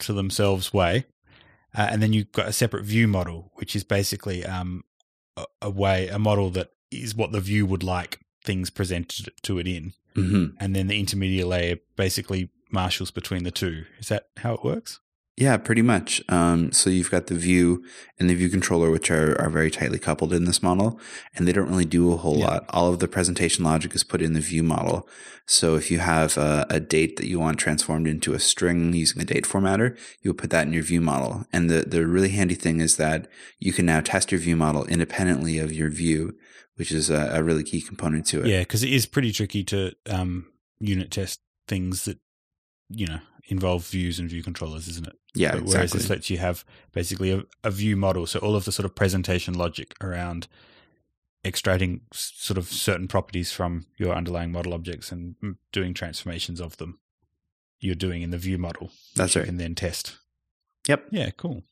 to 0.00 0.12
themselves 0.12 0.72
way. 0.72 1.06
Uh, 1.76 1.88
and 1.90 2.02
then 2.02 2.12
you've 2.12 2.32
got 2.32 2.48
a 2.48 2.52
separate 2.52 2.84
view 2.84 3.06
model, 3.06 3.52
which 3.54 3.76
is 3.76 3.84
basically 3.84 4.44
um, 4.44 4.84
a, 5.36 5.44
a 5.62 5.70
way, 5.70 6.08
a 6.08 6.18
model 6.18 6.50
that 6.50 6.70
is 6.90 7.14
what 7.14 7.32
the 7.32 7.40
view 7.40 7.66
would 7.66 7.82
like 7.82 8.20
things 8.44 8.70
presented 8.70 9.30
to 9.42 9.58
it 9.58 9.66
in. 9.66 9.92
hmm 10.14 10.46
And 10.58 10.74
then 10.74 10.86
the 10.86 10.98
intermediate 10.98 11.46
layer 11.46 11.76
basically 11.96 12.50
marshals 12.70 13.10
between 13.10 13.44
the 13.44 13.50
two. 13.50 13.84
Is 13.98 14.08
that 14.08 14.28
how 14.38 14.54
it 14.54 14.64
works? 14.64 15.00
Yeah, 15.40 15.56
pretty 15.56 15.82
much. 15.82 16.20
Um, 16.28 16.72
so 16.72 16.90
you've 16.90 17.12
got 17.12 17.28
the 17.28 17.36
view 17.36 17.84
and 18.18 18.28
the 18.28 18.34
view 18.34 18.48
controller, 18.48 18.90
which 18.90 19.08
are, 19.08 19.40
are 19.40 19.48
very 19.50 19.70
tightly 19.70 20.00
coupled 20.00 20.32
in 20.32 20.46
this 20.46 20.64
model, 20.64 20.98
and 21.36 21.46
they 21.46 21.52
don't 21.52 21.68
really 21.68 21.84
do 21.84 22.12
a 22.12 22.16
whole 22.16 22.38
Yeah. 22.38 22.46
lot. 22.46 22.64
All 22.70 22.92
of 22.92 22.98
the 22.98 23.06
presentation 23.06 23.64
logic 23.64 23.94
is 23.94 24.02
put 24.02 24.20
in 24.20 24.32
the 24.32 24.40
view 24.40 24.64
model. 24.64 25.08
So 25.46 25.76
if 25.76 25.92
you 25.92 26.00
have 26.00 26.36
a, 26.36 26.66
a 26.68 26.80
date 26.80 27.18
that 27.18 27.28
you 27.28 27.38
want 27.38 27.58
transformed 27.58 28.08
into 28.08 28.34
a 28.34 28.40
string 28.40 28.92
using 28.94 29.22
a 29.22 29.24
date 29.24 29.44
formatter, 29.44 29.96
you'll 30.22 30.34
put 30.34 30.50
that 30.50 30.66
in 30.66 30.72
your 30.72 30.82
view 30.82 31.00
model. 31.00 31.46
And 31.52 31.70
the, 31.70 31.82
the 31.82 32.04
really 32.04 32.30
handy 32.30 32.56
thing 32.56 32.80
is 32.80 32.96
that 32.96 33.28
you 33.60 33.72
can 33.72 33.86
now 33.86 34.00
test 34.00 34.32
your 34.32 34.40
view 34.40 34.56
model 34.56 34.86
independently 34.86 35.60
of 35.60 35.72
your 35.72 35.88
view, 35.88 36.34
which 36.74 36.90
is 36.90 37.10
a, 37.10 37.30
a 37.32 37.44
really 37.44 37.62
key 37.62 37.80
component 37.80 38.26
to 38.26 38.40
it. 38.42 38.48
Yeah, 38.48 38.60
because 38.60 38.82
it 38.82 38.92
is 38.92 39.06
pretty 39.06 39.30
tricky 39.30 39.62
to 39.64 39.92
um, 40.10 40.46
unit 40.80 41.12
test 41.12 41.40
things 41.68 42.06
that 42.06 42.18
you 42.90 43.06
know 43.06 43.20
involve 43.50 43.86
views 43.86 44.18
and 44.18 44.28
view 44.28 44.42
controllers, 44.42 44.88
isn't 44.88 45.06
it? 45.06 45.14
Yeah, 45.34 45.52
But 45.52 45.62
Whereas 45.62 45.74
exactly. 45.74 45.98
this 45.98 46.10
lets 46.10 46.30
you 46.30 46.38
have 46.38 46.64
basically 46.92 47.30
a, 47.32 47.42
a 47.62 47.70
view 47.70 47.96
model, 47.96 48.26
so 48.26 48.38
all 48.40 48.56
of 48.56 48.64
the 48.64 48.72
sort 48.72 48.84
of 48.86 48.94
presentation 48.94 49.54
logic 49.54 49.94
around 50.00 50.48
extracting 51.44 52.00
sort 52.12 52.58
of 52.58 52.66
certain 52.68 53.06
properties 53.08 53.52
from 53.52 53.86
your 53.96 54.14
underlying 54.14 54.50
model 54.50 54.74
objects 54.74 55.12
and 55.12 55.36
mm, 55.42 55.56
doing 55.70 55.94
transformations 55.94 56.60
of 56.60 56.76
them. 56.78 56.98
You're 57.80 57.94
doing 57.94 58.22
in 58.22 58.30
the 58.30 58.38
view 58.38 58.58
model. 58.58 58.90
That's 59.14 59.34
you 59.34 59.42
right. 59.42 59.46
can 59.46 59.56
then 59.56 59.74
test. 59.74 60.16
Yep. 60.88 61.06
Yeah, 61.10 61.30
cool. 61.36 61.62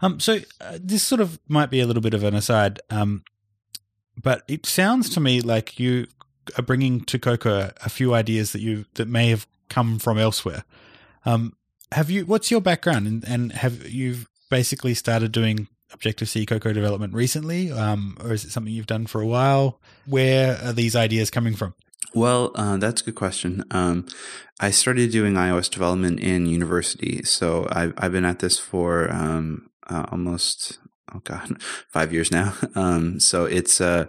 Um, 0.00 0.18
so 0.18 0.38
uh, 0.60 0.78
this 0.80 1.02
sort 1.02 1.20
of 1.20 1.38
might 1.46 1.70
be 1.70 1.80
a 1.80 1.86
little 1.86 2.00
bit 2.02 2.14
of 2.14 2.24
an 2.24 2.34
aside, 2.34 2.80
um, 2.88 3.22
but 4.20 4.42
it 4.48 4.64
sounds 4.66 5.10
to 5.10 5.20
me 5.20 5.40
like 5.40 5.78
you 5.78 6.06
are 6.58 6.62
bringing 6.62 7.02
to 7.02 7.18
Cocoa 7.18 7.72
a 7.84 7.88
few 7.88 8.14
ideas 8.14 8.52
that 8.52 8.60
you 8.60 8.86
that 8.94 9.08
may 9.08 9.28
have 9.28 9.46
come 9.68 9.98
from 9.98 10.18
elsewhere. 10.18 10.64
Um, 11.24 11.54
have 11.92 12.10
you? 12.10 12.24
What's 12.26 12.50
your 12.50 12.60
background, 12.60 13.06
and, 13.06 13.24
and 13.26 13.52
have 13.52 13.88
you 13.88 14.26
basically 14.50 14.94
started 14.94 15.32
doing 15.32 15.68
Objective 15.92 16.28
C 16.28 16.46
Cocoa 16.46 16.72
development 16.72 17.14
recently, 17.14 17.70
um, 17.70 18.16
or 18.22 18.32
is 18.32 18.44
it 18.44 18.50
something 18.50 18.72
you've 18.72 18.86
done 18.86 19.06
for 19.06 19.20
a 19.20 19.26
while? 19.26 19.80
Where 20.06 20.58
are 20.62 20.72
these 20.72 20.96
ideas 20.96 21.30
coming 21.30 21.54
from? 21.54 21.74
Well, 22.14 22.52
uh, 22.54 22.76
that's 22.76 23.00
a 23.00 23.04
good 23.04 23.14
question. 23.14 23.64
Um, 23.70 24.06
I 24.60 24.70
started 24.70 25.10
doing 25.10 25.34
iOS 25.34 25.70
development 25.70 26.20
in 26.20 26.46
university, 26.46 27.22
so 27.24 27.66
I've 27.70 27.94
I've 27.96 28.12
been 28.12 28.24
at 28.24 28.40
this 28.40 28.58
for 28.58 29.10
um, 29.12 29.70
uh, 29.88 30.06
almost 30.10 30.78
oh 31.14 31.20
god 31.24 31.62
five 31.88 32.12
years 32.12 32.30
now. 32.30 32.54
Um, 32.74 33.20
so 33.20 33.44
it's 33.44 33.80
uh, 33.80 34.06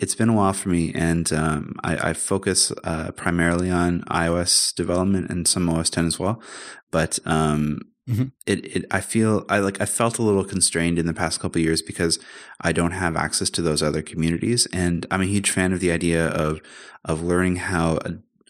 it's 0.00 0.14
been 0.14 0.28
a 0.30 0.34
while 0.34 0.52
for 0.52 0.70
me, 0.70 0.92
and 0.94 1.32
um, 1.32 1.76
I, 1.84 2.10
I 2.10 2.12
focus 2.14 2.72
uh, 2.84 3.12
primarily 3.12 3.70
on 3.70 4.02
iOS 4.10 4.74
development 4.74 5.30
and 5.30 5.46
some 5.46 5.68
OS 5.68 5.88
X 5.88 5.98
as 5.98 6.18
well. 6.18 6.42
But 6.90 7.18
um, 7.26 7.80
Mhm. 8.08 8.32
it, 8.46 8.76
it 8.76 8.84
I 8.90 9.00
feel 9.00 9.44
I 9.48 9.58
like 9.60 9.80
I 9.80 9.86
felt 9.86 10.18
a 10.18 10.22
little 10.22 10.44
constrained 10.44 10.98
in 10.98 11.06
the 11.06 11.12
past 11.14 11.38
couple 11.38 11.60
of 11.60 11.64
years 11.64 11.82
because 11.82 12.18
I 12.60 12.72
don't 12.72 12.90
have 12.92 13.14
access 13.14 13.50
to 13.50 13.62
those 13.62 13.82
other 13.82 14.02
communities, 14.02 14.66
and 14.72 15.06
I'm 15.10 15.20
a 15.20 15.26
huge 15.26 15.50
fan 15.50 15.72
of 15.72 15.80
the 15.80 15.92
idea 15.92 16.26
of 16.28 16.60
of 17.04 17.22
learning 17.22 17.56
how 17.56 17.98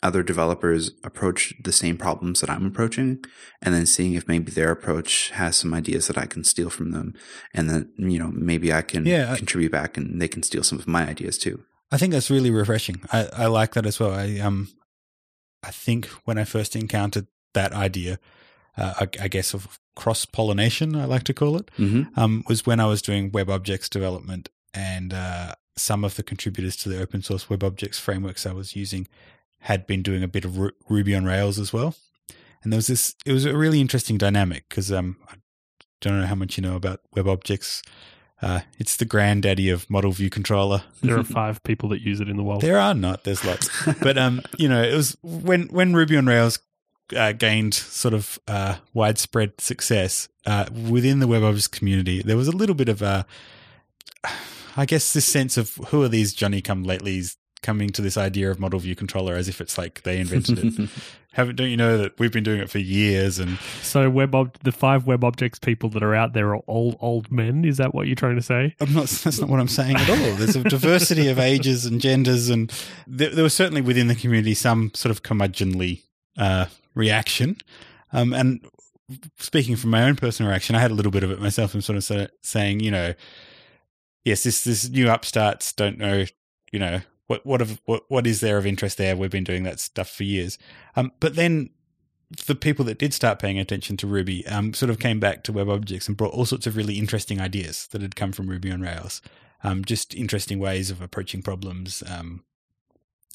other 0.03 0.23
developers 0.23 0.93
approach 1.05 1.55
the 1.63 1.73
same 1.73 1.97
problems 1.99 2.41
that 2.41 2.51
I'm 2.51 2.65
approaching, 2.67 3.25
and 3.61 3.75
then 3.75 3.87
seeing 3.87 4.15
if 4.15 4.27
maybe 4.27 4.51
their 4.51 4.71
approach 4.71 5.31
has 5.31 5.57
some 5.57 5.75
ideas 5.75 6.07
that 6.07 6.17
I 6.19 6.27
can 6.27 6.45
steal 6.45 6.71
from 6.71 6.91
them, 6.93 7.15
and 7.53 7.69
then 7.69 7.91
you 7.99 8.19
know 8.19 8.31
maybe 8.33 8.73
I 8.73 8.83
can 8.83 9.05
Yeah, 9.07 9.33
I- 9.33 9.37
contribute 9.37 9.73
back, 9.73 9.97
and 9.97 10.21
they 10.21 10.29
can 10.29 10.43
steal 10.43 10.63
some 10.63 10.79
of 10.79 10.87
my 10.87 11.07
ideas 11.09 11.39
too. 11.39 11.65
I 11.93 11.99
think 11.99 12.13
that's 12.13 12.31
really 12.31 12.51
refreshing. 12.51 13.01
I, 13.13 13.29
I 13.33 13.47
like 13.47 13.75
that 13.75 13.85
as 13.87 13.99
well. 14.01 14.13
I 14.13 14.39
um, 14.39 14.69
I 15.63 15.71
think 15.71 16.07
when 16.25 16.39
I 16.39 16.45
first 16.45 16.75
encountered 16.77 17.27
that 17.53 17.73
idea, 17.73 18.19
uh, 18.79 18.95
I, 19.01 19.09
I 19.25 19.29
guess 19.29 19.55
of 19.55 19.79
cross 19.97 20.25
pollination, 20.25 20.97
I 20.97 21.05
like 21.05 21.25
to 21.25 21.35
call 21.35 21.57
it, 21.57 21.71
hmm 21.77 22.03
um, 22.17 22.43
was 22.49 22.65
when 22.65 22.81
I 22.81 22.87
was 22.87 23.03
doing 23.03 23.31
WebObjects 23.33 23.91
development, 23.91 24.49
and 24.73 25.13
uh, 25.13 25.55
some 25.77 26.05
of 26.05 26.15
the 26.15 26.23
contributors 26.23 26.77
to 26.77 26.89
the 26.89 27.01
open 27.03 27.23
source 27.23 27.47
WebObjects 27.47 27.99
frameworks 28.01 28.47
I 28.47 28.53
was 28.53 28.75
using 28.77 29.07
had 29.61 29.87
been 29.87 30.03
doing 30.03 30.23
a 30.23 30.29
bit 30.29 30.44
of 30.44 30.59
Ru- 30.59 30.73
Ruby 30.88 31.14
on 31.14 31.25
Rails 31.25 31.59
as 31.59 31.73
well. 31.73 31.94
And 32.62 32.73
there 32.73 32.79
was 32.79 32.88
this. 32.88 33.14
It 33.25 33.33
was 33.33 33.44
a 33.44 33.57
really 33.57 33.81
interesting 33.81 34.18
dynamic 34.18 34.68
because 34.68 34.92
um, 34.92 35.16
I 35.29 35.35
don't 36.01 36.20
know 36.20 36.27
how 36.27 36.35
much 36.35 36.57
you 36.57 36.62
know 36.62 36.77
about 36.77 37.01
WebObjects. 37.16 37.83
Uh, 38.42 38.61
it's 38.79 38.96
the 38.96 39.05
granddaddy 39.05 39.68
of 39.68 39.88
model 39.90 40.12
view 40.12 40.31
controller. 40.31 40.83
There 41.03 41.18
are 41.18 41.25
five 41.42 41.62
people 41.62 41.90
that 41.90 42.01
use 42.01 42.20
it 42.20 42.29
in 42.29 42.37
the 42.37 42.42
world. 42.42 42.62
There 42.62 42.79
are 42.79 42.94
not. 42.94 43.25
There's 43.25 43.44
lots, 43.44 43.68
but 44.01 44.16
um, 44.16 44.42
you 44.59 44.68
know, 44.68 44.83
it 44.83 44.94
was 44.94 45.16
when 45.23 45.64
when 45.68 45.94
Ruby 45.94 46.16
on 46.16 46.27
Rails 46.27 46.59
uh, 47.16 47.33
gained 47.33 47.75
sort 47.75 48.14
of 48.14 48.38
uh, 48.49 48.77
widespread 48.94 49.61
success 49.61 50.29
uh, 50.46 50.66
within 50.88 51.18
the 51.18 51.27
web 51.27 51.42
WebObjects 51.42 51.70
community. 51.70 52.23
There 52.23 52.37
was 52.37 52.49
a 52.49 52.57
little 52.57 52.75
bit 52.75 52.88
of 52.88 53.03
a, 53.03 53.27
I 54.77 54.87
guess, 54.87 55.12
this 55.12 55.27
sense 55.27 55.57
of 55.57 55.75
who 55.88 56.03
are 56.03 56.09
these 56.09 56.33
Johnny 56.33 56.61
Come 56.61 56.85
Latelys 56.85 57.37
coming 57.62 57.90
to 57.90 58.03
this 58.03 58.16
idea 58.16 58.51
of 58.51 58.59
model 58.59 58.81
view 58.81 58.94
controller 58.94 59.35
as 59.35 59.49
if 59.49 59.61
it's 59.61 59.77
like 59.77 60.03
they 60.03 60.18
invented 60.18 60.59
it. 60.59 60.88
Haven't 61.33 61.57
don't 61.57 61.70
you 61.70 61.77
know 61.77 61.96
that 61.99 62.18
we've 62.18 62.33
been 62.33 62.42
doing 62.42 62.61
it 62.61 62.68
for 62.68 62.79
years 62.79 63.38
and 63.38 63.57
So 63.83 64.11
web 64.11 64.35
ob- 64.35 64.59
the 64.64 64.73
five 64.73 65.05
WebObjects 65.05 65.61
people 65.61 65.88
that 65.90 66.03
are 66.03 66.14
out 66.14 66.33
there 66.33 66.49
are 66.49 66.59
all 66.66 66.96
old 67.01 67.31
men. 67.31 67.64
Is 67.64 67.77
that 67.77 67.94
what 67.94 68.09
you're 68.09 68.16
trying 68.16 68.35
to 68.37 68.42
say? 68.42 68.75
I'm 68.81 68.92
not. 68.92 69.07
That's 69.07 69.38
not 69.38 69.49
what 69.49 69.61
I'm 69.61 69.68
saying 69.68 69.96
at 69.96 70.11
all. 70.11 70.35
There's 70.35 70.57
a 70.57 70.64
diversity 70.64 71.29
of 71.29 71.38
ages 71.38 71.87
and 71.87 72.01
genders, 72.01 72.49
and 72.49 72.73
there, 73.07 73.31
there 73.31 73.44
was 73.44 73.55
certainly 73.55 73.81
within 73.81 74.09
the 74.09 74.16
community 74.16 74.55
some 74.55 74.90
sort 74.94 75.11
of 75.11 75.23
curmudgeonly 75.23 76.03
uh, 76.37 76.66
reaction. 76.94 77.57
Um, 78.12 78.33
and 78.33 78.66
speaking 79.38 79.77
from 79.77 79.90
my 79.90 80.02
own 80.02 80.17
personal 80.17 80.50
reaction, 80.50 80.75
I 80.75 80.81
had 80.81 80.90
a 80.90 80.94
little 80.94 81.13
bit 81.13 81.23
of 81.23 81.31
it 81.31 81.40
myself. 81.40 81.75
I'm 81.75 81.81
sort 81.81 81.96
of, 81.96 82.02
sort 82.02 82.21
of 82.23 82.31
saying, 82.42 82.81
you 82.81 82.90
know, 82.90 83.15
yes, 84.25 84.42
this 84.42 84.65
this 84.65 84.88
new 84.88 85.08
upstarts 85.08 85.73
don't 85.73 85.98
know, 85.98 86.25
you 86.73 86.79
know, 86.79 87.00
what 87.31 87.46
what 87.46 87.62
of 87.62 87.81
what 87.85 88.02
what 88.08 88.26
is 88.26 88.40
there 88.40 88.58
of 88.58 88.66
interest 88.66 88.98
there? 88.98 89.16
We've 89.16 89.31
been 89.31 89.44
doing 89.44 89.62
that 89.62 89.78
stuff 89.78 90.10
for 90.10 90.24
years. 90.24 90.58
Um, 90.96 91.12
but 91.20 91.37
then 91.37 91.70
the 92.46 92.56
people 92.56 92.85
that 92.87 92.98
did 92.98 93.14
start 93.14 93.38
paying 93.38 93.56
attention 93.56 93.96
to 93.98 94.08
Ruby 94.08 94.44
um, 94.48 94.74
sort 94.74 94.90
of 94.90 94.98
came 94.98 95.20
back 95.20 95.44
to 95.44 95.52
WebObjects 95.52 96.08
and 96.08 96.16
brought 96.16 96.35
all 96.35 96.44
sorts 96.44 96.66
of 96.66 96.76
really 96.76 96.98
interesting 96.98 97.40
ideas 97.40 97.87
that 97.92 98.02
had 98.02 98.16
come 98.16 98.33
from 98.33 98.48
Ruby 98.48 98.72
on 98.72 98.81
Rails. 98.81 99.22
Um, 99.62 99.85
just 99.85 100.12
interesting 100.12 100.58
ways 100.58 100.90
of 100.90 101.00
approaching 101.00 101.40
problems. 101.40 102.02
Um, 102.08 102.42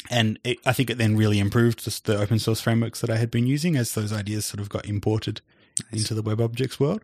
and 0.10 0.40
it, 0.44 0.58
I 0.66 0.74
think 0.74 0.90
it 0.90 0.98
then 0.98 1.16
really 1.16 1.40
improved 1.40 1.84
just 1.84 2.04
the 2.04 2.18
open 2.18 2.40
source 2.40 2.60
frameworks 2.60 3.00
that 3.00 3.10
I 3.10 3.16
had 3.16 3.32
been 3.32 3.48
using 3.48 3.78
as 3.78 3.94
those 3.94 4.12
ideas 4.12 4.46
sort 4.46 4.60
of 4.60 4.68
got 4.68 4.86
imported 4.86 5.40
nice. 5.92 6.02
into 6.02 6.14
the 6.14 6.24
WebObjects 6.24 6.82
world. 6.82 7.04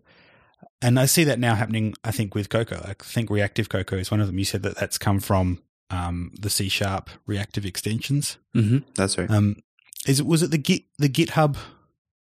And 0.82 1.00
I 1.00 1.06
see 1.06 1.24
that 1.24 1.40
now 1.40 1.56
happening, 1.56 1.94
I 2.04 2.12
think, 2.12 2.36
with 2.36 2.50
Cocoa. 2.50 2.84
I 2.86 2.96
think 3.02 3.30
Reactive 3.30 3.70
Cocoa 3.70 3.98
is 3.98 4.12
one 4.12 4.20
of 4.20 4.28
them. 4.28 4.40
You 4.40 4.46
said 4.46 4.64
that 4.64 4.76
that's 4.76 4.98
come 4.98 5.20
from 5.20 5.62
um, 5.92 6.32
the 6.40 6.50
C 6.50 6.70
sharp 6.70 7.10
reactive 7.26 7.66
extensions. 7.66 8.38
Mm-hmm. 8.56 8.80
That's 8.96 9.18
right. 9.18 9.30
Um, 9.30 9.58
is 10.08 10.20
it 10.20 10.26
was 10.26 10.42
it 10.44 10.52
the 10.52 10.58
Git 10.58 10.84
the 10.98 11.10
GitHub 11.10 11.58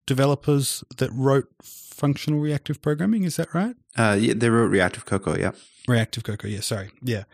developers 0.06 0.84
that 0.96 1.10
wrote 1.12 1.48
functional 1.62 2.40
reactive 2.40 2.82
programming? 2.82 3.24
Is 3.24 3.36
that 3.36 3.54
right? 3.54 3.76
Uh, 3.96 4.16
yeah, 4.18 4.34
they 4.36 4.50
wrote 4.50 4.66
Reactive 4.66 5.04
Cocoa. 5.04 5.38
Yeah, 5.38 5.52
Reactive 5.86 6.24
Cocoa. 6.24 6.48
Yeah, 6.48 6.60
sorry. 6.60 6.90
Yeah, 7.02 7.24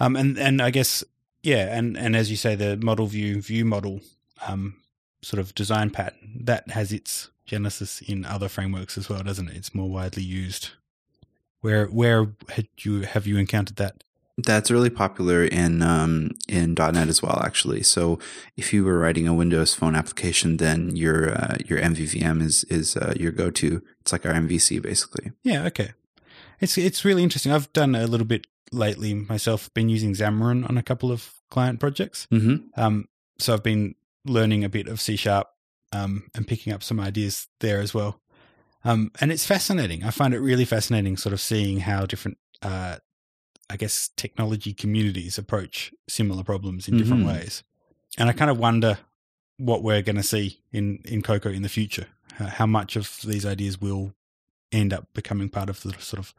um, 0.00 0.16
and 0.16 0.38
and 0.38 0.60
I 0.60 0.70
guess 0.70 1.04
yeah, 1.42 1.76
and 1.76 1.96
and 1.96 2.16
as 2.16 2.30
you 2.30 2.36
say, 2.36 2.54
the 2.54 2.76
model 2.76 3.06
view 3.06 3.40
view 3.40 3.64
model 3.64 4.00
um, 4.46 4.76
sort 5.22 5.40
of 5.40 5.54
design 5.54 5.90
pattern 5.90 6.40
that 6.44 6.70
has 6.70 6.92
its 6.92 7.30
genesis 7.46 8.00
in 8.00 8.24
other 8.24 8.48
frameworks 8.48 8.96
as 8.96 9.08
well, 9.08 9.22
doesn't 9.22 9.48
it? 9.48 9.56
It's 9.56 9.74
more 9.74 9.88
widely 9.88 10.22
used. 10.22 10.70
Where 11.60 11.86
where 11.86 12.32
had 12.50 12.68
you 12.78 13.02
have 13.02 13.26
you 13.26 13.36
encountered 13.36 13.76
that? 13.76 14.02
That's 14.36 14.70
really 14.70 14.90
popular 14.90 15.44
in 15.44 15.80
um, 15.82 16.30
in 16.48 16.74
.NET 16.74 17.08
as 17.08 17.22
well, 17.22 17.40
actually. 17.44 17.84
So 17.84 18.18
if 18.56 18.72
you 18.72 18.84
were 18.84 18.98
writing 18.98 19.28
a 19.28 19.34
Windows 19.34 19.74
Phone 19.74 19.94
application, 19.94 20.56
then 20.56 20.96
your 20.96 21.32
uh, 21.32 21.56
your 21.66 21.80
MVVM 21.80 22.42
is 22.42 22.64
is 22.64 22.96
uh, 22.96 23.14
your 23.16 23.30
go 23.30 23.50
to. 23.50 23.82
It's 24.00 24.12
like 24.12 24.26
our 24.26 24.32
MVC, 24.32 24.82
basically. 24.82 25.30
Yeah. 25.44 25.64
Okay. 25.66 25.92
It's 26.60 26.76
it's 26.76 27.04
really 27.04 27.22
interesting. 27.22 27.52
I've 27.52 27.72
done 27.72 27.94
a 27.94 28.06
little 28.06 28.26
bit 28.26 28.46
lately 28.72 29.14
myself. 29.14 29.72
Been 29.72 29.88
using 29.88 30.14
Xamarin 30.14 30.68
on 30.68 30.76
a 30.76 30.82
couple 30.82 31.12
of 31.12 31.34
client 31.50 31.78
projects. 31.78 32.26
Mm-hmm. 32.32 32.80
Um, 32.80 33.08
so 33.38 33.54
I've 33.54 33.62
been 33.62 33.94
learning 34.24 34.64
a 34.64 34.68
bit 34.68 34.88
of 34.88 35.00
C 35.00 35.14
sharp 35.14 35.48
um, 35.92 36.24
and 36.34 36.46
picking 36.46 36.72
up 36.72 36.82
some 36.82 36.98
ideas 36.98 37.46
there 37.60 37.80
as 37.80 37.94
well. 37.94 38.20
Um, 38.84 39.12
and 39.20 39.32
it's 39.32 39.46
fascinating. 39.46 40.04
I 40.04 40.10
find 40.10 40.34
it 40.34 40.40
really 40.40 40.64
fascinating, 40.64 41.16
sort 41.16 41.32
of 41.32 41.40
seeing 41.40 41.80
how 41.80 42.04
different 42.04 42.38
uh, 42.62 42.96
I 43.70 43.76
guess, 43.76 44.10
technology 44.16 44.72
communities 44.72 45.38
approach 45.38 45.92
similar 46.08 46.44
problems 46.44 46.88
in 46.88 46.96
different 46.96 47.24
mm-hmm. 47.24 47.36
ways. 47.36 47.62
And 48.18 48.28
I 48.28 48.32
kind 48.32 48.50
of 48.50 48.58
wonder 48.58 48.98
what 49.56 49.82
we're 49.82 50.02
going 50.02 50.16
to 50.16 50.22
see 50.22 50.60
in, 50.72 51.00
in 51.04 51.22
Cocoa 51.22 51.50
in 51.50 51.62
the 51.62 51.68
future. 51.68 52.06
How 52.38 52.66
much 52.66 52.96
of 52.96 53.20
these 53.24 53.46
ideas 53.46 53.80
will 53.80 54.12
end 54.72 54.92
up 54.92 55.06
becoming 55.14 55.48
part 55.48 55.70
of 55.70 55.82
the 55.82 55.92
sort 56.00 56.18
of 56.18 56.34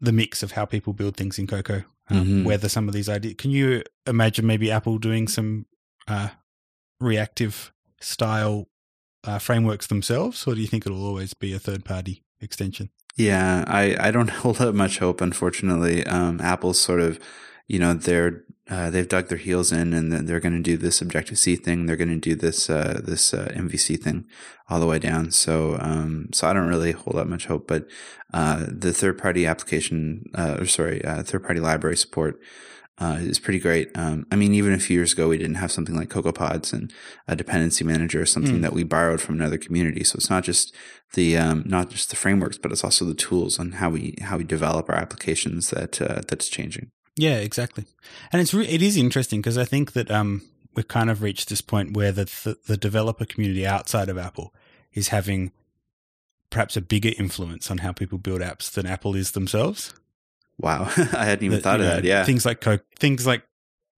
the 0.00 0.12
mix 0.12 0.42
of 0.42 0.52
how 0.52 0.64
people 0.64 0.92
build 0.92 1.16
things 1.16 1.38
in 1.38 1.46
Cocoa. 1.46 1.84
Um, 2.08 2.24
mm-hmm. 2.24 2.44
Whether 2.44 2.68
some 2.68 2.88
of 2.88 2.94
these 2.94 3.08
ideas, 3.08 3.34
can 3.38 3.50
you 3.50 3.84
imagine 4.06 4.46
maybe 4.46 4.70
Apple 4.70 4.98
doing 4.98 5.28
some 5.28 5.66
uh, 6.08 6.30
reactive 6.98 7.72
style 8.00 8.66
uh, 9.22 9.38
frameworks 9.38 9.86
themselves, 9.86 10.44
or 10.46 10.54
do 10.54 10.60
you 10.60 10.66
think 10.66 10.86
it'll 10.86 11.06
always 11.06 11.34
be 11.34 11.52
a 11.52 11.58
third 11.58 11.84
party 11.84 12.24
extension? 12.40 12.90
Yeah, 13.20 13.64
I, 13.66 13.96
I 14.00 14.10
don't 14.10 14.30
hold 14.42 14.60
up 14.60 14.74
much 14.74 14.98
hope, 14.98 15.20
unfortunately. 15.20 16.06
Um, 16.06 16.40
Apple's 16.40 16.80
sort 16.80 17.00
of, 17.00 17.20
you 17.68 17.78
know, 17.78 17.92
they're 17.92 18.44
uh, 18.70 18.88
they've 18.88 19.08
dug 19.08 19.28
their 19.28 19.38
heels 19.38 19.72
in, 19.72 19.92
and 19.92 20.12
they're 20.12 20.38
going 20.40 20.56
to 20.56 20.62
do 20.62 20.76
this 20.76 21.02
Objective 21.02 21.38
C 21.38 21.56
thing. 21.56 21.86
They're 21.86 21.96
going 21.96 22.08
to 22.08 22.20
do 22.20 22.34
this 22.34 22.70
uh, 22.70 23.00
this 23.04 23.34
uh, 23.34 23.52
MVC 23.54 24.00
thing 24.00 24.26
all 24.68 24.80
the 24.80 24.86
way 24.86 24.98
down. 24.98 25.32
So 25.32 25.76
um, 25.80 26.28
so 26.32 26.48
I 26.48 26.52
don't 26.52 26.68
really 26.68 26.92
hold 26.92 27.16
up 27.16 27.26
much 27.26 27.46
hope. 27.46 27.66
But 27.66 27.88
uh, 28.32 28.64
the 28.68 28.92
third 28.92 29.18
party 29.18 29.44
application, 29.44 30.30
uh, 30.34 30.58
or 30.60 30.66
sorry, 30.66 31.04
uh, 31.04 31.22
third 31.22 31.42
party 31.44 31.60
library 31.60 31.96
support 31.96 32.40
uh, 33.00 33.16
is 33.18 33.38
pretty 33.38 33.58
great. 33.58 33.90
Um, 33.96 34.26
I 34.30 34.36
mean, 34.36 34.52
even 34.54 34.74
a 34.74 34.78
few 34.78 34.96
years 34.96 35.12
ago, 35.12 35.28
we 35.28 35.38
didn't 35.38 35.54
have 35.56 35.72
something 35.72 35.96
like 35.96 36.10
CocoaPods 36.10 36.72
and 36.72 36.92
a 37.26 37.34
dependency 37.34 37.82
manager, 37.82 38.20
or 38.20 38.26
something 38.26 38.58
mm. 38.58 38.62
that 38.62 38.74
we 38.74 38.84
borrowed 38.84 39.22
from 39.22 39.36
another 39.36 39.56
community. 39.56 40.04
So 40.04 40.16
it's 40.16 40.28
not 40.28 40.44
just 40.44 40.74
the 41.14 41.38
um, 41.38 41.62
not 41.66 41.88
just 41.88 42.10
the 42.10 42.16
frameworks, 42.16 42.58
but 42.58 42.70
it's 42.72 42.84
also 42.84 43.06
the 43.06 43.14
tools 43.14 43.58
and 43.58 43.74
how 43.74 43.88
we 43.88 44.16
how 44.20 44.36
we 44.36 44.44
develop 44.44 44.90
our 44.90 44.96
applications 44.96 45.70
that 45.70 46.00
uh, 46.02 46.20
that's 46.28 46.48
changing. 46.48 46.90
Yeah, 47.16 47.38
exactly. 47.38 47.86
And 48.32 48.42
it's 48.42 48.52
re- 48.52 48.68
it 48.68 48.82
is 48.82 48.96
interesting 48.96 49.40
because 49.40 49.58
I 49.58 49.64
think 49.64 49.92
that 49.92 50.10
um, 50.10 50.42
we've 50.74 50.86
kind 50.88 51.10
of 51.10 51.22
reached 51.22 51.48
this 51.48 51.62
point 51.62 51.96
where 51.96 52.12
the, 52.12 52.24
the 52.44 52.56
the 52.66 52.76
developer 52.76 53.24
community 53.24 53.66
outside 53.66 54.10
of 54.10 54.18
Apple 54.18 54.54
is 54.92 55.08
having 55.08 55.52
perhaps 56.50 56.76
a 56.76 56.80
bigger 56.80 57.12
influence 57.16 57.70
on 57.70 57.78
how 57.78 57.92
people 57.92 58.18
build 58.18 58.40
apps 58.40 58.70
than 58.70 58.84
Apple 58.86 59.14
is 59.14 59.30
themselves. 59.30 59.94
Wow, 60.60 60.90
I 60.96 61.24
hadn't 61.24 61.44
even 61.44 61.56
that, 61.56 61.62
thought 61.62 61.80
of 61.80 61.86
know, 61.86 61.94
that. 61.96 62.04
Yeah, 62.04 62.24
things 62.24 62.44
like 62.44 62.60
Co- 62.60 62.78
things 62.98 63.26
like 63.26 63.42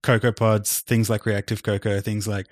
CocoaPods, 0.03 0.81
things 0.81 1.09
like 1.09 1.25
Reactive 1.25 1.61
Cocoa, 1.61 1.99
things 1.99 2.27
like 2.27 2.47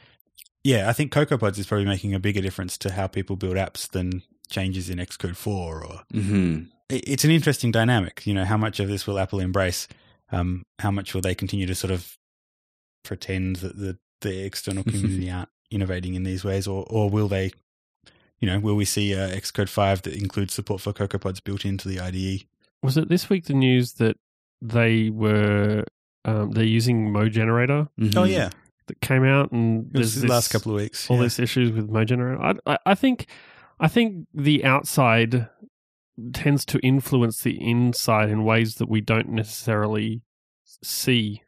yeah. 0.63 0.89
I 0.89 0.93
think 0.93 1.11
CocoaPods 1.11 1.57
is 1.57 1.67
probably 1.67 1.85
making 1.85 2.13
a 2.13 2.19
bigger 2.19 2.41
difference 2.41 2.77
to 2.79 2.91
how 2.91 3.07
people 3.07 3.35
build 3.35 3.55
apps 3.55 3.89
than 3.89 4.23
changes 4.49 4.89
in 4.89 4.97
Xcode 4.97 5.37
four. 5.37 5.83
Or 5.83 6.01
mm-hmm. 6.13 6.63
it, 6.89 7.07
it's 7.07 7.23
an 7.23 7.31
interesting 7.31 7.71
dynamic. 7.71 8.25
You 8.25 8.33
know, 8.33 8.45
how 8.45 8.57
much 8.57 8.79
of 8.79 8.89
this 8.89 9.07
will 9.07 9.17
Apple 9.17 9.39
embrace? 9.39 9.87
Um, 10.31 10.63
how 10.79 10.91
much 10.91 11.13
will 11.13 11.21
they 11.21 11.35
continue 11.35 11.65
to 11.65 11.75
sort 11.75 11.91
of 11.91 12.17
pretend 13.03 13.57
that 13.57 13.77
the 13.77 13.97
the 14.21 14.43
external 14.43 14.83
community 14.83 15.31
aren't 15.31 15.49
innovating 15.69 16.15
in 16.15 16.23
these 16.23 16.43
ways, 16.43 16.67
or 16.67 16.85
or 16.89 17.09
will 17.09 17.27
they? 17.27 17.51
You 18.39 18.47
know, 18.47 18.59
will 18.59 18.75
we 18.75 18.85
see 18.85 19.15
uh, 19.15 19.29
Xcode 19.29 19.69
five 19.69 20.01
that 20.01 20.15
includes 20.15 20.53
support 20.53 20.81
for 20.81 20.93
CocoaPods 20.93 21.43
built 21.43 21.63
into 21.63 21.87
the 21.87 21.99
IDE? 21.99 22.45
Was 22.83 22.97
it 22.97 23.09
this 23.09 23.29
week 23.29 23.45
the 23.45 23.53
news 23.53 23.93
that 23.93 24.17
they 24.61 25.09
were 25.09 25.83
um, 26.25 26.51
they're 26.51 26.63
using 26.63 27.11
mogenerator? 27.11 27.87
Mm-hmm. 27.99 28.17
Oh 28.17 28.23
yeah, 28.23 28.49
that 28.87 29.01
came 29.01 29.23
out 29.23 29.51
and 29.51 29.89
there's 29.91 30.15
the 30.15 30.27
last 30.27 30.49
couple 30.49 30.71
of 30.71 30.77
weeks. 30.77 31.09
All 31.09 31.17
yeah. 31.17 31.23
these 31.23 31.39
issues 31.39 31.71
with 31.71 31.89
mogenerator. 31.89 32.41
I, 32.41 32.55
I, 32.65 32.77
I 32.87 32.95
think 32.95 33.27
I 33.79 33.87
think 33.87 34.27
the 34.33 34.65
outside 34.65 35.47
tends 36.33 36.65
to 36.65 36.79
influence 36.79 37.41
the 37.41 37.59
inside 37.61 38.29
in 38.29 38.43
ways 38.43 38.75
that 38.75 38.89
we 38.89 39.01
don't 39.01 39.29
necessarily 39.29 40.21
see. 40.83 41.41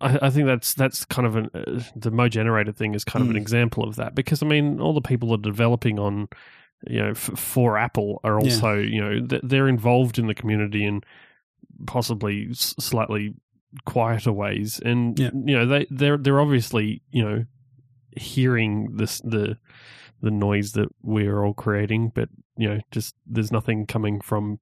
I, 0.00 0.18
I 0.22 0.30
think 0.30 0.46
that's 0.46 0.74
that's 0.74 1.04
kind 1.04 1.26
of 1.26 1.36
an 1.36 1.50
uh, 1.54 1.82
the 1.94 2.10
mogenerator 2.10 2.72
thing 2.72 2.94
is 2.94 3.04
kind 3.04 3.22
mm. 3.22 3.26
of 3.26 3.30
an 3.30 3.36
mm. 3.36 3.42
example 3.42 3.84
of 3.84 3.96
that 3.96 4.14
because 4.14 4.42
I 4.42 4.46
mean 4.46 4.80
all 4.80 4.94
the 4.94 5.00
people 5.00 5.32
are 5.34 5.38
developing 5.38 5.98
on 5.98 6.28
you 6.86 6.98
know, 6.98 7.10
f- 7.10 7.38
for 7.38 7.76
Apple 7.76 8.20
are 8.24 8.38
also, 8.38 8.74
yeah. 8.74 8.88
you 8.88 9.00
know, 9.00 9.26
th- 9.26 9.42
they're 9.44 9.68
involved 9.68 10.18
in 10.18 10.26
the 10.26 10.34
community 10.34 10.84
in 10.84 11.02
possibly 11.86 12.48
s- 12.50 12.74
slightly 12.78 13.34
quieter 13.84 14.32
ways, 14.32 14.80
and 14.84 15.18
yeah. 15.18 15.30
you 15.34 15.56
know, 15.56 15.66
they 15.66 15.86
they're 15.90 16.16
they're 16.16 16.40
obviously, 16.40 17.02
you 17.10 17.22
know, 17.22 17.44
hearing 18.16 18.96
this 18.96 19.20
the 19.20 19.58
the 20.22 20.30
noise 20.30 20.72
that 20.72 20.88
we're 21.02 21.44
all 21.44 21.54
creating, 21.54 22.12
but 22.14 22.28
you 22.56 22.68
know, 22.68 22.80
just 22.90 23.14
there's 23.26 23.52
nothing 23.52 23.86
coming 23.86 24.20
from 24.20 24.60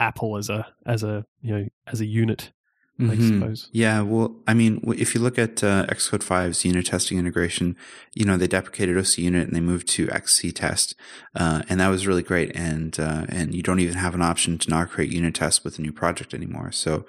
Apple 0.00 0.36
as 0.36 0.48
a 0.50 0.66
as 0.86 1.02
a 1.02 1.24
you 1.40 1.56
know 1.56 1.68
as 1.86 2.00
a 2.00 2.06
unit 2.06 2.52
mm-hmm. 3.00 3.10
I 3.10 3.16
suppose. 3.16 3.68
Yeah, 3.72 4.02
well, 4.02 4.36
I 4.46 4.54
mean, 4.54 4.80
if 4.96 5.14
you 5.14 5.20
look 5.20 5.38
at 5.38 5.64
uh, 5.64 5.86
Xcode 5.86 6.22
5's 6.22 6.64
unit 6.64 6.86
testing 6.86 7.18
integration, 7.18 7.76
you 8.14 8.24
know, 8.24 8.36
they 8.36 8.46
deprecated 8.46 8.96
OCUnit 8.96 9.42
and 9.42 9.52
they 9.52 9.60
moved 9.60 9.88
to 9.88 10.06
XCTest, 10.06 10.94
uh, 11.34 11.62
and 11.68 11.80
that 11.80 11.88
was 11.88 12.06
really 12.06 12.22
great. 12.22 12.54
And 12.54 12.98
uh, 12.98 13.26
and 13.28 13.54
you 13.54 13.62
don't 13.62 13.80
even 13.80 13.96
have 13.96 14.14
an 14.14 14.22
option 14.22 14.58
to 14.58 14.70
not 14.70 14.90
create 14.90 15.12
unit 15.12 15.34
tests 15.34 15.64
with 15.64 15.78
a 15.78 15.82
new 15.82 15.92
project 15.92 16.34
anymore. 16.34 16.72
So 16.72 17.04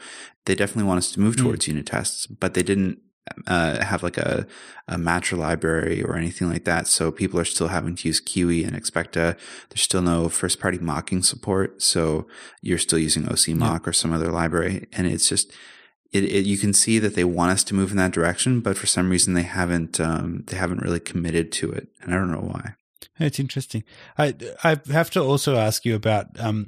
they 0.45 0.55
definitely 0.55 0.87
want 0.87 0.99
us 0.99 1.11
to 1.11 1.19
move 1.19 1.35
mm. 1.35 1.43
towards 1.43 1.65
mm. 1.65 1.69
unit 1.69 1.85
tests, 1.85 2.25
but 2.27 2.53
they 2.53 2.63
didn't 2.63 2.99
uh, 3.47 3.83
have 3.83 4.03
like 4.03 4.17
a, 4.17 4.45
a 4.87 4.97
matcher 4.97 5.37
library 5.37 6.03
or 6.03 6.15
anything 6.15 6.49
like 6.49 6.65
that. 6.65 6.87
So 6.87 7.11
people 7.11 7.39
are 7.39 7.45
still 7.45 7.69
having 7.69 7.95
to 7.95 8.07
use 8.07 8.19
Kiwi 8.19 8.63
and 8.63 8.75
Expecta. 8.75 9.37
There's 9.69 9.81
still 9.81 10.01
no 10.01 10.29
first 10.29 10.59
party 10.59 10.77
mocking 10.77 11.23
support. 11.23 11.81
So 11.81 12.27
you're 12.61 12.77
still 12.77 12.99
using 12.99 13.23
OCMock 13.23 13.85
yeah. 13.85 13.89
or 13.89 13.93
some 13.93 14.13
other 14.13 14.31
library. 14.31 14.87
And 14.93 15.07
it's 15.07 15.27
just, 15.27 15.51
it, 16.15 16.23
it, 16.23 16.45
you 16.45 16.57
can 16.57 16.73
see 16.73 16.97
that 16.99 17.15
they 17.15 17.25
want 17.25 17.51
us 17.51 17.63
to 17.65 17.75
move 17.75 17.91
in 17.91 17.97
that 17.97 18.13
direction, 18.13 18.61
but 18.61 18.77
for 18.77 18.87
some 18.87 19.09
reason 19.09 19.33
they 19.33 19.43
haven't 19.43 19.99
um, 19.99 20.43
they 20.47 20.55
haven't 20.55 20.81
really 20.81 21.01
committed 21.01 21.51
to 21.53 21.71
it, 21.71 21.89
and 22.01 22.13
I 22.13 22.17
don't 22.17 22.31
know 22.31 22.37
why. 22.37 22.75
It's 23.19 23.39
interesting. 23.39 23.83
I 24.17 24.33
I 24.63 24.79
have 24.91 25.09
to 25.11 25.21
also 25.21 25.57
ask 25.57 25.83
you 25.83 25.93
about 25.93 26.27
um, 26.39 26.67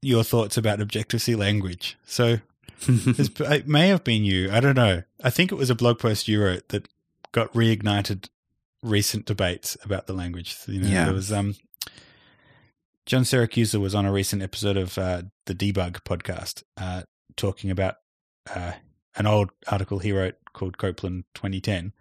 your 0.00 0.24
thoughts 0.24 0.56
about 0.56 0.80
Objective 0.80 1.22
C 1.22 1.36
language. 1.36 1.96
So 2.04 2.38
it 2.88 3.68
may 3.68 3.88
have 3.88 4.04
been 4.04 4.24
you. 4.24 4.50
I 4.50 4.60
don't 4.60 4.76
know. 4.76 5.02
I 5.22 5.30
think 5.30 5.52
it 5.52 5.56
was 5.56 5.70
a 5.70 5.74
blog 5.74 5.98
post 5.98 6.28
you 6.28 6.42
wrote 6.42 6.68
that 6.68 6.88
got 7.32 7.52
reignited 7.52 8.28
recent 8.82 9.26
debates 9.26 9.76
about 9.84 10.06
the 10.06 10.12
language. 10.12 10.56
You 10.66 10.80
know, 10.80 10.88
yeah. 10.88 11.04
there 11.04 11.14
was 11.14 11.32
um, 11.32 11.54
John 13.06 13.22
Siracusa 13.22 13.80
was 13.80 13.94
on 13.94 14.06
a 14.06 14.12
recent 14.12 14.42
episode 14.42 14.76
of 14.76 14.96
uh, 14.98 15.22
the 15.46 15.54
Debug 15.54 16.02
podcast 16.02 16.62
uh, 16.76 17.02
talking 17.36 17.70
about 17.70 17.96
uh, 18.54 18.72
an 19.16 19.26
old 19.26 19.50
article 19.68 19.98
he 19.98 20.12
wrote 20.12 20.36
called 20.52 20.78
Copeland 20.78 21.24
2010. 21.34 21.92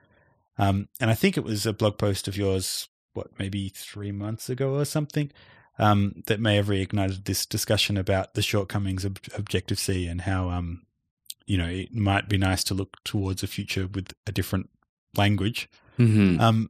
Um, 0.57 0.89
and 0.99 1.09
I 1.09 1.15
think 1.15 1.37
it 1.37 1.43
was 1.43 1.65
a 1.65 1.73
blog 1.73 1.97
post 1.97 2.27
of 2.27 2.37
yours, 2.37 2.87
what, 3.13 3.27
maybe 3.39 3.69
three 3.69 4.11
months 4.11 4.49
ago 4.49 4.75
or 4.75 4.85
something, 4.85 5.31
um, 5.81 6.21
that 6.27 6.39
may 6.39 6.55
have 6.55 6.67
reignited 6.67 7.25
this 7.25 7.45
discussion 7.45 7.97
about 7.97 8.35
the 8.35 8.43
shortcomings 8.43 9.03
of 9.03 9.17
Objective 9.35 9.79
C 9.79 10.05
and 10.05 10.21
how, 10.21 10.49
um, 10.49 10.83
you 11.47 11.57
know, 11.57 11.67
it 11.67 11.93
might 11.93 12.29
be 12.29 12.37
nice 12.37 12.63
to 12.65 12.75
look 12.75 13.03
towards 13.03 13.41
a 13.41 13.47
future 13.47 13.87
with 13.87 14.13
a 14.27 14.31
different 14.31 14.69
language. 15.17 15.67
Mm-hmm. 15.97 16.39
Um, 16.39 16.69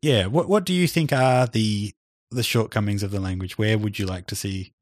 yeah, 0.00 0.26
what 0.26 0.48
what 0.48 0.64
do 0.64 0.72
you 0.72 0.86
think 0.86 1.12
are 1.12 1.46
the 1.46 1.92
the 2.30 2.44
shortcomings 2.44 3.02
of 3.02 3.10
the 3.10 3.20
language? 3.20 3.58
Where 3.58 3.76
would 3.76 3.98
you 3.98 4.06
like 4.06 4.26
to 4.28 4.36
see 4.36 4.72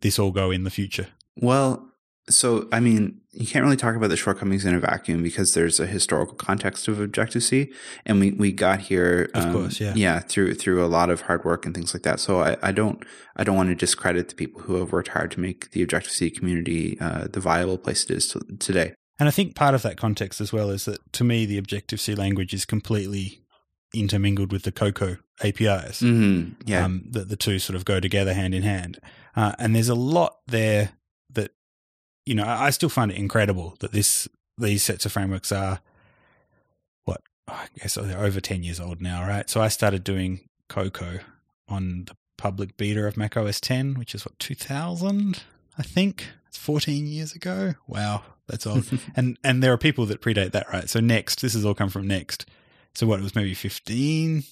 this 0.00 0.18
all 0.18 0.30
go 0.30 0.52
in 0.52 0.62
the 0.62 0.70
future? 0.70 1.08
Well, 1.36 1.89
so 2.28 2.68
I 2.72 2.80
mean, 2.80 3.20
you 3.32 3.46
can't 3.46 3.64
really 3.64 3.76
talk 3.76 3.96
about 3.96 4.10
the 4.10 4.16
shortcomings 4.16 4.64
in 4.64 4.74
a 4.74 4.80
vacuum 4.80 5.22
because 5.22 5.54
there's 5.54 5.80
a 5.80 5.86
historical 5.86 6.34
context 6.34 6.88
of 6.88 7.00
Objective 7.00 7.42
C, 7.42 7.72
and 8.04 8.20
we, 8.20 8.32
we 8.32 8.52
got 8.52 8.80
here, 8.80 9.30
Of 9.34 9.46
um, 9.46 9.52
course, 9.52 9.80
yeah. 9.80 9.94
yeah, 9.94 10.20
through 10.20 10.54
through 10.54 10.84
a 10.84 10.88
lot 10.88 11.10
of 11.10 11.22
hard 11.22 11.44
work 11.44 11.64
and 11.64 11.74
things 11.74 11.94
like 11.94 12.02
that. 12.02 12.20
So 12.20 12.40
I, 12.40 12.56
I 12.62 12.72
don't 12.72 13.02
I 13.36 13.44
don't 13.44 13.56
want 13.56 13.68
to 13.70 13.74
discredit 13.74 14.28
the 14.28 14.34
people 14.34 14.62
who 14.62 14.76
have 14.76 14.92
worked 14.92 15.08
hard 15.08 15.30
to 15.32 15.40
make 15.40 15.70
the 15.70 15.82
Objective 15.82 16.12
C 16.12 16.30
community 16.30 16.98
uh, 17.00 17.26
the 17.30 17.40
viable 17.40 17.78
place 17.78 18.04
it 18.04 18.10
is 18.10 18.28
to, 18.28 18.40
today. 18.58 18.94
And 19.18 19.28
I 19.28 19.32
think 19.32 19.54
part 19.54 19.74
of 19.74 19.82
that 19.82 19.96
context 19.96 20.40
as 20.40 20.52
well 20.52 20.70
is 20.70 20.86
that 20.86 21.12
to 21.14 21.24
me 21.24 21.46
the 21.46 21.58
Objective 21.58 22.00
C 22.00 22.14
language 22.14 22.54
is 22.54 22.64
completely 22.64 23.42
intermingled 23.92 24.52
with 24.52 24.62
the 24.62 24.72
Cocoa 24.72 25.18
APIs. 25.42 26.00
Mm-hmm. 26.00 26.62
Yeah, 26.64 26.84
Um, 26.84 27.04
that 27.10 27.28
the 27.28 27.36
two 27.36 27.58
sort 27.58 27.76
of 27.76 27.84
go 27.84 28.00
together 28.00 28.34
hand 28.34 28.54
in 28.54 28.62
hand. 28.62 28.98
Uh, 29.36 29.52
and 29.58 29.74
there's 29.74 29.88
a 29.88 29.94
lot 29.94 30.36
there 30.46 30.90
you 32.30 32.36
know, 32.36 32.46
I 32.46 32.70
still 32.70 32.88
find 32.88 33.10
it 33.10 33.16
incredible 33.16 33.74
that 33.80 33.90
this 33.90 34.28
these 34.56 34.84
sets 34.84 35.04
of 35.04 35.10
frameworks 35.10 35.50
are, 35.50 35.80
what, 37.04 37.20
I 37.48 37.66
guess 37.76 37.94
they're 37.94 38.22
over 38.22 38.40
10 38.40 38.62
years 38.62 38.78
old 38.78 39.00
now, 39.00 39.26
right? 39.26 39.50
So 39.50 39.60
I 39.60 39.66
started 39.66 40.04
doing 40.04 40.38
Cocoa 40.68 41.18
on 41.66 42.04
the 42.04 42.16
public 42.38 42.76
beta 42.76 43.04
of 43.04 43.16
Mac 43.16 43.36
OS 43.36 43.60
X, 43.68 43.98
which 43.98 44.14
is 44.14 44.24
what, 44.24 44.38
2000, 44.38 45.42
I 45.76 45.82
think? 45.82 46.28
It's 46.46 46.56
14 46.56 47.08
years 47.08 47.32
ago. 47.32 47.74
Wow, 47.88 48.22
that's 48.46 48.64
old. 48.64 48.88
and 49.16 49.36
and 49.42 49.60
there 49.60 49.72
are 49.72 49.78
people 49.78 50.06
that 50.06 50.22
predate 50.22 50.52
that, 50.52 50.72
right? 50.72 50.88
So 50.88 51.00
NeXT, 51.00 51.40
this 51.40 51.54
has 51.54 51.64
all 51.64 51.74
come 51.74 51.90
from 51.90 52.06
NeXT. 52.06 52.44
So 52.94 53.08
what, 53.08 53.18
it 53.18 53.24
was 53.24 53.34
maybe 53.34 53.54
15? 53.54 54.44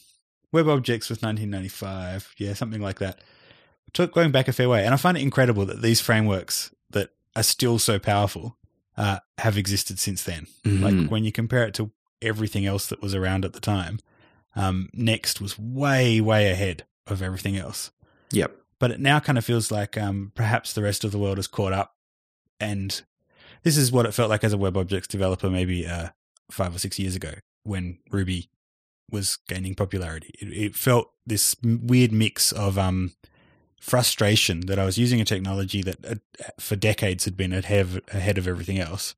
WebObjects 0.52 1.10
was 1.10 1.22
1995. 1.22 2.34
Yeah, 2.38 2.54
something 2.54 2.82
like 2.82 2.98
that. 2.98 3.20
Took 3.92 4.14
going 4.14 4.32
back 4.32 4.48
a 4.48 4.52
fair 4.52 4.68
way. 4.68 4.84
And 4.84 4.92
I 4.92 4.96
find 4.96 5.16
it 5.16 5.22
incredible 5.22 5.64
that 5.66 5.80
these 5.80 6.00
frameworks 6.00 6.72
that 6.90 7.10
are 7.38 7.42
still 7.42 7.78
so 7.78 7.98
powerful 7.98 8.56
uh, 8.96 9.20
have 9.38 9.56
existed 9.56 9.98
since 10.00 10.24
then. 10.24 10.46
Mhm. 10.64 10.82
Like 10.82 11.10
when 11.10 11.24
you 11.24 11.30
compare 11.32 11.64
it 11.64 11.74
to 11.74 11.92
everything 12.20 12.66
else 12.66 12.86
that 12.88 13.00
was 13.00 13.14
around 13.14 13.44
at 13.44 13.52
the 13.52 13.60
time, 13.60 14.00
um, 14.56 14.88
NeXT 14.96 15.40
was 15.40 15.58
way, 15.58 16.20
way 16.20 16.50
ahead 16.50 16.84
of 17.06 17.22
everything 17.22 17.56
else. 17.56 17.90
yep. 18.32 18.54
But 18.80 18.92
it 18.92 19.00
now 19.00 19.18
kind 19.18 19.38
of 19.38 19.44
feels 19.44 19.72
like 19.72 19.96
um, 19.96 20.30
perhaps 20.36 20.72
the 20.72 20.82
rest 20.82 21.02
of 21.02 21.10
the 21.10 21.18
world 21.18 21.38
has 21.38 21.48
caught 21.48 21.72
up. 21.72 21.96
And 22.60 23.00
this 23.64 23.76
is 23.76 23.90
what 23.90 24.06
it 24.06 24.14
felt 24.14 24.30
like 24.30 24.44
as 24.44 24.52
a 24.52 24.56
WebObjects 24.56 25.08
developer 25.08 25.50
maybe 25.50 25.84
uh, 25.86 26.10
five 26.50 26.74
or 26.76 26.78
six 26.78 26.98
years 26.98 27.16
ago 27.16 27.34
when 27.64 27.98
Ruby 28.10 28.50
was 29.10 29.38
gaining 29.48 29.74
popularity. 29.74 30.32
It, 30.40 30.52
it 30.52 30.74
felt 30.76 31.10
this 31.26 31.56
weird 31.62 32.12
mix 32.12 32.52
of 32.52 32.78
um, 32.78 33.14
frustration 33.80 34.60
that 34.66 34.78
I 34.78 34.84
was 34.84 34.98
using 34.98 35.20
a 35.20 35.24
technology 35.24 35.82
that 35.82 36.04
uh, 36.04 36.14
for 36.58 36.76
decades 36.76 37.24
had 37.24 37.36
been 37.36 37.52
ahead 37.52 37.80
of, 37.80 38.00
ahead 38.08 38.38
of 38.38 38.48
everything 38.48 38.78
else. 38.78 39.14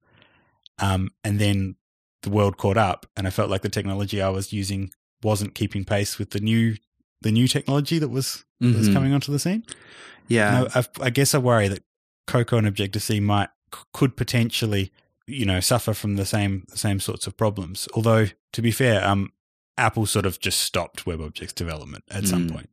Um, 0.79 1.11
and 1.25 1.39
then 1.39 1.77
the 2.23 2.31
world 2.31 2.57
caught 2.57 2.77
up, 2.77 3.07
and 3.17 3.27
I 3.27 3.31
felt 3.31 3.51
like 3.51 3.63
the 3.63 3.69
technology 3.69 4.21
I 4.21 4.29
was 4.29 4.53
using 4.53 4.91
wasn't 5.23 5.55
keeping 5.55 5.85
pace 5.85 6.19
with 6.19 6.31
the 6.31 6.41
new 6.41 6.77
the 7.23 7.31
new 7.31 7.47
technology 7.47 7.99
that 7.99 8.09
was 8.09 8.45
that 8.61 8.77
was 8.77 8.89
coming 8.89 9.13
onto 9.13 9.31
the 9.33 9.39
scene. 9.39 9.65
Yeah. 10.29 10.69
I, 10.75 10.85
I, 11.01 11.11
guess 11.11 11.35
I 11.35 11.39
worry 11.39 11.69
that 11.69 11.83
Cocoa 12.27 12.57
and 12.59 12.67
Objective 12.67 13.03
C 13.03 13.21
might 13.21 13.49
could 13.93 14.17
potentially, 14.17 14.93
you 15.27 15.45
know, 15.45 15.61
suffer 15.61 15.93
from 15.93 16.17
the 16.17 16.25
same 16.25 16.65
same 16.75 17.01
sorts 17.01 17.27
of 17.27 17.37
problems. 17.37 17.89
Although, 17.95 18.27
to 18.53 18.63
be 18.63 18.71
fair, 18.71 19.07
um, 19.07 19.33
Apple 19.77 20.07
sort 20.07 20.25
of 20.27 20.41
just 20.41 20.61
stopped 20.61 21.05
WebObjects 21.05 21.55
development 21.55 22.05
at 22.11 22.27
some 22.27 22.49
Mm. 22.49 22.53
point. 22.53 22.71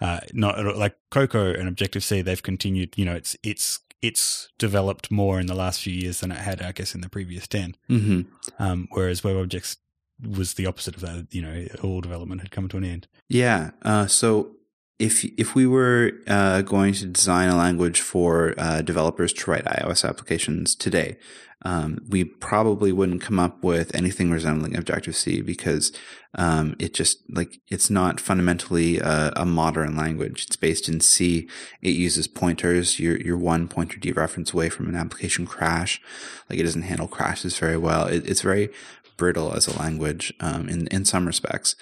Uh, 0.00 0.20
not 0.32 0.76
like 0.76 0.96
Cocoa 1.10 1.52
and 1.54 1.68
Objective 1.68 2.02
C, 2.04 2.20
they've 2.20 2.42
continued. 2.42 2.94
You 2.96 3.04
know, 3.04 3.14
it's 3.14 3.36
it's 3.42 3.80
it's 4.02 4.48
developed 4.58 5.10
more 5.10 5.40
in 5.40 5.46
the 5.46 5.54
last 5.54 5.80
few 5.80 5.92
years 5.92 6.20
than 6.20 6.30
it 6.30 6.38
had, 6.38 6.60
I 6.60 6.72
guess, 6.72 6.94
in 6.94 7.00
the 7.00 7.08
previous 7.08 7.46
ten. 7.46 7.76
hmm 7.88 8.22
Um, 8.58 8.88
whereas 8.90 9.22
WebObjects 9.22 9.76
was 10.22 10.54
the 10.54 10.66
opposite 10.66 10.96
of 10.96 11.00
that. 11.02 11.28
You 11.30 11.42
know, 11.42 11.66
all 11.82 12.00
development 12.00 12.40
had 12.40 12.50
come 12.50 12.68
to 12.68 12.76
an 12.76 12.84
end. 12.84 13.08
Yeah. 13.28 13.70
Uh, 13.82 14.06
so 14.06 14.56
if 14.98 15.24
if 15.38 15.54
we 15.54 15.66
were 15.66 16.12
uh, 16.26 16.62
going 16.62 16.94
to 16.94 17.06
design 17.06 17.48
a 17.48 17.56
language 17.56 18.00
for 18.00 18.54
uh, 18.58 18.82
developers 18.82 19.32
to 19.32 19.50
write 19.50 19.64
iOS 19.64 20.08
applications 20.08 20.74
today, 20.74 21.16
um, 21.62 21.98
we 22.08 22.24
probably 22.24 22.92
wouldn't 22.92 23.22
come 23.22 23.40
up 23.40 23.62
with 23.64 23.94
anything 23.94 24.30
resembling 24.30 24.76
Objective 24.76 25.16
C 25.16 25.40
because 25.40 25.92
um, 26.36 26.76
it 26.78 26.94
just 26.94 27.18
like 27.28 27.60
it's 27.68 27.90
not 27.90 28.20
fundamentally 28.20 28.98
a, 28.98 29.32
a 29.34 29.46
modern 29.46 29.96
language. 29.96 30.44
It's 30.46 30.56
based 30.56 30.88
in 30.88 31.00
C. 31.00 31.48
It 31.80 31.96
uses 31.96 32.28
pointers. 32.28 33.00
You're 33.00 33.20
you're 33.20 33.38
one 33.38 33.66
pointer 33.66 33.98
dereference 33.98 34.52
away 34.52 34.68
from 34.68 34.88
an 34.88 34.96
application 34.96 35.46
crash. 35.46 36.00
Like 36.48 36.58
it 36.58 36.64
doesn't 36.64 36.82
handle 36.82 37.08
crashes 37.08 37.58
very 37.58 37.78
well. 37.78 38.06
It, 38.06 38.28
it's 38.28 38.42
very 38.42 38.68
brittle 39.16 39.54
as 39.54 39.66
a 39.66 39.78
language 39.78 40.32
um, 40.40 40.68
in 40.68 40.86
in 40.88 41.04
some 41.04 41.26
respects. 41.26 41.74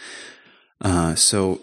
Uh, 0.82 1.14
so 1.14 1.62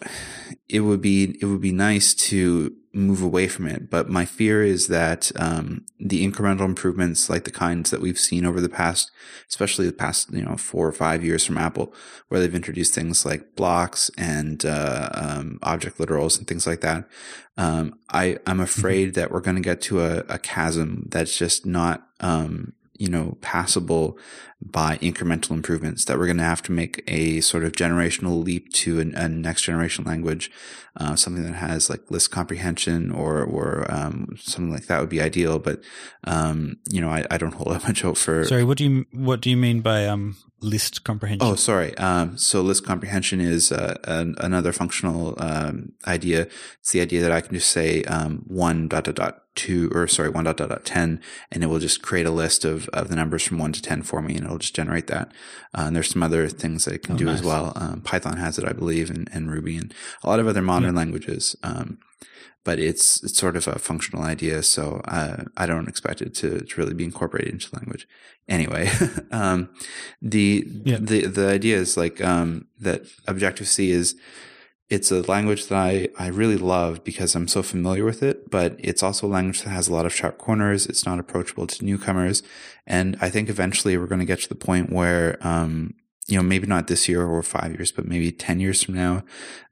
it 0.69 0.79
would 0.79 1.01
be 1.01 1.37
it 1.41 1.45
would 1.45 1.61
be 1.61 1.73
nice 1.73 2.13
to 2.13 2.73
move 2.91 3.21
away 3.21 3.47
from 3.47 3.67
it, 3.67 3.89
but 3.89 4.09
my 4.09 4.25
fear 4.25 4.63
is 4.63 4.87
that 4.87 5.31
um, 5.35 5.85
the 5.99 6.25
incremental 6.27 6.65
improvements, 6.65 7.29
like 7.29 7.43
the 7.43 7.51
kinds 7.51 7.91
that 7.91 8.01
we've 8.01 8.17
seen 8.17 8.45
over 8.45 8.59
the 8.59 8.69
past, 8.69 9.11
especially 9.47 9.85
the 9.85 9.93
past 9.93 10.31
you 10.31 10.43
know 10.43 10.55
four 10.55 10.87
or 10.87 10.91
five 10.91 11.23
years 11.23 11.45
from 11.45 11.57
Apple, 11.57 11.93
where 12.29 12.39
they've 12.39 12.55
introduced 12.55 12.95
things 12.95 13.25
like 13.25 13.55
blocks 13.55 14.09
and 14.17 14.65
uh, 14.65 15.09
um, 15.13 15.59
object 15.63 15.97
literals 15.97 16.37
and 16.37 16.47
things 16.47 16.65
like 16.65 16.81
that. 16.81 17.07
Um, 17.57 17.99
I 18.09 18.37
I'm 18.47 18.61
afraid 18.61 19.15
that 19.15 19.31
we're 19.31 19.41
going 19.41 19.57
to 19.57 19.61
get 19.61 19.81
to 19.81 20.01
a, 20.01 20.19
a 20.29 20.39
chasm 20.39 21.07
that's 21.09 21.37
just 21.37 21.65
not 21.65 22.07
um, 22.21 22.73
you 22.99 23.09
know 23.09 23.37
passable 23.41 24.17
by 24.61 24.97
incremental 24.97 25.51
improvements 25.51 26.03
that 26.05 26.19
we're 26.19 26.25
going 26.25 26.37
to 26.37 26.43
have 26.43 26.61
to 26.61 26.71
make 26.73 27.01
a 27.07 27.39
sort 27.39 27.63
of 27.63 27.71
generational 27.71 28.43
leap 28.43 28.71
to 28.73 28.99
an, 28.99 29.15
a 29.15 29.29
next 29.29 29.61
generation 29.61 30.03
language, 30.03 30.51
uh, 30.97 31.15
something 31.15 31.43
that 31.43 31.55
has 31.55 31.89
like 31.89 32.11
list 32.11 32.29
comprehension 32.29 33.09
or 33.09 33.41
or 33.41 33.89
um, 33.89 34.35
something 34.37 34.71
like 34.71 34.87
that 34.87 34.99
would 34.99 35.09
be 35.09 35.21
ideal. 35.21 35.59
But 35.59 35.81
um, 36.25 36.77
you 36.89 36.99
know, 36.99 37.09
I, 37.09 37.25
I 37.31 37.37
don't 37.37 37.53
hold 37.53 37.69
out 37.75 37.87
much 37.87 38.01
hope 38.01 38.17
for. 38.17 38.43
Sorry, 38.45 38.65
what 38.65 38.77
do 38.77 38.83
you 38.83 39.05
what 39.13 39.41
do 39.41 39.49
you 39.49 39.57
mean 39.57 39.79
by 39.79 40.05
um, 40.05 40.35
list 40.61 41.03
comprehension? 41.03 41.47
Oh, 41.47 41.55
sorry. 41.55 41.95
Um, 41.97 42.37
so 42.37 42.61
list 42.61 42.85
comprehension 42.85 43.39
is 43.41 43.71
uh, 43.71 43.97
an, 44.03 44.35
another 44.39 44.71
functional 44.71 45.35
um, 45.37 45.93
idea. 46.07 46.47
It's 46.79 46.91
the 46.91 47.01
idea 47.01 47.21
that 47.21 47.31
I 47.31 47.41
can 47.41 47.53
just 47.53 47.69
say 47.69 48.03
um, 48.03 48.43
one 48.47 48.87
dot 48.87 49.05
dot 49.05 49.15
dot 49.15 49.43
two 49.55 49.91
or 49.93 50.07
sorry 50.07 50.29
one 50.29 50.45
dot 50.45 50.57
dot 50.57 50.69
dot 50.69 50.85
ten, 50.85 51.21
and 51.51 51.63
it 51.63 51.67
will 51.67 51.79
just 51.79 52.01
create 52.01 52.25
a 52.25 52.31
list 52.31 52.65
of 52.65 52.87
of 52.89 53.09
the 53.09 53.15
numbers 53.15 53.43
from 53.43 53.57
one 53.57 53.73
to 53.73 53.81
ten 53.81 54.03
for 54.03 54.21
me, 54.21 54.35
and 54.35 54.45
it'll 54.45 54.57
just 54.57 54.75
generate 54.75 55.07
that. 55.07 55.31
Uh, 55.73 55.83
and 55.87 55.95
there's 55.95 56.09
some 56.09 56.23
other 56.23 56.47
things 56.47 56.85
that 56.85 56.93
it 56.93 57.03
can 57.03 57.15
Oh, 57.15 57.17
do 57.19 57.27
as 57.29 57.43
well. 57.43 57.73
Um, 57.75 58.01
Python 58.01 58.37
has 58.37 58.57
it, 58.57 58.65
I 58.65 58.73
believe, 58.73 59.09
and, 59.09 59.29
and 59.33 59.51
Ruby 59.51 59.77
and 59.77 59.93
a 60.23 60.29
lot 60.29 60.39
of 60.39 60.47
other 60.47 60.61
modern 60.61 60.95
languages. 60.95 61.55
But 62.65 62.79
it's 62.79 63.23
it's 63.23 63.37
sort 63.37 63.55
of 63.55 63.67
a 63.67 63.79
functional 63.79 64.23
idea, 64.23 64.61
so 64.63 65.01
uh, 65.05 65.43
I 65.57 65.65
don't 65.65 65.87
expect 65.87 66.21
it 66.21 66.35
to, 66.35 66.59
to 66.61 66.81
really 66.81 66.93
be 66.93 67.05
incorporated 67.05 67.53
into 67.53 67.73
language. 67.75 68.07
Anyway, 68.47 68.89
um, 69.31 69.69
the 70.21 70.65
Yeah. 70.85 70.97
the 70.99 71.25
the 71.27 71.47
idea 71.47 71.77
is 71.77 71.95
like 71.97 72.21
um, 72.21 72.67
that 72.79 73.03
Objective 73.27 73.67
C 73.67 73.91
is 73.91 74.15
it's 74.89 75.11
a 75.11 75.21
language 75.21 75.67
that 75.67 75.77
I, 75.77 76.09
I 76.17 76.27
really 76.27 76.57
love 76.57 77.03
because 77.03 77.35
I'm 77.35 77.47
so 77.47 77.61
familiar 77.61 78.03
with 78.03 78.23
it, 78.23 78.49
but 78.49 78.75
it's 78.79 79.03
also 79.03 79.27
a 79.27 79.29
language 79.29 79.61
that 79.61 79.69
has 79.69 79.87
a 79.87 79.93
lot 79.93 80.07
of 80.07 80.13
sharp 80.13 80.39
corners. 80.39 80.87
It's 80.87 81.05
not 81.05 81.19
approachable 81.19 81.67
to 81.67 81.85
newcomers. 81.85 82.41
And 82.87 83.15
I 83.21 83.29
think 83.29 83.49
eventually 83.49 83.97
we're 83.97 84.07
going 84.07 84.19
to 84.19 84.25
get 84.25 84.39
to 84.41 84.49
the 84.49 84.55
point 84.55 84.91
where, 84.91 85.37
um, 85.41 85.93
you 86.29 86.37
know, 86.37 86.43
maybe 86.43 86.67
not 86.67 86.87
this 86.87 87.09
year 87.09 87.25
or 87.25 87.41
five 87.41 87.73
years, 87.73 87.91
but 87.91 88.05
maybe 88.05 88.31
10 88.31 88.59
years 88.59 88.83
from 88.83 88.95
now, 88.95 89.23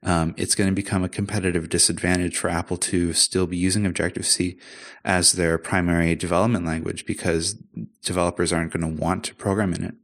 um, 0.02 0.34
it's 0.36 0.54
going 0.54 0.68
to 0.68 0.74
become 0.74 1.04
a 1.04 1.08
competitive 1.08 1.68
disadvantage 1.68 2.36
for 2.36 2.48
Apple 2.48 2.76
to 2.76 3.12
still 3.12 3.46
be 3.46 3.56
using 3.56 3.86
Objective 3.86 4.26
C 4.26 4.58
as 5.04 5.32
their 5.32 5.58
primary 5.58 6.14
development 6.14 6.66
language 6.66 7.06
because 7.06 7.54
developers 8.02 8.52
aren't 8.52 8.72
going 8.72 8.96
to 8.96 9.00
want 9.00 9.24
to 9.24 9.34
program 9.34 9.72
in 9.72 9.84
it. 9.84 9.94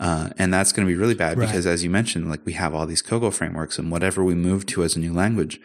Uh, 0.00 0.30
and 0.38 0.52
that's 0.52 0.72
going 0.72 0.86
to 0.88 0.90
be 0.92 0.98
really 0.98 1.14
bad 1.14 1.36
Right. 1.36 1.46
because, 1.46 1.66
as 1.66 1.84
you 1.84 1.90
mentioned, 1.90 2.30
like 2.30 2.44
we 2.46 2.54
have 2.54 2.74
all 2.74 2.86
these 2.86 3.02
Cocoa 3.02 3.30
frameworks, 3.30 3.78
and 3.78 3.90
whatever 3.92 4.24
we 4.24 4.34
move 4.34 4.64
to 4.66 4.82
as 4.82 4.96
a 4.96 4.98
new 4.98 5.12
language 5.12 5.60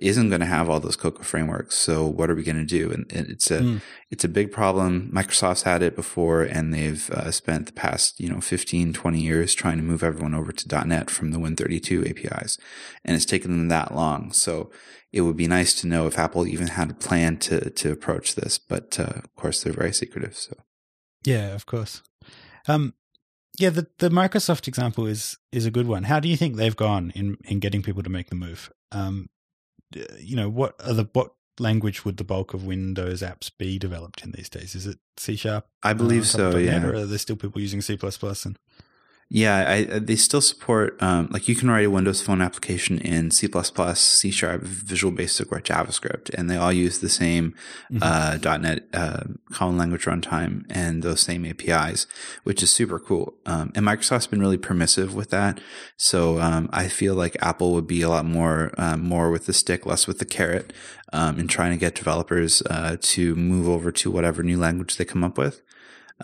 isn't 0.00 0.28
going 0.28 0.40
to 0.40 0.46
have 0.46 0.68
all 0.68 0.78
those 0.78 0.94
Cocoa 0.94 1.24
frameworks. 1.24 1.74
So, 1.74 2.06
what 2.06 2.28
are 2.30 2.34
we 2.34 2.42
going 2.44 2.58
to 2.58 2.64
do? 2.78 2.92
And 2.92 3.10
and 3.10 3.28
it's 3.30 3.50
a 3.50 3.60
Mm. 3.60 3.80
it's 4.10 4.24
a 4.24 4.28
big 4.28 4.52
problem. 4.52 5.10
Microsoft's 5.12 5.62
had 5.62 5.82
it 5.82 5.96
before, 5.96 6.42
and 6.42 6.72
they've 6.74 7.10
uh, 7.10 7.30
spent 7.30 7.64
the 7.66 7.72
past 7.72 8.20
you 8.20 8.28
know 8.28 8.40
15, 8.42 8.92
20 8.92 9.20
years 9.20 9.54
trying 9.54 9.78
to 9.78 9.82
move 9.82 10.02
everyone 10.02 10.34
over 10.34 10.52
to 10.52 10.86
.NET 10.86 11.08
from 11.10 11.30
the 11.32 11.38
Win32 11.38 12.10
APIs, 12.10 12.58
and 13.06 13.16
it's 13.16 13.24
taken 13.24 13.50
them 13.52 13.68
that 13.68 13.94
long. 13.94 14.32
So, 14.32 14.70
it 15.12 15.22
would 15.22 15.36
be 15.38 15.48
nice 15.48 15.72
to 15.80 15.86
know 15.86 16.06
if 16.06 16.18
Apple 16.18 16.46
even 16.46 16.68
had 16.68 16.90
a 16.90 16.94
plan 16.94 17.38
to 17.38 17.70
to 17.70 17.90
approach 17.90 18.34
this, 18.34 18.58
but 18.58 19.00
uh, 19.00 19.22
of 19.24 19.34
course 19.34 19.62
they're 19.62 19.72
very 19.72 19.94
secretive. 19.94 20.36
So. 20.36 20.52
Yeah, 21.24 21.54
of 21.54 21.64
course. 21.64 22.02
Um, 22.68 22.92
yeah, 23.58 23.70
the 23.70 23.86
the 23.98 24.08
Microsoft 24.08 24.68
example 24.68 25.06
is 25.06 25.36
is 25.52 25.66
a 25.66 25.70
good 25.70 25.86
one. 25.86 26.04
How 26.04 26.20
do 26.20 26.28
you 26.28 26.36
think 26.36 26.56
they've 26.56 26.76
gone 26.76 27.12
in 27.14 27.36
in 27.44 27.58
getting 27.58 27.82
people 27.82 28.02
to 28.02 28.10
make 28.10 28.28
the 28.28 28.36
move? 28.36 28.72
Um, 28.92 29.28
you 30.18 30.36
know, 30.36 30.48
what 30.48 30.74
are 30.84 30.92
the 30.94 31.08
what 31.12 31.32
language 31.58 32.04
would 32.04 32.16
the 32.16 32.24
bulk 32.24 32.54
of 32.54 32.64
Windows 32.64 33.20
apps 33.20 33.50
be 33.58 33.78
developed 33.78 34.22
in 34.22 34.32
these 34.32 34.48
days? 34.48 34.74
Is 34.74 34.86
it 34.86 34.98
C 35.16 35.36
sharp? 35.36 35.66
I 35.82 35.92
believe 35.92 36.26
so. 36.26 36.56
Yeah. 36.56 36.84
Or 36.84 36.94
are 36.94 37.06
there 37.06 37.18
still 37.18 37.36
people 37.36 37.60
using 37.60 37.80
C 37.82 37.96
plus 37.96 38.16
plus? 38.16 38.44
And 38.44 38.58
Yeah, 39.30 39.70
I, 39.70 39.82
they 39.98 40.16
still 40.16 40.40
support 40.40 40.96
um, 41.02 41.28
like 41.30 41.48
you 41.48 41.54
can 41.54 41.68
write 41.70 41.84
a 41.84 41.90
Windows 41.90 42.22
Phone 42.22 42.40
application 42.40 42.98
in 42.98 43.30
C++, 43.30 43.46
C 43.94 44.30
Sharp, 44.30 44.62
Visual 44.62 45.12
Basic, 45.12 45.52
or 45.52 45.60
JavaScript, 45.60 46.30
and 46.32 46.48
they 46.48 46.56
all 46.56 46.72
use 46.72 47.00
the 47.00 47.10
same 47.10 47.54
Mhm. 47.92 47.98
uh, 48.00 48.58
.NET 48.58 48.88
uh, 48.94 49.24
Common 49.52 49.76
Language 49.76 50.06
Runtime 50.06 50.64
and 50.70 51.02
those 51.02 51.20
same 51.20 51.44
APIs, 51.44 52.06
which 52.44 52.62
is 52.62 52.70
super 52.70 52.98
cool. 52.98 53.34
Um, 53.44 53.70
and 53.74 53.84
Microsoft's 53.84 54.26
been 54.26 54.40
really 54.40 54.56
permissive 54.56 55.14
with 55.14 55.28
that, 55.28 55.60
so 55.98 56.40
um, 56.40 56.70
I 56.72 56.88
feel 56.88 57.14
like 57.14 57.36
Apple 57.42 57.72
would 57.74 57.86
be 57.86 58.00
a 58.00 58.08
lot 58.08 58.24
more 58.24 58.72
um, 58.78 59.02
more 59.02 59.30
with 59.30 59.44
the 59.44 59.52
stick, 59.52 59.84
less 59.84 60.06
with 60.06 60.20
the 60.20 60.24
carrot, 60.24 60.72
um, 61.12 61.38
in 61.38 61.48
trying 61.48 61.72
to 61.72 61.76
get 61.78 61.94
developers 61.94 62.62
uh, 62.70 62.96
to 63.00 63.34
move 63.36 63.68
over 63.68 63.92
to 63.92 64.10
whatever 64.10 64.42
new 64.42 64.56
language 64.58 64.96
they 64.96 65.04
come 65.04 65.22
up 65.22 65.36
with. 65.36 65.60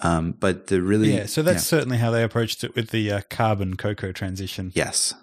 Um, 0.03 0.33
but 0.33 0.67
the 0.67 0.83
really 0.83 1.15
yeah, 1.15 1.27
so 1.27 1.43
that's 1.43 1.65
certainly 1.65 1.99
how 1.99 2.11
they 2.11 2.23
approached 2.25 2.65
it 2.65 2.75
with 2.75 2.91
the 2.91 3.13
uh, 3.13 3.21
Carbon 3.31 3.77
Cocoa 3.77 4.13
transition. 4.13 4.73
yes. 4.75 5.15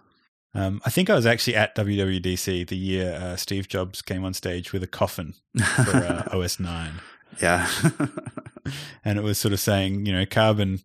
Um, 0.53 0.81
I 0.85 0.89
think 0.89 1.09
I 1.09 1.15
was 1.15 1.25
actually 1.25 1.55
at 1.55 1.75
WWDC 1.77 2.67
the 2.67 2.75
year 2.75 3.13
uh, 3.13 3.37
Steve 3.37 3.69
Jobs 3.69 4.01
came 4.01 4.25
on 4.25 4.33
stage 4.33 4.73
with 4.73 4.83
a 4.83 4.87
coffin 4.87 5.33
for 5.57 5.95
uh, 5.95 6.23
OS 6.37 6.59
nine. 6.59 6.95
yeah. 7.41 7.69
and 9.05 9.17
it 9.17 9.21
was 9.23 9.37
sort 9.37 9.53
of 9.53 9.61
saying, 9.61 10.05
you 10.05 10.11
know, 10.11 10.25
carbon 10.25 10.81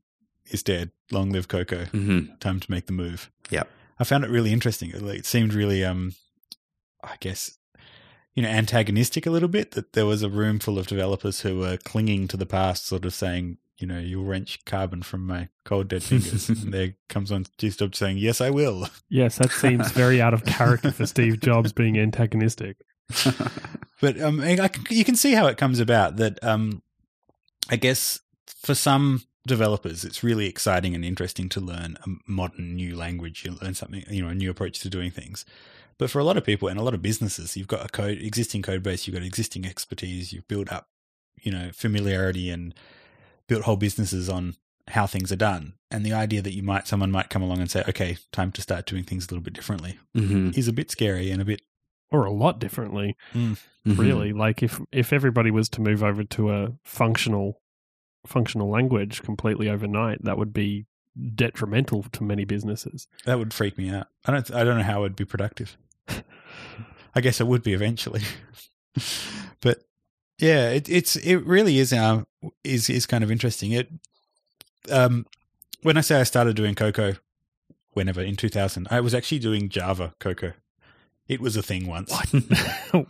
is 0.47 0.63
dead. 0.63 0.93
Long 1.11 1.31
live 1.31 1.49
cocoa. 1.49 1.87
hmm 1.87 2.27
Time 2.39 2.61
to 2.61 2.71
make 2.71 2.87
the 2.87 2.93
move. 2.93 3.29
Yep. 3.51 3.69
I 3.99 4.05
found 4.05 4.23
it 4.25 4.31
really 4.31 4.53
interesting. 4.53 4.91
It, 4.91 5.03
it 5.03 5.27
seemed 5.27 5.53
really, 5.53 5.85
um, 5.85 6.15
I 7.03 7.17
guess, 7.19 7.59
you 8.35 8.45
know, 8.45 8.49
antagonistic 8.49 9.27
a 9.27 9.31
little 9.31 9.49
bit. 9.49 9.73
That 9.73 9.95
there 9.95 10.07
was 10.07 10.23
a 10.23 10.31
room 10.31 10.61
full 10.61 10.79
of 10.79 10.87
developers 10.87 11.41
who 11.41 11.59
were 11.59 11.77
clinging 11.77 12.29
to 12.29 12.37
the 12.37 12.47
past, 12.47 12.87
sort 12.87 13.05
of 13.05 13.15
saying, 13.15 13.59
you 13.79 13.87
know, 13.87 13.99
you'll 13.99 14.25
wrench 14.25 14.65
carbon 14.65 15.03
from 15.03 15.27
my 15.27 15.49
cold 15.65 15.89
dead 15.89 16.03
fingers. 16.03 16.49
and 16.49 16.73
there 16.73 16.95
comes 17.09 17.31
on 17.31 17.45
Steve 17.45 17.77
Jobs 17.77 17.99
saying, 17.99 18.19
"Yes, 18.19 18.41
I 18.41 18.51
will." 18.51 18.89
Yes, 19.09 19.39
that 19.39 19.51
seems 19.51 19.91
very 19.93 20.21
out 20.21 20.35
of 20.35 20.45
character 20.47 20.93
for 20.93 21.07
Steve 21.07 21.41
Jobs 21.41 21.73
being 21.73 21.99
antagonistic. 21.99 22.77
But 24.01 24.21
um, 24.21 24.41
I, 24.41 24.71
you 24.91 25.05
can 25.05 25.17
see 25.17 25.33
how 25.33 25.47
it 25.47 25.57
comes 25.57 25.81
about. 25.81 26.17
That 26.17 26.43
um, 26.45 26.83
I 27.71 27.77
guess 27.77 28.21
for 28.47 28.75
some 28.75 29.23
developers, 29.47 30.05
it's 30.05 30.23
really 30.23 30.47
exciting 30.47 30.95
and 30.95 31.05
interesting 31.05 31.49
to 31.51 31.61
learn 31.61 31.97
a 32.05 32.11
modern 32.31 32.75
new 32.75 32.97
language. 32.97 33.45
You 33.45 33.57
learn 33.63 33.75
something, 33.75 34.05
you 34.11 34.23
know, 34.23 34.29
a 34.29 34.35
new 34.35 34.51
approach 34.51 34.81
to 34.81 34.91
doing 34.91 35.11
things. 35.11 35.45
But 35.99 36.11
for 36.11 36.19
a 36.19 36.25
lot 36.25 36.37
of 36.37 36.45
people 36.45 36.69
and 36.69 36.79
a 36.79 36.83
lot 36.83 36.93
of 36.93 37.01
businesses, 37.01 37.57
you've 37.57 37.69
got 37.69 37.87
a 37.87 37.89
code, 37.89 38.19
existing 38.19 38.63
code 38.63 38.83
base, 38.83 39.07
you've 39.07 39.17
got 39.17 39.25
existing 39.25 39.65
expertise, 39.65 40.33
you've 40.33 40.47
built 40.47 40.71
up, 40.71 40.89
you 41.41 41.51
know, 41.51 41.71
familiarity 41.73 42.51
and 42.51 42.75
built 43.49 43.63
whole 43.63 43.77
businesses 43.77 44.29
on 44.29 44.57
how 44.89 45.07
things 45.07 45.33
are 45.33 45.37
done. 45.37 45.75
And 45.91 46.05
the 46.05 46.13
idea 46.13 46.43
that 46.43 46.55
you 46.55 46.63
might, 46.63 46.87
someone 46.89 47.11
might 47.11 47.31
come 47.31 47.43
along 47.43 47.59
and 47.61 47.71
say, 47.71 47.83
okay, 47.89 48.19
time 48.33 48.53
to 48.53 48.63
start 48.63 48.87
doing 48.87 49.05
things 49.05 49.25
a 49.25 49.29
little 49.29 49.43
bit 49.43 49.55
differently 49.55 49.99
hmm 50.15 50.51
is 50.55 50.69
a 50.69 50.73
bit 50.73 50.91
scary 50.91 51.31
and 51.31 51.41
a 51.43 51.45
bit, 51.45 51.63
Or 52.11 52.25
a 52.25 52.33
lot 52.33 52.59
differently, 52.59 53.17
Mm-hmm. 53.35 54.01
really. 54.01 54.33
Like 54.33 54.63
if 54.63 54.81
if 54.91 55.13
everybody 55.13 55.51
was 55.53 55.69
to 55.71 55.81
move 55.81 56.03
over 56.03 56.25
to 56.25 56.51
a 56.51 56.73
functional 56.85 57.61
functional 58.27 58.69
language 58.69 59.23
completely 59.23 59.69
overnight, 59.69 60.25
that 60.25 60.37
would 60.39 60.53
be 60.53 60.87
detrimental 61.35 62.03
to 62.13 62.23
many 62.25 62.45
businesses. 62.45 63.07
that 63.25 63.39
would 63.39 63.55
freak 63.55 63.79
me 63.79 63.89
out. 63.91 64.09
I 64.25 64.33
don't, 64.33 64.51
I 64.53 64.65
don't 64.65 64.77
know 64.79 64.83
how 64.83 64.99
it 64.99 65.03
would 65.03 65.17
be 65.17 65.25
productive. 65.25 65.77
I 67.15 67.21
guess 67.21 67.41
it 67.41 67.47
would 67.47 67.63
be 67.63 67.73
eventually. 67.73 68.23
but 69.61 69.79
yeah, 70.39 70.71
it, 70.71 70.89
it's, 70.89 71.17
it 71.17 71.37
really 71.47 71.79
is, 71.79 71.93
um, 71.93 72.27
is, 72.65 72.91
is 72.91 73.07
kind 73.07 73.25
of 73.25 73.31
interesting. 73.31 73.73
It, 73.73 73.91
um, 74.91 75.27
when 75.83 75.97
I 75.97 76.01
say 76.01 76.21
I 76.21 76.25
started 76.25 76.57
doing 76.57 76.75
Cocoa, 76.75 77.17
whenever 77.93 78.21
in 78.21 78.37
2000, 78.37 78.89
I 78.91 79.01
was 79.01 79.15
actually 79.15 79.39
doing 79.39 79.69
Java 79.69 80.15
Cocoa. 80.19 80.53
It 81.29 81.41
was 81.41 81.57
a 81.57 81.63
thing 81.63 81.87
once. 81.87 82.13
Why? 82.13 83.07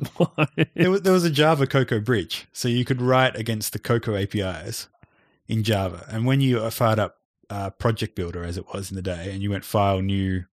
There 0.75 0.91
was, 0.91 1.03
there 1.03 1.13
was 1.13 1.25
a 1.25 1.31
Java 1.31 1.67
Cocoa 1.67 2.01
bridge, 2.01 2.47
so 2.53 2.69
you 2.69 2.85
could 2.85 3.01
write 3.01 3.37
against 3.37 3.73
the 3.73 3.79
Cocoa 3.79 4.17
APIs 4.17 4.89
in 5.49 5.63
Java. 5.63 6.07
And 6.11 6.27
when 6.27 6.41
you 6.41 6.61
uh, 6.61 6.71
fired 6.71 6.99
up 6.99 7.17
uh, 7.51 7.71
Project 7.71 8.15
Builder, 8.15 8.43
as 8.43 8.57
it 8.57 8.67
was 8.73 8.91
in 8.91 8.97
the 8.97 9.03
day, 9.03 9.31
and 9.33 9.43
you 9.43 9.51
went 9.51 9.65
File, 9.65 10.01
New, 10.01 10.45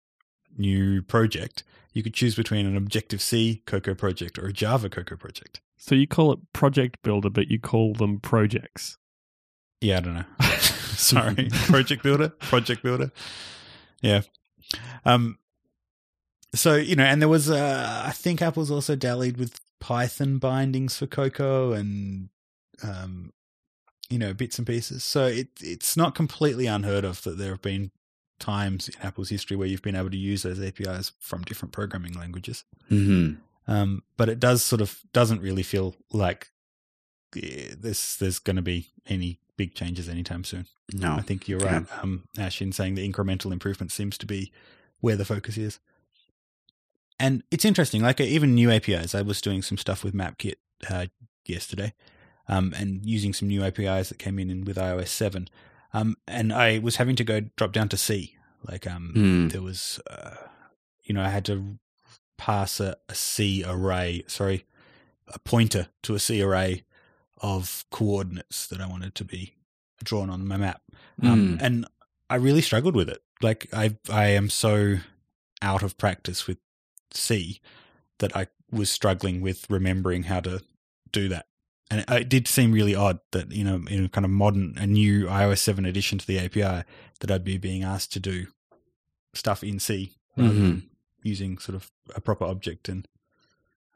New 0.57 1.03
Project, 1.03 1.65
you 1.93 2.03
could 2.03 2.15
choose 2.15 2.35
between 2.35 2.67
an 2.67 2.77
Objective 2.77 3.23
C 3.23 3.63
Cocoa 3.67 3.95
project 3.95 4.39
or 4.39 4.47
a 4.47 4.53
Java 4.53 4.89
Cocoa 4.89 5.17
project. 5.17 5.61
So 5.83 5.97
you 5.97 6.07
call 6.07 6.31
it 6.31 6.39
Project 6.53 7.03
Builder, 7.03 7.29
but 7.29 7.51
you 7.51 7.59
call 7.59 7.93
them 7.93 8.21
projects. 8.21 8.99
Yeah, 9.81 9.97
I 9.97 10.01
don't 10.01 10.15
know. 10.15 10.25
Sorry, 10.49 11.49
Project 11.53 12.05
Builder, 12.05 12.29
Project 12.29 12.85
Builder. 12.85 13.11
Yeah. 14.01 14.21
Um. 15.05 15.39
So 16.55 16.77
you 16.77 16.95
know, 16.95 17.03
and 17.03 17.21
there 17.21 17.29
was, 17.29 17.51
uh, 17.51 18.05
I 18.07 18.13
think 18.13 18.41
Apple's 18.41 18.71
also 18.71 18.95
dallied 18.95 19.39
with 19.39 19.59
Python 19.81 20.39
bindings 20.39 20.97
for 20.97 21.09
Cocoa 21.09 21.73
and, 21.73 22.29
um, 22.85 23.33
you 24.09 24.19
know, 24.19 24.33
bits 24.33 24.59
and 24.59 24.67
pieces. 24.67 25.03
So 25.03 25.27
it 25.27 25.49
it's 25.61 25.97
not 25.97 26.15
completely 26.15 26.67
unheard 26.67 27.05
of 27.05 27.23
that 27.23 27.39
there 27.39 27.51
have 27.51 27.63
been 27.63 27.91
times 28.39 28.89
in 28.89 28.95
Apple's 29.03 29.31
history 29.31 29.57
where 29.57 29.67
you've 29.67 29.83
been 29.83 29.97
able 29.97 30.11
to 30.11 30.17
use 30.17 30.45
those 30.45 30.63
APIs 30.63 31.11
from 31.19 31.43
different 31.43 31.73
programming 31.73 32.13
languages. 32.13 32.63
hmm 32.89 33.33
Um, 33.67 34.03
but 34.17 34.29
it 34.29 34.41
does 34.41 34.63
sort 34.63 34.81
of 34.81 35.01
doesn't 35.13 35.41
really 35.41 35.63
feel 35.63 35.95
like 36.13 36.51
eh, 37.37 37.75
this 37.79 38.17
there's 38.17 38.39
going 38.39 38.57
to 38.57 38.63
be 38.63 38.89
any 39.07 39.39
big 39.57 39.75
changes 39.75 40.09
anytime 40.09 40.45
soon. 40.45 40.67
No. 40.93 41.15
I 41.15 41.23
think 41.23 41.49
you're 41.49 41.61
Yeah. 41.61 41.79
right, 41.81 42.03
um, 42.03 42.25
Ash, 42.39 42.61
in 42.61 42.73
saying 42.73 42.95
the 42.97 43.09
incremental 43.09 43.53
improvement 43.53 43.93
seems 43.93 44.19
to 44.19 44.27
be 44.27 44.51
where 45.01 45.17
the 45.17 45.25
focus 45.25 45.57
is. 45.57 45.79
And 47.19 47.43
it's 47.51 47.65
interesting, 47.65 48.03
like 48.03 48.21
even 48.21 48.55
new 48.55 48.71
APIs. 48.71 49.15
I 49.15 49.23
was 49.23 49.41
doing 49.41 49.63
some 49.63 49.79
stuff 49.79 50.03
with 50.03 50.15
MapKit 50.15 50.55
uh, 50.91 51.07
yesterday, 51.47 51.95
um, 52.49 52.75
and 52.77 53.07
using 53.07 53.33
some 53.33 53.49
new 53.49 53.63
APIs 53.63 54.09
that 54.09 54.19
came 54.19 54.39
in, 54.39 54.65
with 54.65 54.77
iOS 54.77 55.09
seven. 55.09 55.49
Um, 55.93 56.17
and 56.27 56.53
I 56.53 56.79
was 56.79 56.97
having 56.97 57.15
to 57.17 57.25
go 57.25 57.41
drop 57.57 57.73
down 57.73 57.89
to 57.91 57.97
C. 57.97 58.37
Like, 58.69 58.87
um, 58.87 59.13
Hmm. 59.15 59.49
there 59.49 59.63
was, 59.63 60.01
uh, 60.11 60.35
you 61.05 61.15
know, 61.15 61.23
I 61.23 61.29
had 61.29 61.45
to 61.47 61.79
pass 62.43 62.81
a, 62.81 62.97
a 63.09 63.15
C 63.15 63.63
array, 63.65 64.25
sorry, 64.27 64.65
a 65.29 65.39
pointer 65.39 65.87
to 66.03 66.15
a 66.17 66.19
C 66.19 66.43
array 66.43 66.83
of 67.41 67.85
coordinates 67.91 68.67
that 68.67 68.81
I 68.81 68.87
wanted 68.87 69.15
to 69.17 69.25
be 69.25 69.55
drawn 70.03 70.29
on 70.29 70.47
my 70.49 70.57
map. 70.57 70.83
Um, 71.23 71.59
Mm. 71.59 71.59
and 71.61 71.87
I 72.29 72.37
really 72.37 72.61
struggled 72.63 72.97
with 72.97 73.09
it. 73.09 73.23
Like 73.41 73.69
I, 73.73 73.97
I 74.11 74.27
am 74.31 74.51
so 74.51 74.99
out 75.61 75.83
of 75.85 75.97
practice 75.99 76.47
with 76.49 76.59
C 77.13 77.61
that 78.19 78.35
I 78.37 78.49
was 78.73 78.91
struggling 78.91 79.41
with 79.41 79.71
remembering 79.71 80.25
how 80.25 80.41
to 80.41 80.63
do 81.13 81.29
that. 81.29 81.47
And 81.91 82.01
it, 82.01 82.11
it 82.11 82.29
did 82.29 82.49
seem 82.49 82.73
really 82.73 82.95
odd 82.97 83.21
that 83.31 83.53
you 83.53 83.63
know, 83.65 83.85
in 83.89 84.05
a 84.07 84.09
kind 84.09 84.25
of 84.25 84.31
modern, 84.33 84.75
a 84.79 84.87
new 84.87 85.27
iOS 85.27 85.59
seven 85.59 85.85
addition 85.85 86.19
to 86.19 86.27
the 86.27 86.39
API, 86.41 86.85
that 87.21 87.31
I'd 87.31 87.45
be 87.45 87.59
being 87.59 87.85
asked 87.85 88.13
to 88.15 88.21
do 88.21 88.47
stuff 89.35 89.63
in 89.63 89.79
C 89.79 90.15
than 90.37 90.91
using 91.23 91.59
sort 91.59 91.77
of 91.77 91.91
a 92.15 92.21
proper 92.21 92.45
object. 92.45 92.89
And 92.89 93.09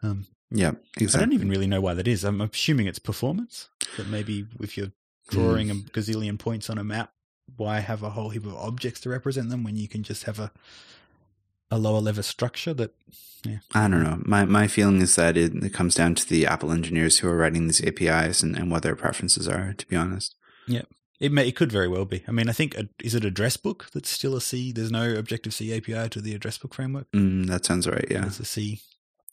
um, 0.03 0.27
Yeah, 0.51 0.73
I 1.01 1.19
don't 1.19 1.33
even 1.33 1.49
really 1.49 1.67
know 1.67 1.81
why 1.81 1.95
that 1.95 2.09
is. 2.09 2.25
I'm 2.25 2.41
assuming 2.41 2.87
it's 2.87 2.99
performance. 2.99 3.69
That 3.97 4.09
maybe 4.09 4.47
if 4.61 4.77
you're 4.77 4.93
drawing 5.29 5.71
a 5.71 5.75
gazillion 5.75 6.39
points 6.39 6.71
on 6.71 6.79
a 6.79 6.85
map, 6.85 7.13
why 7.57 7.81
have 7.81 8.03
a 8.03 8.11
whole 8.11 8.31
heap 8.31 8.47
of 8.47 8.55
objects 8.55 9.01
to 9.01 9.09
represent 9.09 9.51
them 9.51 9.65
when 9.65 9.77
you 9.77 9.89
can 9.89 10.03
just 10.03 10.25
have 10.25 10.39
a 10.39 10.51
a 11.71 11.79
lower 11.79 12.01
level 12.01 12.23
structure 12.23 12.73
that 12.75 12.95
I 13.75 13.89
don't 13.89 14.03
know. 14.03 14.23
My 14.25 14.45
my 14.45 14.67
feeling 14.67 15.01
is 15.01 15.17
that 15.17 15.37
it, 15.37 15.55
it 15.55 15.73
comes 15.73 15.95
down 15.95 16.15
to 16.17 16.29
the 16.29 16.47
Apple 16.47 16.73
engineers 16.73 17.19
who 17.19 17.29
are 17.29 17.37
writing 17.37 17.67
these 17.67 17.85
APIs 17.85 18.43
and, 18.43 18.57
and 18.57 18.71
what 18.71 18.83
their 18.83 18.97
preferences 18.97 19.49
are. 19.49 19.73
To 19.73 19.87
be 19.87 19.97
honest. 19.97 20.35
It 21.19 21.33
may, 21.33 21.49
it 21.49 21.57
could 21.57 21.73
very 21.73 21.89
well 21.89 22.05
be. 22.05 22.23
I 22.29 22.33
mean, 22.33 22.49
I 22.49 22.53
think 22.53 22.77
a, 22.77 22.89
is 23.03 23.15
it 23.15 23.25
address 23.25 23.57
book 23.57 23.89
that's 23.95 24.11
still 24.11 24.37
a 24.37 24.41
C? 24.41 24.73
There's 24.73 24.91
no 24.91 25.15
Objective 25.15 25.55
C 25.55 25.75
API 25.75 26.09
to 26.11 26.21
the 26.21 26.35
address 26.35 26.59
book 26.59 26.75
framework. 26.75 27.11
Mm, 27.13 27.47
that 27.47 27.65
sounds 27.65 27.87
right. 27.89 28.07
Yeah. 28.11 28.27
It's 28.27 28.41
a 28.41 28.45
C. 28.45 28.81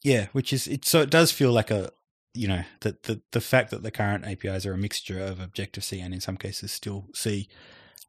Yeah, 0.01 0.27
which 0.31 0.53
is 0.53 0.67
it. 0.67 0.85
So 0.85 1.01
it 1.01 1.09
does 1.09 1.31
feel 1.31 1.51
like 1.51 1.71
a 1.71 1.91
you 2.33 2.47
know 2.47 2.63
that 2.81 3.03
the 3.03 3.21
the 3.31 3.41
fact 3.41 3.71
that 3.71 3.83
the 3.83 3.91
current 3.91 4.25
APIs 4.25 4.65
are 4.65 4.73
a 4.73 4.77
mixture 4.77 5.19
of 5.19 5.39
Objective 5.39 5.83
C 5.83 5.99
and 5.99 6.13
in 6.13 6.21
some 6.21 6.37
cases 6.37 6.71
still 6.71 7.07
C 7.13 7.47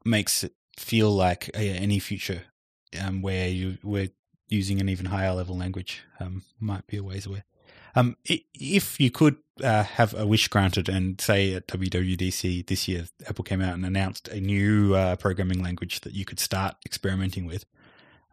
makes 0.03 0.43
it 0.43 0.53
feel 0.77 1.11
like 1.11 1.49
uh, 1.55 1.61
yeah, 1.61 1.73
any 1.73 1.99
future 1.99 2.43
um, 3.01 3.21
where 3.21 3.47
you 3.47 3.77
we're 3.83 4.09
using 4.47 4.79
an 4.79 4.89
even 4.89 5.07
higher 5.07 5.33
level 5.33 5.57
language 5.57 6.03
um, 6.19 6.43
might 6.59 6.85
be 6.87 6.97
a 6.97 7.03
ways 7.03 7.25
away. 7.25 7.43
Um, 7.95 8.17
if 8.25 8.99
you 8.99 9.09
could 9.09 9.37
uh, 9.63 9.83
have 9.83 10.13
a 10.13 10.25
wish 10.25 10.47
granted 10.47 10.89
and 10.89 11.19
say 11.19 11.53
at 11.53 11.67
WWDC 11.67 12.67
this 12.67 12.87
year, 12.87 13.07
Apple 13.27 13.43
came 13.43 13.61
out 13.61 13.73
and 13.73 13.85
announced 13.85 14.27
a 14.27 14.39
new 14.39 14.95
uh, 14.95 15.15
programming 15.15 15.63
language 15.63 16.01
that 16.01 16.13
you 16.13 16.25
could 16.25 16.39
start 16.39 16.75
experimenting 16.85 17.45
with, 17.45 17.65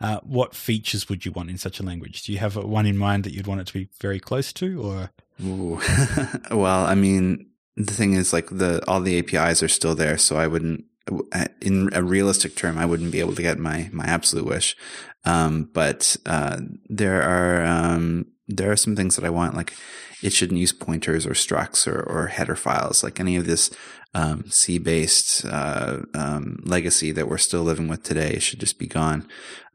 uh, 0.01 0.18
what 0.25 0.55
features 0.55 1.09
would 1.09 1.25
you 1.25 1.31
want 1.31 1.49
in 1.49 1.57
such 1.57 1.79
a 1.79 1.83
language? 1.85 2.25
Do 2.25 2.33
you 2.33 2.39
have 2.39 2.57
one 2.57 2.87
in 2.87 2.99
mind 2.99 3.23
that 3.25 3.33
you'd 3.33 3.47
want 3.47 3.61
it 3.61 3.68
to 3.68 3.73
be 3.73 3.89
very 4.01 4.18
close 4.18 4.53
to, 4.55 4.83
or? 4.83 5.11
well, 6.51 6.85
I 6.85 6.97
mean, 6.97 7.47
the 7.77 7.95
thing 7.95 8.14
is, 8.14 8.33
like 8.33 8.49
the 8.51 8.83
all 8.89 9.01
the 9.01 9.18
APIs 9.18 9.62
are 9.62 9.68
still 9.68 9.95
there, 9.95 10.18
so 10.18 10.37
I 10.37 10.49
wouldn't, 10.49 10.85
in 11.61 11.89
a 11.93 12.03
realistic 12.03 12.57
term, 12.57 12.79
I 12.79 12.85
wouldn't 12.85 13.12
be 13.12 13.20
able 13.20 13.37
to 13.37 13.43
get 13.43 13.59
my 13.59 13.89
my 13.93 14.05
absolute 14.05 14.47
wish. 14.47 14.77
Um, 15.25 15.70
but 15.73 16.16
uh, 16.27 16.59
there 16.89 17.23
are 17.23 17.64
um, 17.64 18.27
there 18.49 18.70
are 18.70 18.76
some 18.76 18.97
things 18.97 19.16
that 19.16 19.24
I 19.24 19.30
want, 19.30 19.55
like 19.55 19.74
it 20.22 20.32
shouldn't 20.32 20.61
use 20.61 20.72
pointers 20.72 21.26
or 21.26 21.30
structs 21.30 21.86
or, 21.86 22.03
or 22.03 22.28
header 22.28 22.57
files, 22.57 23.03
like 23.03 23.20
any 23.20 23.36
of 23.36 23.47
this 23.47 23.70
um, 24.14 24.45
C 24.49 24.78
based 24.78 25.45
uh, 25.45 26.01
um, 26.14 26.62
legacy 26.64 27.12
that 27.12 27.28
we're 27.28 27.38
still 27.38 27.62
living 27.62 27.88
with 27.88 28.03
today 28.03 28.38
should 28.38 28.61
just 28.61 28.78
be 28.78 28.86
gone. 28.86 29.26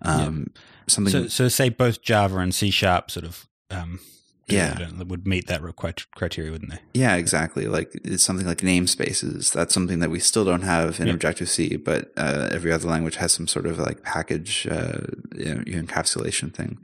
Um, 0.01 0.51
yeah. 0.55 0.61
Something. 0.89 1.11
So, 1.11 1.27
so, 1.27 1.47
say 1.49 1.67
both 1.69 2.01
Java 2.01 2.37
and 2.37 2.55
C 2.55 2.69
sharp 2.71 3.11
sort 3.11 3.25
of. 3.25 3.45
Um, 3.69 3.99
yeah, 4.47 4.89
would 5.03 5.27
meet 5.27 5.47
that 5.47 5.61
criteria, 6.15 6.51
wouldn't 6.51 6.71
they? 6.71 6.79
Yeah, 6.93 7.15
exactly. 7.15 7.65
Like 7.65 7.91
it's 8.05 8.23
something 8.23 8.47
like 8.47 8.59
namespaces. 8.59 9.51
That's 9.51 9.73
something 9.73 9.99
that 9.99 10.09
we 10.09 10.19
still 10.19 10.45
don't 10.45 10.61
have 10.61 11.01
in 11.01 11.07
yeah. 11.07 11.13
Objective 11.13 11.49
C, 11.49 11.75
but 11.75 12.13
uh, 12.15 12.47
every 12.49 12.71
other 12.71 12.87
language 12.87 13.17
has 13.17 13.33
some 13.33 13.47
sort 13.47 13.65
of 13.65 13.77
like 13.77 14.03
package 14.03 14.65
uh, 14.71 14.99
you 15.35 15.53
know, 15.53 15.61
encapsulation 15.63 16.53
thing. 16.53 16.77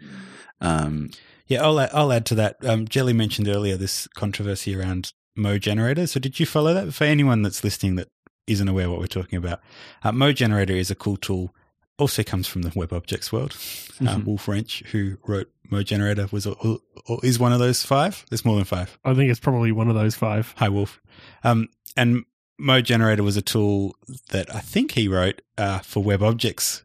Um, 0.60 1.12
yeah, 1.48 1.64
I'll 1.64 1.80
add, 1.80 1.90
I'll 1.94 2.12
add 2.12 2.26
to 2.28 2.36
that. 2.36 2.58
Um, 2.66 2.88
Jelly 2.88 3.14
mentioned 3.14 3.48
earlier 3.48 3.78
this 3.78 4.08
controversy 4.16 4.76
around 4.76 5.14
mogenerator. 5.36 6.08
So 6.08 6.20
did 6.20 6.40
you 6.40 6.46
follow 6.46 6.74
that? 6.74 6.94
For 6.94 7.04
anyone 7.04 7.42
that's 7.42 7.64
listening 7.64 7.96
that 7.96 8.10
isn't 8.48 8.68
aware 8.68 8.90
what 8.90 9.00
we're 9.00 9.08
talking 9.08 9.38
about, 9.38 9.62
uh, 10.04 10.12
mogenerator 10.12 10.74
is 10.74 10.92
a 10.92 10.96
cool 10.96 11.18
tool. 11.18 11.54
Also 12.00 12.24
comes 12.24 12.48
from 12.48 12.64
the 12.64 12.70
WebObjects 12.72 13.32
world. 13.32 13.52
Uh, 13.52 14.16
mm-hmm. 14.16 14.26
Wolf 14.26 14.48
Rentzsch, 14.48 14.86
who 14.88 15.18
wrote 15.28 15.52
mogenerator, 15.70 16.28
was 16.32 16.48
or 16.48 16.80
is 17.24 17.38
one 17.38 17.54
of 17.54 17.60
those 17.60 17.84
five. 17.84 18.26
There's 18.30 18.44
more 18.44 18.56
than 18.56 18.66
five. 18.66 18.98
I 19.06 19.14
think 19.14 19.30
it's 19.30 19.40
probably 19.40 19.72
one 19.72 19.90
of 19.90 19.96
those 19.96 20.16
five. 20.16 20.54
Hi, 20.58 20.70
Wolf. 20.70 21.00
Um, 21.44 21.70
and 21.96 22.26
mogenerator 22.60 23.24
was 23.24 23.38
a 23.38 23.42
tool 23.42 23.96
that 24.32 24.54
I 24.54 24.60
think 24.60 24.94
he 24.94 25.08
wrote 25.08 25.42
uh, 25.58 25.80
for 25.80 26.04
WebObjects, 26.04 26.84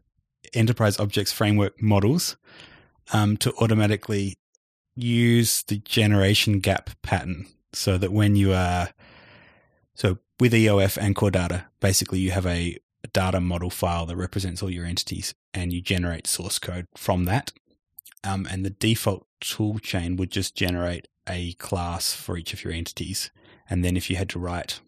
Enterprise 0.53 0.99
Objects 0.99 1.31
Framework 1.31 1.81
models, 1.81 2.37
um, 3.11 3.35
to 3.37 3.51
automatically 3.55 4.37
use 5.03 5.63
the 5.63 5.77
generation 5.77 6.59
gap 6.59 6.89
pattern 7.01 7.45
so 7.73 7.97
that 7.97 8.11
when 8.11 8.35
you 8.35 8.53
are 8.53 8.89
so 9.93 10.17
with 10.39 10.53
EOF 10.53 10.97
and 10.97 11.15
core 11.15 11.31
data, 11.31 11.65
basically 11.79 12.19
you 12.19 12.31
have 12.31 12.45
a, 12.45 12.77
data 13.13 13.39
model 13.39 13.69
file 13.69 14.05
that 14.05 14.17
represents 14.17 14.61
all 14.61 14.69
your 14.69 14.85
entities, 14.85 15.33
and 15.53 15.71
you 15.73 15.81
generate 15.81 16.27
source 16.27 16.59
code 16.59 16.85
from 16.95 17.25
that. 17.25 17.51
Um, 18.23 18.45
and 18.51 18.65
the 18.65 18.69
default 18.69 19.25
tool 19.39 19.79
chain 19.79 20.15
would 20.17 20.31
just 20.31 20.55
generate 20.55 21.07
a 21.27 21.53
class 21.53 22.13
for 22.13 22.37
each 22.37 22.53
of 22.53 22.63
your 22.63 22.73
entities. 22.73 23.31
And 23.69 23.83
then 23.83 23.95
if 23.95 24.09
you 24.09 24.15
had 24.17 24.29
to 24.29 24.39
write 24.39 24.81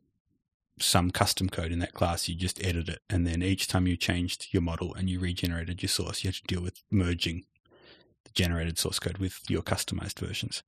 some 0.79 1.11
custom 1.11 1.49
code 1.49 1.71
in 1.71 1.79
that 1.79 1.93
class, 1.93 2.27
you 2.27 2.35
just 2.35 2.63
edit 2.65 2.89
it. 2.89 2.99
And 3.09 3.25
then 3.25 3.41
each 3.41 3.67
time 3.67 3.87
you 3.87 3.95
changed 3.95 4.47
your 4.51 4.61
model 4.61 4.93
and 4.93 5.09
you 5.09 5.19
regenerated 5.19 5.81
your 5.81 5.89
source, 5.89 6.23
you 6.23 6.27
had 6.29 6.35
to 6.35 6.43
deal 6.43 6.61
with 6.61 6.83
merging 6.91 7.45
generated 8.33 8.77
source 8.77 8.99
code 8.99 9.17
with 9.17 9.39
your 9.49 9.61
customized 9.61 10.19
versions. 10.19 10.63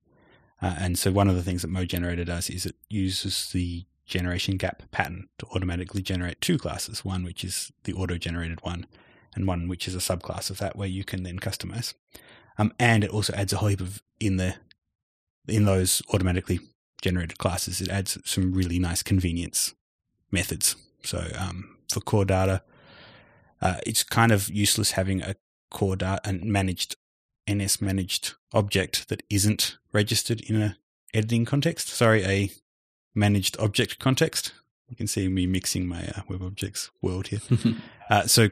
Uh, 0.62 0.74
and 0.78 0.98
so 0.98 1.10
one 1.10 1.28
of 1.28 1.36
the 1.36 1.42
things 1.42 1.62
that 1.62 1.70
mogenerator 1.70 2.24
does 2.24 2.48
is 2.48 2.66
it 2.66 2.76
uses 2.88 3.50
the 3.52 3.84
generation 4.06 4.56
gap 4.56 4.82
pattern 4.90 5.28
to 5.38 5.46
automatically 5.54 6.02
generate 6.02 6.40
two 6.40 6.58
classes, 6.58 7.04
one 7.04 7.24
which 7.24 7.44
is 7.44 7.72
the 7.84 7.92
auto-generated 7.92 8.60
one 8.62 8.86
and 9.34 9.46
one 9.46 9.68
which 9.68 9.88
is 9.88 9.94
a 9.94 9.98
subclass 9.98 10.50
of 10.50 10.58
that 10.58 10.76
where 10.76 10.88
you 10.88 11.04
can 11.04 11.22
then 11.22 11.38
customize. 11.38 11.94
Um, 12.58 12.72
and 12.78 13.02
it 13.02 13.10
also 13.10 13.32
adds 13.32 13.52
a 13.52 13.56
whole 13.56 13.68
heap 13.68 13.80
of 13.80 14.02
in 14.20 14.36
the 14.36 14.54
in 15.48 15.64
those 15.64 16.02
automatically 16.12 16.60
generated 17.02 17.38
classes, 17.38 17.80
it 17.80 17.90
adds 17.90 18.18
some 18.24 18.54
really 18.54 18.78
nice 18.78 19.02
convenience 19.02 19.74
methods. 20.30 20.74
So 21.02 21.28
um, 21.38 21.76
for 21.92 22.00
core 22.00 22.24
data, 22.24 22.62
uh, 23.60 23.76
it's 23.86 24.02
kind 24.02 24.32
of 24.32 24.48
useless 24.48 24.92
having 24.92 25.20
a 25.20 25.36
core 25.70 25.96
data 25.96 26.20
and 26.24 26.44
managed 26.44 26.96
NS 27.50 27.80
managed 27.80 28.34
object 28.52 29.08
that 29.08 29.22
isn't 29.30 29.76
registered 29.92 30.40
in 30.40 30.60
a 30.60 30.76
editing 31.12 31.44
context. 31.44 31.88
Sorry, 31.88 32.24
a 32.24 32.50
managed 33.14 33.58
object 33.58 33.98
context. 33.98 34.52
You 34.88 34.96
can 34.96 35.06
see 35.06 35.28
me 35.28 35.46
mixing 35.46 35.86
my 35.86 36.04
uh, 36.08 36.22
WebObjects 36.28 36.90
world 37.00 37.28
here. 37.28 37.40
uh, 38.10 38.26
so 38.26 38.50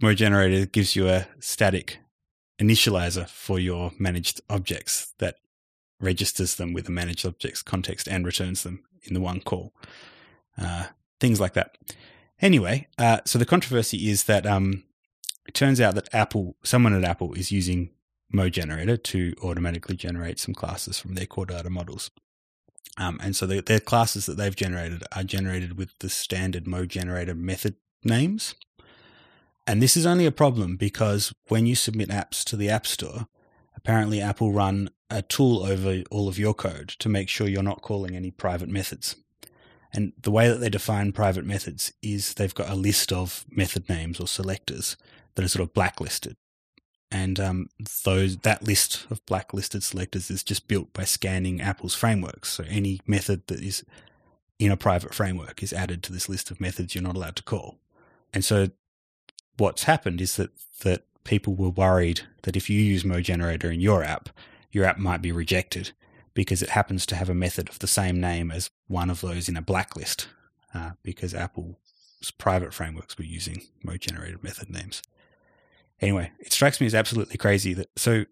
mogenerator 0.00 0.70
gives 0.70 0.94
you 0.94 1.08
a 1.08 1.26
static 1.40 1.98
initializer 2.60 3.28
for 3.28 3.58
your 3.58 3.92
managed 3.98 4.40
objects 4.48 5.12
that 5.18 5.36
registers 6.00 6.56
them 6.56 6.72
with 6.72 6.88
a 6.88 6.92
managed 6.92 7.26
objects 7.26 7.62
context 7.62 8.06
and 8.06 8.26
returns 8.26 8.62
them 8.62 8.84
in 9.02 9.14
the 9.14 9.20
one 9.20 9.40
call. 9.40 9.72
Uh, 10.58 10.86
things 11.20 11.40
like 11.40 11.54
that. 11.54 11.76
Anyway, 12.40 12.86
uh, 12.98 13.20
so 13.24 13.38
the 13.38 13.46
controversy 13.46 14.08
is 14.08 14.24
that 14.24 14.46
um, 14.46 14.84
it 15.46 15.54
turns 15.54 15.80
out 15.80 15.94
that 15.94 16.12
Apple, 16.12 16.56
someone 16.62 16.94
at 16.94 17.04
Apple, 17.04 17.32
is 17.32 17.50
using 17.50 17.90
mogenerator 18.32 18.96
to 18.96 19.34
automatically 19.42 19.96
generate 19.96 20.38
some 20.38 20.54
classes 20.54 20.98
from 20.98 21.14
their 21.14 21.26
core 21.26 21.46
data 21.46 21.70
models. 21.70 22.10
Um, 22.98 23.20
and 23.22 23.36
so 23.36 23.46
the, 23.46 23.60
their 23.60 23.80
classes 23.80 24.26
that 24.26 24.36
they've 24.36 24.56
generated 24.56 25.04
are 25.14 25.24
generated 25.24 25.76
with 25.76 25.90
the 26.00 26.08
standard 26.08 26.66
mogenerator 26.66 27.34
method 27.34 27.76
names. 28.02 28.54
And 29.66 29.82
this 29.82 29.96
is 29.96 30.06
only 30.06 30.26
a 30.26 30.32
problem 30.32 30.76
because 30.76 31.32
when 31.48 31.66
you 31.66 31.74
submit 31.74 32.08
apps 32.08 32.44
to 32.44 32.56
the 32.56 32.70
App 32.70 32.86
Store, 32.86 33.26
apparently 33.76 34.20
Apple 34.20 34.52
run 34.52 34.90
a 35.10 35.22
tool 35.22 35.62
over 35.64 36.02
all 36.10 36.28
of 36.28 36.38
your 36.38 36.54
code 36.54 36.88
to 36.88 37.08
make 37.08 37.28
sure 37.28 37.48
you're 37.48 37.62
not 37.62 37.82
calling 37.82 38.16
any 38.16 38.30
private 38.30 38.68
methods. 38.68 39.16
And 39.92 40.12
the 40.20 40.30
way 40.30 40.48
that 40.48 40.58
they 40.58 40.68
define 40.68 41.12
private 41.12 41.44
methods 41.44 41.92
is 42.02 42.34
they've 42.34 42.54
got 42.54 42.70
a 42.70 42.74
list 42.74 43.12
of 43.12 43.44
method 43.50 43.88
names 43.88 44.20
or 44.20 44.28
selectors 44.28 44.96
that 45.34 45.44
are 45.44 45.48
sort 45.48 45.62
of 45.62 45.74
blacklisted 45.74 46.36
and 47.10 47.38
um, 47.38 47.68
those 48.04 48.38
that 48.38 48.64
list 48.64 49.06
of 49.10 49.24
blacklisted 49.26 49.82
selectors 49.82 50.30
is 50.30 50.42
just 50.42 50.68
built 50.68 50.92
by 50.92 51.04
scanning 51.04 51.60
Apple's 51.60 51.94
frameworks. 51.94 52.50
So 52.50 52.64
any 52.68 53.00
method 53.06 53.46
that 53.46 53.60
is 53.60 53.84
in 54.58 54.72
a 54.72 54.76
private 54.76 55.14
framework 55.14 55.62
is 55.62 55.72
added 55.72 56.02
to 56.02 56.12
this 56.12 56.28
list 56.28 56.50
of 56.50 56.60
methods 56.60 56.94
you're 56.94 57.04
not 57.04 57.16
allowed 57.16 57.36
to 57.36 57.42
call. 57.42 57.78
And 58.32 58.44
so 58.44 58.70
what's 59.56 59.84
happened 59.84 60.20
is 60.20 60.36
that 60.36 60.50
that 60.80 61.04
people 61.24 61.54
were 61.54 61.70
worried 61.70 62.22
that 62.42 62.56
if 62.56 62.70
you 62.70 62.80
use 62.80 63.04
mogenerator 63.04 63.72
in 63.72 63.80
your 63.80 64.02
app, 64.02 64.28
your 64.70 64.84
app 64.84 64.98
might 64.98 65.22
be 65.22 65.32
rejected 65.32 65.92
because 66.34 66.62
it 66.62 66.70
happens 66.70 67.06
to 67.06 67.16
have 67.16 67.30
a 67.30 67.34
method 67.34 67.68
of 67.68 67.78
the 67.78 67.86
same 67.86 68.20
name 68.20 68.50
as 68.50 68.70
one 68.88 69.10
of 69.10 69.22
those 69.22 69.48
in 69.48 69.56
a 69.56 69.62
blacklist, 69.62 70.28
uh, 70.74 70.90
because 71.02 71.34
Apple's 71.34 72.30
private 72.38 72.74
frameworks 72.74 73.16
were 73.16 73.24
using 73.24 73.62
Mo 73.82 73.96
Generated 73.96 74.44
method 74.44 74.68
names. 74.70 75.02
Anyway, 76.00 76.30
it 76.38 76.52
strikes 76.52 76.80
me 76.80 76.86
as 76.86 76.94
absolutely 76.94 77.36
crazy 77.36 77.72
that 77.74 77.88
so 77.96 78.24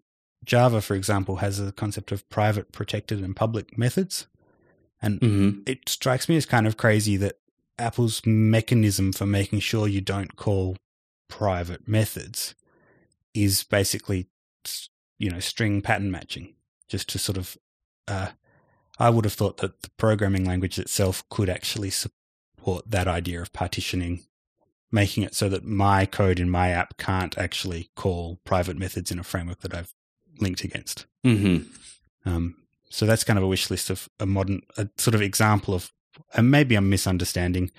Java, 0.45 0.81
for 0.81 0.95
example, 0.95 1.37
has 1.37 1.59
a 1.59 1.71
concept 1.71 2.11
of 2.11 2.27
private, 2.29 2.71
protected, 2.71 3.21
and 3.21 3.35
public 3.35 3.77
methods. 3.77 4.27
And 5.01 5.19
mm-hmm. 5.19 5.59
it 5.65 5.89
strikes 5.89 6.29
me 6.29 6.37
as 6.37 6.45
kind 6.45 6.67
of 6.67 6.77
crazy 6.77 7.17
that 7.17 7.39
Apple's 7.77 8.21
mechanism 8.25 9.11
for 9.11 9.25
making 9.25 9.59
sure 9.59 9.87
you 9.87 10.01
don't 10.01 10.35
call 10.35 10.77
private 11.27 11.87
methods 11.87 12.55
is 13.33 13.63
basically, 13.63 14.27
you 15.17 15.29
know, 15.29 15.39
string 15.39 15.81
pattern 15.81 16.11
matching, 16.11 16.55
just 16.87 17.09
to 17.09 17.19
sort 17.19 17.37
of. 17.37 17.57
Uh, 18.07 18.29
I 18.97 19.09
would 19.09 19.25
have 19.25 19.33
thought 19.33 19.57
that 19.57 19.81
the 19.81 19.89
programming 19.97 20.45
language 20.45 20.79
itself 20.79 21.27
could 21.29 21.49
actually 21.49 21.89
support 21.89 22.89
that 22.89 23.07
idea 23.07 23.41
of 23.41 23.51
partitioning 23.51 24.21
making 24.91 25.23
it 25.23 25.35
so 25.35 25.49
that 25.49 25.65
my 25.65 26.05
code 26.05 26.39
in 26.39 26.49
my 26.49 26.69
app 26.69 26.97
can't 26.97 27.37
actually 27.37 27.89
call 27.95 28.39
private 28.45 28.77
methods 28.77 29.11
in 29.11 29.19
a 29.19 29.23
framework 29.23 29.59
that 29.61 29.73
I've 29.73 29.93
linked 30.39 30.63
against. 30.63 31.05
Mm-hmm. 31.25 31.67
Um, 32.29 32.55
so 32.89 33.05
that's 33.05 33.23
kind 33.23 33.37
of 33.37 33.43
a 33.43 33.47
wish 33.47 33.69
list 33.69 33.89
of 33.89 34.07
a 34.19 34.25
modern, 34.25 34.61
a 34.77 34.87
sort 34.97 35.15
of 35.15 35.21
example 35.21 35.73
of, 35.73 35.91
and 36.33 36.49
maybe 36.49 36.75
I'm 36.75 36.89
misunderstanding 36.89 37.71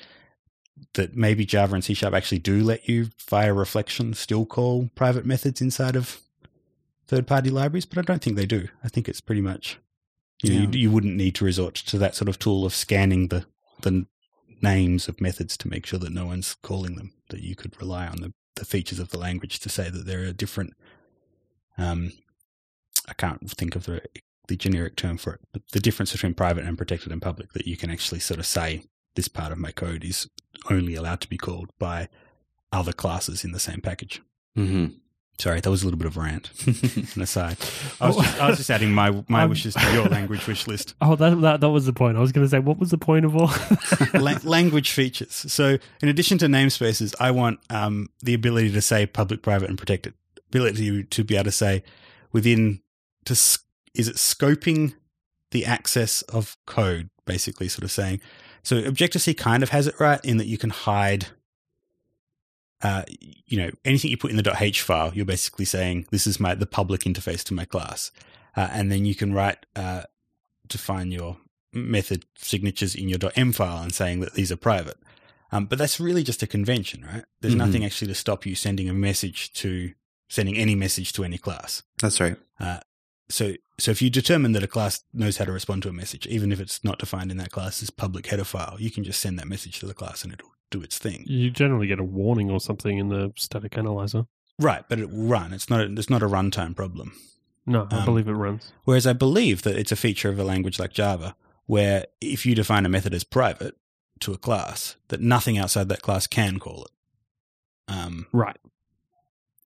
that 0.95 1.17
maybe 1.17 1.47
Java 1.47 1.75
and 1.75 1.85
C 1.85 1.95
Sharp 1.95 2.13
actually 2.13 2.39
do 2.41 2.63
let 2.63 2.87
you 2.89 3.09
via 3.29 3.53
reflection 3.55 4.13
still 4.15 4.45
call 4.45 4.91
private 4.95 5.25
methods 5.25 5.61
inside 5.63 5.97
of 5.97 6.21
third 7.07 7.27
party 7.27 7.49
libraries, 7.51 7.87
but 7.87 7.99
I 7.99 8.03
don't 8.03 8.21
think 8.23 8.37
they 8.37 8.47
do. 8.47 8.69
I 8.85 8.89
think 8.89 9.09
it's 9.09 9.21
pretty 9.23 9.41
much 9.41 9.79
you, 10.43 10.51
know, 10.51 10.61
Yeah. 10.63 10.69
you, 10.73 10.79
you 10.81 10.91
wouldn't 10.91 11.17
need 11.17 11.35
to 11.37 11.45
resort 11.47 11.77
to 11.77 11.99
that 11.99 12.15
sort 12.15 12.29
of 12.29 12.39
tool 12.39 12.67
of 12.67 12.75
scanning 12.75 13.29
the 13.29 13.47
the 13.83 14.07
names 14.63 15.09
of 15.09 15.21
methods 15.21 15.57
to 15.59 15.69
make 15.69 15.87
sure 15.87 15.99
that 15.99 16.13
no 16.13 16.27
one's 16.27 16.57
calling 16.63 16.97
them. 16.97 17.13
That 17.31 17.43
you 17.43 17.57
could 17.57 17.79
rely 17.81 18.07
on 18.07 18.21
the, 18.21 18.33
the 18.55 18.65
features 18.65 18.99
of 18.99 19.11
the 19.11 19.19
language 19.19 19.59
to 19.61 19.69
say 19.69 19.91
that 19.91 20.07
there 20.07 20.25
are 20.25 20.33
different. 20.33 20.75
Um, 21.79 22.13
I 23.09 23.15
can't 23.15 23.51
think 23.51 23.77
of 23.77 23.85
the 23.85 24.03
the 24.49 24.57
generic 24.57 24.95
term 24.97 25.17
for 25.17 25.35
it, 25.35 25.41
but 25.53 25.63
the 25.73 25.81
difference 25.81 26.13
between 26.13 26.35
private 26.35 26.65
and 26.65 26.79
protected 26.79 27.11
and 27.11 27.21
public 27.21 27.53
that 27.53 27.67
you 27.67 27.77
can 27.77 27.91
actually 27.91 28.21
sort 28.21 28.39
of 28.39 28.47
say 28.47 28.85
this 29.17 29.29
part 29.29 29.51
of 29.51 29.59
my 29.59 29.73
code 29.73 30.05
is 30.05 30.29
only 30.71 30.95
allowed 30.95 31.21
to 31.21 31.29
be 31.29 31.37
called 31.37 31.71
by 31.79 32.09
other 32.71 32.93
classes 32.93 33.45
in 33.45 33.53
the 33.53 33.59
same 33.59 33.81
package. 33.81 34.23
Mm-hmm. 34.57 34.97
Sorry, 35.39 35.61
that 35.61 35.69
was 35.71 35.83
a 35.83 35.85
little 35.85 35.99
bit 35.99 36.07
of 36.07 36.17
a 36.17 36.21
rant. 36.21 36.51
An 37.17 37.21
aside. 37.23 37.59
I 38.01 38.07
was 38.07 38.17
just, 38.17 38.41
I 38.41 38.49
was 38.49 38.57
just 38.57 38.71
adding 38.71 38.93
my 38.93 39.23
my 39.29 39.43
Um, 39.43 39.51
wishes 39.51 39.75
to 39.75 39.93
your 39.93 40.07
language 40.09 40.47
wish 40.47 40.67
list. 40.67 40.95
Oh, 41.03 41.15
that, 41.15 41.39
that 41.43 41.61
that 41.61 41.69
was 41.71 41.85
the 41.85 41.93
point. 41.93 42.17
I 42.17 42.21
was 42.21 42.33
going 42.33 42.47
to 42.47 42.51
say, 42.51 42.59
what 42.59 42.79
was 42.79 42.91
the 42.91 42.97
point 42.99 43.27
of 43.27 43.37
all? 43.37 43.51
La- 44.21 44.39
language 44.45 44.91
features. 44.93 45.35
So, 45.53 45.77
in 46.01 46.09
addition 46.09 46.39
to 46.39 46.47
namespaces, 46.47 47.15
I 47.21 47.33
want 47.33 47.61
um, 47.69 48.09
the 48.23 48.33
ability 48.33 48.73
to 48.73 48.81
say 48.81 49.05
public, 49.05 49.43
private, 49.43 49.69
and 49.69 49.77
protected. 49.79 50.15
Ability 50.49 51.05
to 51.05 51.25
be 51.25 51.35
able 51.35 51.45
to 51.45 51.53
say 51.53 51.83
within 52.33 52.81
to 53.27 53.33
s- 53.33 53.59
is 53.95 54.09
it 54.09 54.17
scoping 54.17 54.95
the 55.51 55.67
access 55.67 56.23
of 56.23 56.57
code, 56.67 57.11
basically, 57.27 57.69
sort 57.69 57.85
of 57.85 57.91
saying. 57.91 58.21
So, 58.63 58.79
Objective 58.79 59.21
C 59.23 59.35
kind 59.35 59.63
of 59.63 59.69
has 59.69 59.87
it 59.87 60.01
right 60.01 60.21
in 60.25 60.39
that 60.39 60.47
you 60.47 60.57
can 60.57 60.71
hide. 60.71 61.27
Uh, 62.87 63.03
you 63.53 63.57
know, 63.61 63.71
anything 63.85 64.11
you 64.13 64.17
put 64.17 64.31
in 64.31 64.37
the 64.37 64.57
.h 64.61 64.81
file, 64.89 65.11
you're 65.15 65.25
basically 65.37 65.65
saying 65.65 65.97
this 66.11 66.27
is 66.31 66.39
my 66.45 66.53
the 66.55 66.67
public 66.81 67.01
interface 67.11 67.43
to 67.45 67.55
my 67.61 67.65
class, 67.75 68.01
uh, 68.59 68.69
and 68.77 68.85
then 68.93 69.03
you 69.09 69.15
can 69.21 69.31
write 69.39 69.61
uh, 69.85 70.03
define 70.75 71.09
your 71.19 71.37
method 71.73 72.21
signatures 72.53 72.95
in 72.95 73.09
your 73.09 73.19
.m 73.47 73.51
file 73.53 73.83
and 73.83 73.93
saying 74.01 74.21
that 74.21 74.35
these 74.35 74.53
are 74.55 74.61
private. 74.71 74.99
Um, 75.53 75.67
but 75.67 75.79
that's 75.81 75.99
really 76.09 76.25
just 76.31 76.43
a 76.43 76.47
convention, 76.57 77.01
right? 77.13 77.25
There's 77.41 77.55
Mhm. 77.55 77.65
nothing 77.65 77.85
actually 77.85 78.09
to 78.09 78.15
stop 78.25 78.41
you 78.47 78.55
sending 78.55 78.89
a 78.89 78.95
message 79.09 79.41
to 79.63 79.71
sending 80.29 80.57
any 80.57 80.75
message 80.75 81.13
to 81.15 81.25
any 81.25 81.39
class. 81.47 81.83
That's 82.03 82.21
right. 82.21 82.37
So, 83.29 83.55
so 83.79 83.91
if 83.91 84.01
you 84.03 84.11
determine 84.11 84.53
that 84.53 84.63
a 84.63 84.69
class 84.77 85.03
knows 85.13 85.37
how 85.39 85.45
to 85.47 85.53
respond 85.53 85.83
to 85.83 85.89
a 85.89 85.93
message, 85.93 86.25
even 86.29 86.53
if 86.53 86.61
it's 86.61 86.85
not 86.85 86.99
defined 87.01 87.31
in 87.33 87.39
that 87.39 87.51
class's 87.51 87.91
public 87.91 88.27
header 88.31 88.45
file, 88.45 88.77
you 88.79 88.91
can 88.91 89.03
just 89.03 89.21
send 89.21 89.37
that 89.39 89.49
message 89.49 89.81
to 89.81 89.87
the 89.87 89.95
class 89.95 90.23
and 90.23 90.33
it'll 90.33 90.56
do 90.71 90.83
its 90.83 90.99
thing. 90.99 91.25
you 91.27 91.51
generally 91.51 91.87
get 91.87 91.99
a 92.01 92.05
warning 92.05 92.51
or 92.51 92.61
something 92.61 92.99
in 92.99 93.09
the 93.09 93.33
static 93.37 93.77
analyzer. 93.79 94.27
Right, 94.59 94.85
but 94.89 94.99
it 94.99 95.11
will 95.11 95.27
run. 95.29 95.53
It's 95.53 95.69
not. 95.71 95.81
A, 95.81 95.93
it's 95.93 96.11
not 96.11 96.23
a 96.23 96.27
runtime 96.27 96.75
problem. 96.75 97.13
No, 97.67 97.87
I 97.91 97.99
Um, 97.99 98.05
believe 98.05 98.27
it 98.29 98.33
runs. 98.33 98.73
Whereas 98.85 99.07
I 99.07 99.13
believe 99.13 99.63
that 99.63 99.77
it's 99.77 99.93
a 99.93 99.97
feature 99.97 100.29
of 100.29 100.39
a 100.39 100.45
language 100.45 100.79
like 100.79 100.93
Java, 100.93 101.37
where 101.67 102.07
if 102.21 102.47
you 102.47 102.55
define 102.55 102.87
a 102.87 102.89
method 102.89 103.13
as 103.13 103.23
private 103.25 103.77
to 104.21 104.33
a 104.33 104.39
class, 104.39 104.97
that 105.09 105.21
nothing 105.21 105.59
outside 105.59 105.89
that 105.89 106.01
class 106.03 106.27
can 106.27 106.59
call 106.59 106.85
it. 106.85 106.91
Um, 107.89 108.27
Right. 108.33 108.57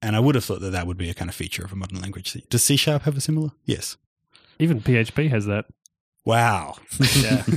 and 0.03 0.17
I 0.17 0.21
would 0.21 0.35
have 0.35 0.45
thought 0.45 0.61
that 0.61 0.71
that 0.71 0.87
would 0.87 0.97
be 0.99 1.09
a 1.11 1.15
kind 1.15 1.29
of 1.29 1.35
feature 1.35 1.65
of 1.65 1.73
a 1.73 1.77
modern 1.77 2.01
language. 2.01 2.37
Does 2.51 2.65
C 2.65 2.77
Sharp 2.77 3.03
have 3.03 3.17
a 3.17 3.21
similar? 3.21 3.51
Yes. 3.65 3.97
Even 4.59 4.81
PHP 4.81 5.29
has 5.31 5.47
that. 5.47 5.67
Wow. 6.25 6.77
Yeah. 7.17 7.45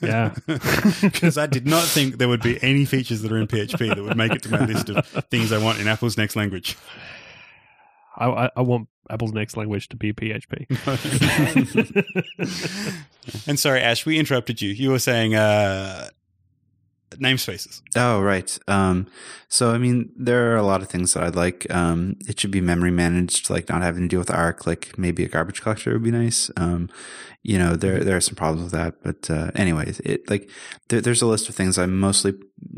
Yeah. 0.00 0.34
Because 1.00 1.38
I 1.38 1.46
did 1.46 1.66
not 1.66 1.84
think 1.84 2.18
there 2.18 2.28
would 2.28 2.42
be 2.42 2.62
any 2.62 2.84
features 2.84 3.22
that 3.22 3.32
are 3.32 3.38
in 3.38 3.46
PHP 3.46 3.94
that 3.94 4.02
would 4.02 4.16
make 4.16 4.32
it 4.32 4.42
to 4.44 4.50
my 4.50 4.64
list 4.64 4.88
of 4.90 5.06
things 5.30 5.52
I 5.52 5.58
want 5.58 5.80
in 5.80 5.88
Apple's 5.88 6.16
next 6.16 6.36
language. 6.36 6.76
I, 8.16 8.26
I, 8.26 8.50
I 8.56 8.60
want 8.60 8.88
Apple's 9.10 9.32
next 9.32 9.56
language 9.56 9.88
to 9.88 9.96
be 9.96 10.12
PHP. 10.12 10.66
and 13.46 13.58
sorry, 13.58 13.80
Ash, 13.80 14.06
we 14.06 14.18
interrupted 14.18 14.62
you. 14.62 14.70
You 14.70 14.90
were 14.90 14.98
saying 14.98 15.34
uh, 15.34 16.08
namespaces. 17.10 17.82
Oh, 17.96 18.20
right. 18.20 18.56
Um, 18.68 19.06
so, 19.48 19.70
I 19.72 19.78
mean, 19.78 20.10
there 20.16 20.52
are 20.52 20.56
a 20.56 20.62
lot 20.62 20.82
of 20.82 20.88
things 20.88 21.14
that 21.14 21.22
I'd 21.22 21.36
like. 21.36 21.66
Um, 21.72 22.16
it 22.28 22.38
should 22.40 22.50
be 22.50 22.60
memory 22.60 22.90
managed, 22.90 23.50
like 23.50 23.68
not 23.68 23.82
having 23.82 24.02
to 24.02 24.08
deal 24.08 24.20
with 24.20 24.30
ARC. 24.30 24.66
Like 24.66 24.96
maybe 24.98 25.24
a 25.24 25.28
garbage 25.28 25.62
collector 25.62 25.92
would 25.92 26.02
be 26.04 26.10
nice. 26.10 26.50
Um, 26.56 26.88
you 27.46 27.58
know, 27.58 27.76
there 27.76 28.02
there 28.02 28.16
are 28.16 28.22
some 28.22 28.36
problems 28.36 28.64
with 28.64 28.72
that, 28.72 29.02
but 29.02 29.30
uh, 29.30 29.50
anyways, 29.54 30.00
it 30.00 30.28
like 30.30 30.48
there, 30.88 31.02
there's 31.02 31.20
a 31.20 31.26
list 31.26 31.50
of 31.50 31.54
things 31.54 31.76
I'm 31.76 32.00
mostly 32.00 32.32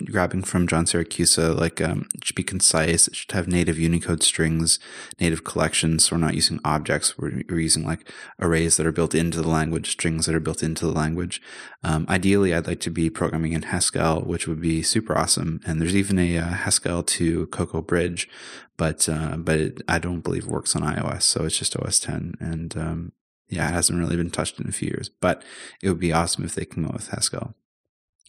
grabbing 0.05 0.43
from 0.43 0.67
John 0.67 0.87
Siracusa. 0.87 1.57
Like, 1.57 1.81
um, 1.81 2.09
it 2.17 2.25
should 2.25 2.35
be 2.35 2.43
concise. 2.43 3.07
It 3.07 3.15
should 3.15 3.31
have 3.31 3.47
native 3.47 3.79
Unicode 3.79 4.25
strings, 4.25 4.81
native 5.21 5.45
collections. 5.45 6.07
So 6.07 6.17
we're 6.17 6.21
not 6.21 6.35
using 6.35 6.59
objects. 6.65 7.17
We're, 7.17 7.43
we're 7.49 7.61
using 7.61 7.85
like 7.85 8.11
arrays 8.41 8.77
that 8.77 8.87
are 8.87 8.93
built 8.93 9.15
into 9.15 9.41
the 9.41 9.49
language, 9.49 9.93
strings 9.93 10.27
that 10.27 10.35
are 10.35 10.41
built 10.41 10.65
into 10.65 10.85
the 10.85 10.93
language. 10.93 11.41
Um, 11.85 12.05
ideally, 12.09 12.53
I'd 12.53 12.67
like 12.67 12.81
to 12.81 12.91
be 12.91 13.09
programming 13.09 13.53
in 13.53 13.63
Haskell, 13.63 14.23
which 14.23 14.49
would 14.49 14.61
be 14.61 14.83
super 14.83 15.17
awesome. 15.17 15.61
And 15.65 15.81
there's 15.81 15.95
even 15.95 16.19
a 16.19 16.39
uh, 16.39 16.45
Haskell 16.45 17.05
to 17.05 17.47
Cocoa 17.47 17.83
bridge, 17.83 18.29
but 18.77 19.09
uh, 19.09 19.37
but 19.37 19.61
it, 19.61 19.83
I 19.87 20.01
don't 20.01 20.25
believe 20.25 20.47
it 20.47 20.51
works 20.51 20.75
on 20.75 20.83
iOS, 20.83 21.23
so 21.23 21.45
it's 21.45 21.57
just 21.57 21.77
OS 21.77 22.03
X. 22.09 22.09
And 22.41 22.77
um, 22.77 23.13
yeah, 23.49 23.69
it 23.69 23.73
hasn't 23.73 23.99
really 23.99 24.17
been 24.17 24.31
touched 24.31 24.61
in 24.61 24.69
a 24.69 24.73
few 24.73 24.89
years. 24.89 25.09
But 25.09 25.43
it 25.83 25.89
would 25.89 26.01
be 26.01 26.13
awesome 26.13 26.45
if 26.45 26.55
they 26.55 26.65
came 26.65 26.85
out 26.85 26.95
with 26.95 27.09
Haskell. 27.09 27.55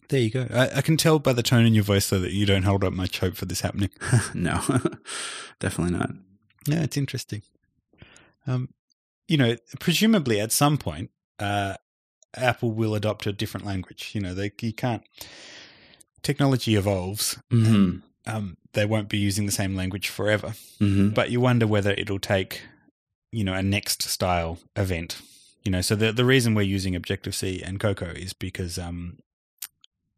There 0.08 0.20
you 0.20 0.30
go. 0.30 0.46
I, 0.52 0.78
I 0.78 0.80
can 0.80 0.96
tell 0.96 1.18
by 1.18 1.34
the 1.34 1.42
tone 1.42 1.66
in 1.66 1.74
your 1.74 1.84
voice, 1.84 2.08
though, 2.08 2.20
that 2.20 2.32
you 2.32 2.46
don't 2.46 2.62
hold 2.62 2.82
up 2.82 2.92
much 2.92 3.20
hope 3.20 3.36
for 3.36 3.44
this 3.44 3.60
happening. 3.60 3.90
no, 4.34 4.62
definitely 5.60 5.98
not. 5.98 6.10
Yeah, 6.66 6.82
it's 6.82 6.96
interesting. 6.96 7.42
Um, 8.46 8.70
you 9.26 9.36
know, 9.36 9.56
presumably 9.80 10.40
at 10.40 10.52
some 10.52 10.78
point, 10.78 11.10
uh, 11.38 11.74
Apple 12.34 12.72
will 12.72 12.94
adopt 12.94 13.26
a 13.26 13.32
different 13.32 13.66
language. 13.66 14.12
You 14.14 14.22
know, 14.22 14.34
they 14.34 14.50
you 14.60 14.72
can't. 14.72 15.02
Technology 16.22 16.74
evolves. 16.74 17.38
Mm-hmm. 17.52 17.98
Um, 18.26 18.56
they 18.72 18.84
won't 18.84 19.08
be 19.08 19.18
using 19.18 19.46
the 19.46 19.52
same 19.52 19.74
language 19.74 20.08
forever. 20.08 20.48
Mm-hmm. 20.80 21.10
But 21.10 21.30
you 21.30 21.40
wonder 21.40 21.66
whether 21.66 21.92
it'll 21.92 22.18
take, 22.18 22.62
you 23.32 23.44
know, 23.44 23.54
a 23.54 23.60
NeXT 23.60 24.02
style 24.02 24.58
event. 24.76 25.20
You 25.62 25.72
know, 25.72 25.80
so 25.80 25.94
the 25.94 26.12
the 26.12 26.24
reason 26.24 26.54
we're 26.54 26.62
using 26.62 26.94
Objective 26.96 27.34
C 27.34 27.62
and 27.62 27.78
Cocoa 27.80 28.10
is 28.10 28.32
because, 28.32 28.78
um, 28.78 29.18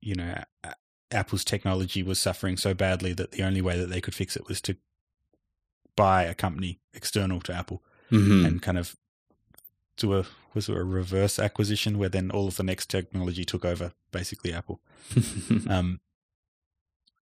you 0.00 0.14
know, 0.14 0.42
Apple's 1.10 1.44
technology 1.44 2.02
was 2.02 2.20
suffering 2.20 2.56
so 2.56 2.72
badly 2.74 3.12
that 3.14 3.32
the 3.32 3.42
only 3.42 3.60
way 3.60 3.78
that 3.78 3.86
they 3.86 4.00
could 4.00 4.14
fix 4.14 4.36
it 4.36 4.46
was 4.46 4.60
to 4.62 4.76
buy 5.96 6.22
a 6.22 6.34
company 6.34 6.78
external 6.94 7.40
to 7.40 7.52
Apple 7.54 7.82
Mm-hmm. 8.10 8.44
and 8.44 8.60
kind 8.60 8.76
of 8.76 8.96
do 9.96 10.14
a 10.18 10.24
was 10.52 10.68
it 10.68 10.76
a 10.76 10.82
reverse 10.82 11.38
acquisition 11.38 11.96
where 11.96 12.08
then 12.08 12.28
all 12.32 12.48
of 12.48 12.56
the 12.56 12.64
NeXT 12.64 12.88
technology 12.88 13.44
took 13.44 13.64
over 13.64 13.92
basically 14.10 14.52
Apple. 14.52 14.80
Um, 15.68 16.00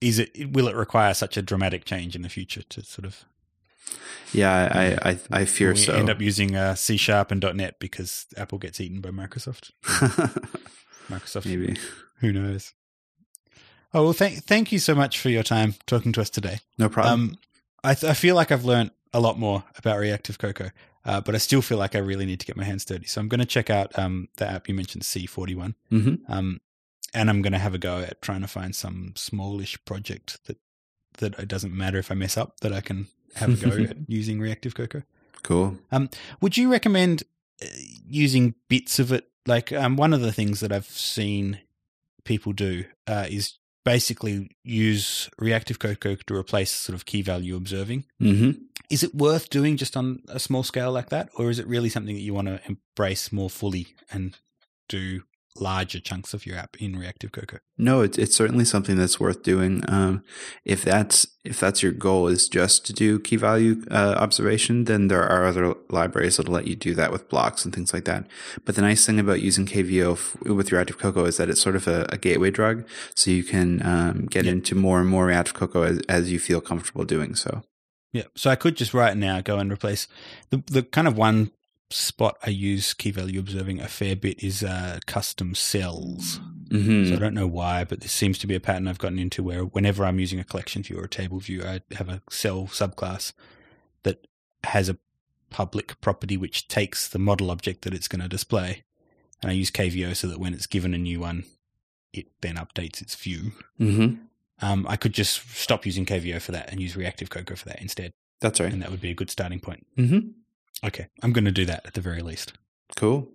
is 0.01 0.18
it 0.18 0.53
will 0.53 0.68
it 0.68 0.76
require 0.76 1.12
such 1.12 1.36
a 1.36 1.43
dramatic 1.43 1.84
change 1.84 2.16
in 2.16 2.22
the 2.22 2.28
future 2.30 2.62
to 2.70 2.82
sort 2.82 3.05
of 3.05 3.24
yeah, 4.32 4.99
I 5.03 5.11
I, 5.11 5.18
I 5.30 5.45
fear 5.45 5.74
so. 5.76 5.95
end 5.95 6.11
up 6.11 6.20
using 6.20 6.57
uh, 6.57 6.74
C 6.74 6.97
sharp 6.97 7.30
and 7.30 7.43
.NET 7.55 7.78
because 7.78 8.26
Apple 8.36 8.59
gets 8.59 8.80
eaten 8.80 9.01
by 9.01 9.11
Microsoft? 9.11 9.70
Microsoft, 11.09 11.47
Maybe. 11.47 11.78
who 12.20 12.32
knows? 12.32 12.74
Oh 13.95 14.05
well, 14.05 14.12
thank 14.12 14.45
thank 14.45 14.70
you 14.70 14.78
so 14.78 14.95
much 14.95 15.18
for 15.18 15.30
your 15.30 15.43
time 15.43 15.74
talking 15.86 16.12
to 16.12 16.20
us 16.20 16.30
today. 16.30 16.61
No 16.76 16.89
problem. 16.89 17.20
Um, 17.20 17.39
I 17.82 17.95
th- 17.95 18.11
I 18.11 18.14
feel 18.14 18.34
like 18.34 18.53
I've 18.53 18.64
learned 18.64 18.91
a 19.14 19.20
lot 19.20 19.39
more 19.39 19.64
about 19.78 19.99
Reactive 19.99 20.39
Cocoa, 20.39 20.70
uh, 21.05 21.20
but 21.22 21.34
I 21.34 21.39
still 21.39 21.62
feel 21.62 21.78
like 21.78 21.95
I 21.95 22.01
really 22.01 22.26
need 22.26 22.41
to 22.41 22.47
get 22.47 22.57
my 22.57 22.64
hands 22.64 22.84
dirty. 22.84 23.07
So 23.07 23.20
I'm 23.20 23.28
going 23.28 23.41
to 23.41 23.47
check 23.47 23.70
out 23.70 23.99
um, 23.99 24.28
the 24.36 24.47
app 24.47 24.68
you 24.68 24.74
mentioned, 24.74 25.05
C41, 25.05 25.74
mm-hmm. 25.91 26.30
um, 26.30 26.61
and 27.14 27.30
I'm 27.30 27.41
going 27.41 27.55
to 27.55 27.59
have 27.59 27.74
a 27.74 27.78
go 27.78 28.01
at 28.01 28.20
trying 28.20 28.43
to 28.43 28.49
find 28.49 28.76
some 28.76 29.14
smallish 29.16 29.82
project 29.86 30.45
that 30.47 30.59
that 31.18 31.39
it 31.39 31.49
doesn't 31.49 31.74
matter 31.74 31.99
if 31.99 32.11
I 32.11 32.14
mess 32.14 32.36
up 32.36 32.61
that 32.61 32.72
I 32.72 32.80
can 32.80 33.09
have 33.37 33.62
a 33.62 33.66
go 33.66 33.83
at 33.91 33.97
using 34.07 34.41
Reactive 34.41 34.74
Cocoa. 34.74 35.03
Cool. 35.43 35.79
Um, 35.93 36.11
Would 36.41 36.57
you 36.57 36.70
recommend 36.70 37.22
uh, 37.62 37.66
using 38.07 38.55
bits 38.68 38.99
of 38.99 39.12
it? 39.12 39.29
Like 39.47 39.72
um, 39.72 39.97
one 39.97 40.12
of 40.12 40.20
the 40.20 40.33
things 40.33 40.61
that 40.61 40.72
I've 40.72 40.87
seen 40.87 41.61
people 42.24 42.53
do 42.53 42.85
uh, 43.07 43.26
is 43.29 43.55
basically 43.85 44.51
use 44.64 45.31
Reactive 45.39 45.79
Cocoa 45.79 46.16
to 46.16 46.35
replace 46.35 46.70
sort 46.70 46.95
of 46.95 47.07
key 47.07 47.22
value 47.22 47.57
observing. 47.57 48.05
Mm-hmm. 48.20 48.61
Is 48.91 49.03
it 49.03 49.14
worth 49.14 49.49
doing 49.49 49.79
just 49.79 49.97
on 49.97 50.20
a 50.29 50.39
small 50.39 50.62
scale 50.62 50.93
like 50.93 51.09
that, 51.09 51.31
or 51.37 51.49
is 51.49 51.59
it 51.59 51.66
really 51.66 51.89
something 51.89 52.14
that 52.14 52.20
you 52.20 52.35
want 52.35 52.49
to 52.49 52.61
embrace 52.66 53.33
more 53.33 53.49
fully 53.49 53.95
and 54.11 54.37
do 54.89 55.22
larger 55.61 56.01
chunks 56.01 56.35
of 56.35 56.47
your 56.47 56.57
app 56.57 56.77
in 56.81 56.97
Reactive 56.99 57.33
Cocoa. 57.33 57.59
No, 57.77 58.01
it's 58.03 58.19
it's 58.19 58.35
certainly 58.37 58.65
something 58.65 58.97
that's 58.97 59.19
worth 59.21 59.43
doing. 59.43 59.83
Um, 59.89 60.23
if 60.65 60.83
that's 60.85 61.27
if 61.45 61.61
that's 61.61 61.83
your 61.83 61.93
goal 61.93 62.27
is 62.29 62.49
just 62.49 62.85
to 62.87 62.93
do 62.93 63.19
key 63.19 63.37
value 63.37 63.83
uh, 63.91 64.15
observation, 64.19 64.85
then 64.85 65.09
there 65.09 65.23
are 65.23 65.45
other 65.47 65.75
libraries 65.89 66.37
that'll 66.37 66.53
let 66.55 66.67
you 66.67 66.77
do 66.77 66.95
that 66.95 67.13
with 67.13 67.29
blocks 67.29 67.65
and 67.65 67.75
things 67.75 67.93
like 67.93 68.05
that. 68.05 68.27
But 68.65 68.75
the 68.75 68.83
nice 68.83 69.07
thing 69.07 69.19
about 69.21 69.41
using 69.43 69.67
KVO 69.67 70.13
f- 70.13 70.37
with 70.43 70.73
Reactive 70.73 70.99
Cocoa 70.99 71.25
is 71.27 71.37
that 71.39 71.49
it's 71.49 71.61
sort 71.61 71.77
of 71.77 71.87
a, 71.87 72.07
a 72.11 72.19
gateway 72.19 72.51
drug, 72.51 72.87
so 73.15 73.31
you 73.31 73.45
can 73.45 73.85
um, 73.87 74.27
get 74.27 74.45
Yeah. 74.45 74.53
into 74.53 74.75
more 74.75 75.01
and 75.01 75.09
more 75.09 75.27
Reactive 75.27 75.55
Cocoa 75.55 75.83
as, 75.83 76.01
as 76.09 76.31
you 76.33 76.39
feel 76.39 76.61
comfortable 76.61 77.05
doing 77.05 77.35
so. 77.35 77.63
Yeah. 78.13 78.25
So 78.37 78.51
I 78.51 78.57
could 78.57 78.75
just 78.77 78.95
right 78.95 79.17
now 79.17 79.41
go 79.43 79.59
and 79.59 79.71
replace 79.73 80.09
the 80.51 80.63
the 80.67 80.83
kind 80.83 81.07
of 81.07 81.17
one 81.17 81.51
spot 81.91 82.36
I 82.45 82.51
use 82.51 82.95
key 82.95 83.11
value 83.11 83.41
observing 83.41 83.80
a 83.80 83.89
fair 83.89 84.14
bit 84.16 84.43
is 84.43 84.62
uh, 84.62 84.99
custom 85.07 85.55
cells. 85.55 86.41
hmm 86.70 87.07
So 87.09 87.14
I 87.14 87.18
don't 87.18 87.34
know 87.34 87.47
why, 87.47 87.84
but 87.84 88.01
this 88.01 88.12
seems 88.12 88.39
to 88.39 88.47
be 88.47 88.55
a 88.55 88.61
pattern 88.61 88.89
I've 88.89 88.99
gotten 88.99 89.18
into 89.18 89.43
where 89.43 89.62
whenever 89.64 90.05
I'm 90.05 90.20
using 90.20 90.39
a 90.39 90.45
collection 90.45 90.82
view 90.82 90.99
or 90.99 91.05
a 91.05 91.09
table 91.09 91.39
view, 91.39 91.62
I 91.64 91.80
have 91.95 92.09
a 92.09 92.22
cell 92.30 92.64
subclass 92.66 93.32
that 94.03 94.26
has 94.64 94.89
a 94.89 94.99
public 95.51 95.99
property 96.01 96.36
which 96.36 96.68
takes 96.68 97.09
the 97.09 97.18
model 97.18 97.51
object 97.51 97.82
that 97.82 97.95
it's 97.95 98.09
going 98.09 98.20
to 98.20 98.28
display. 98.28 98.82
And 99.41 99.51
I 99.51 99.55
use 99.55 99.70
KVO 99.70 100.14
so 100.16 100.26
that 100.28 100.41
when 100.41 100.53
it's 100.53 100.66
given 100.66 100.93
a 100.93 100.99
new 100.99 101.20
one, 101.20 101.45
it 102.12 102.26
then 102.43 102.57
updates 102.57 103.01
its 103.01 103.14
view. 103.14 103.53
hmm 103.78 104.14
Um, 104.61 104.86
I 104.89 104.97
could 104.97 105.14
just 105.14 105.49
stop 105.57 105.86
using 105.86 106.05
KVO 106.05 106.43
for 106.43 106.53
that 106.53 106.70
and 106.70 106.80
use 106.80 106.97
Reactive 106.97 107.30
Cocoa 107.30 107.55
for 107.57 107.66
that 107.68 107.80
instead. 107.80 108.11
That's 108.41 108.61
right. 108.61 108.72
And 108.72 108.82
that 108.82 108.91
would 108.91 109.01
be 109.01 109.11
a 109.11 109.14
good 109.14 109.30
starting 109.30 109.61
point. 109.61 109.86
hmm 109.97 110.18
Okay. 110.85 111.09
I'm 111.22 111.33
going 111.33 111.45
to 111.45 111.51
do 111.51 111.64
that 111.66 111.87
at 111.87 111.95
the 111.95 112.01
very 112.01 112.22
least. 112.22 112.53
Cool. 112.97 113.29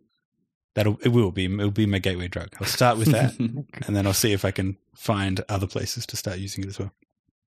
That'll, 0.76 0.98
it 1.04 1.10
will 1.10 1.32
be, 1.32 1.46
it'll 1.46 1.72
be 1.72 1.86
my 1.86 2.00
gateway 2.00 2.28
drug. 2.28 2.50
I'll 2.60 2.66
start 2.68 2.98
with 2.98 3.10
that 3.10 3.38
and 3.40 3.96
then 3.96 4.08
I'll 4.08 4.14
see 4.14 4.34
if 4.34 4.44
I 4.44 4.52
can 4.52 4.78
find 4.96 5.42
other 5.48 5.68
places 5.68 6.06
to 6.08 6.18
start 6.18 6.40
using 6.40 6.64
it 6.64 6.68
as 6.68 6.80
well. 6.80 6.92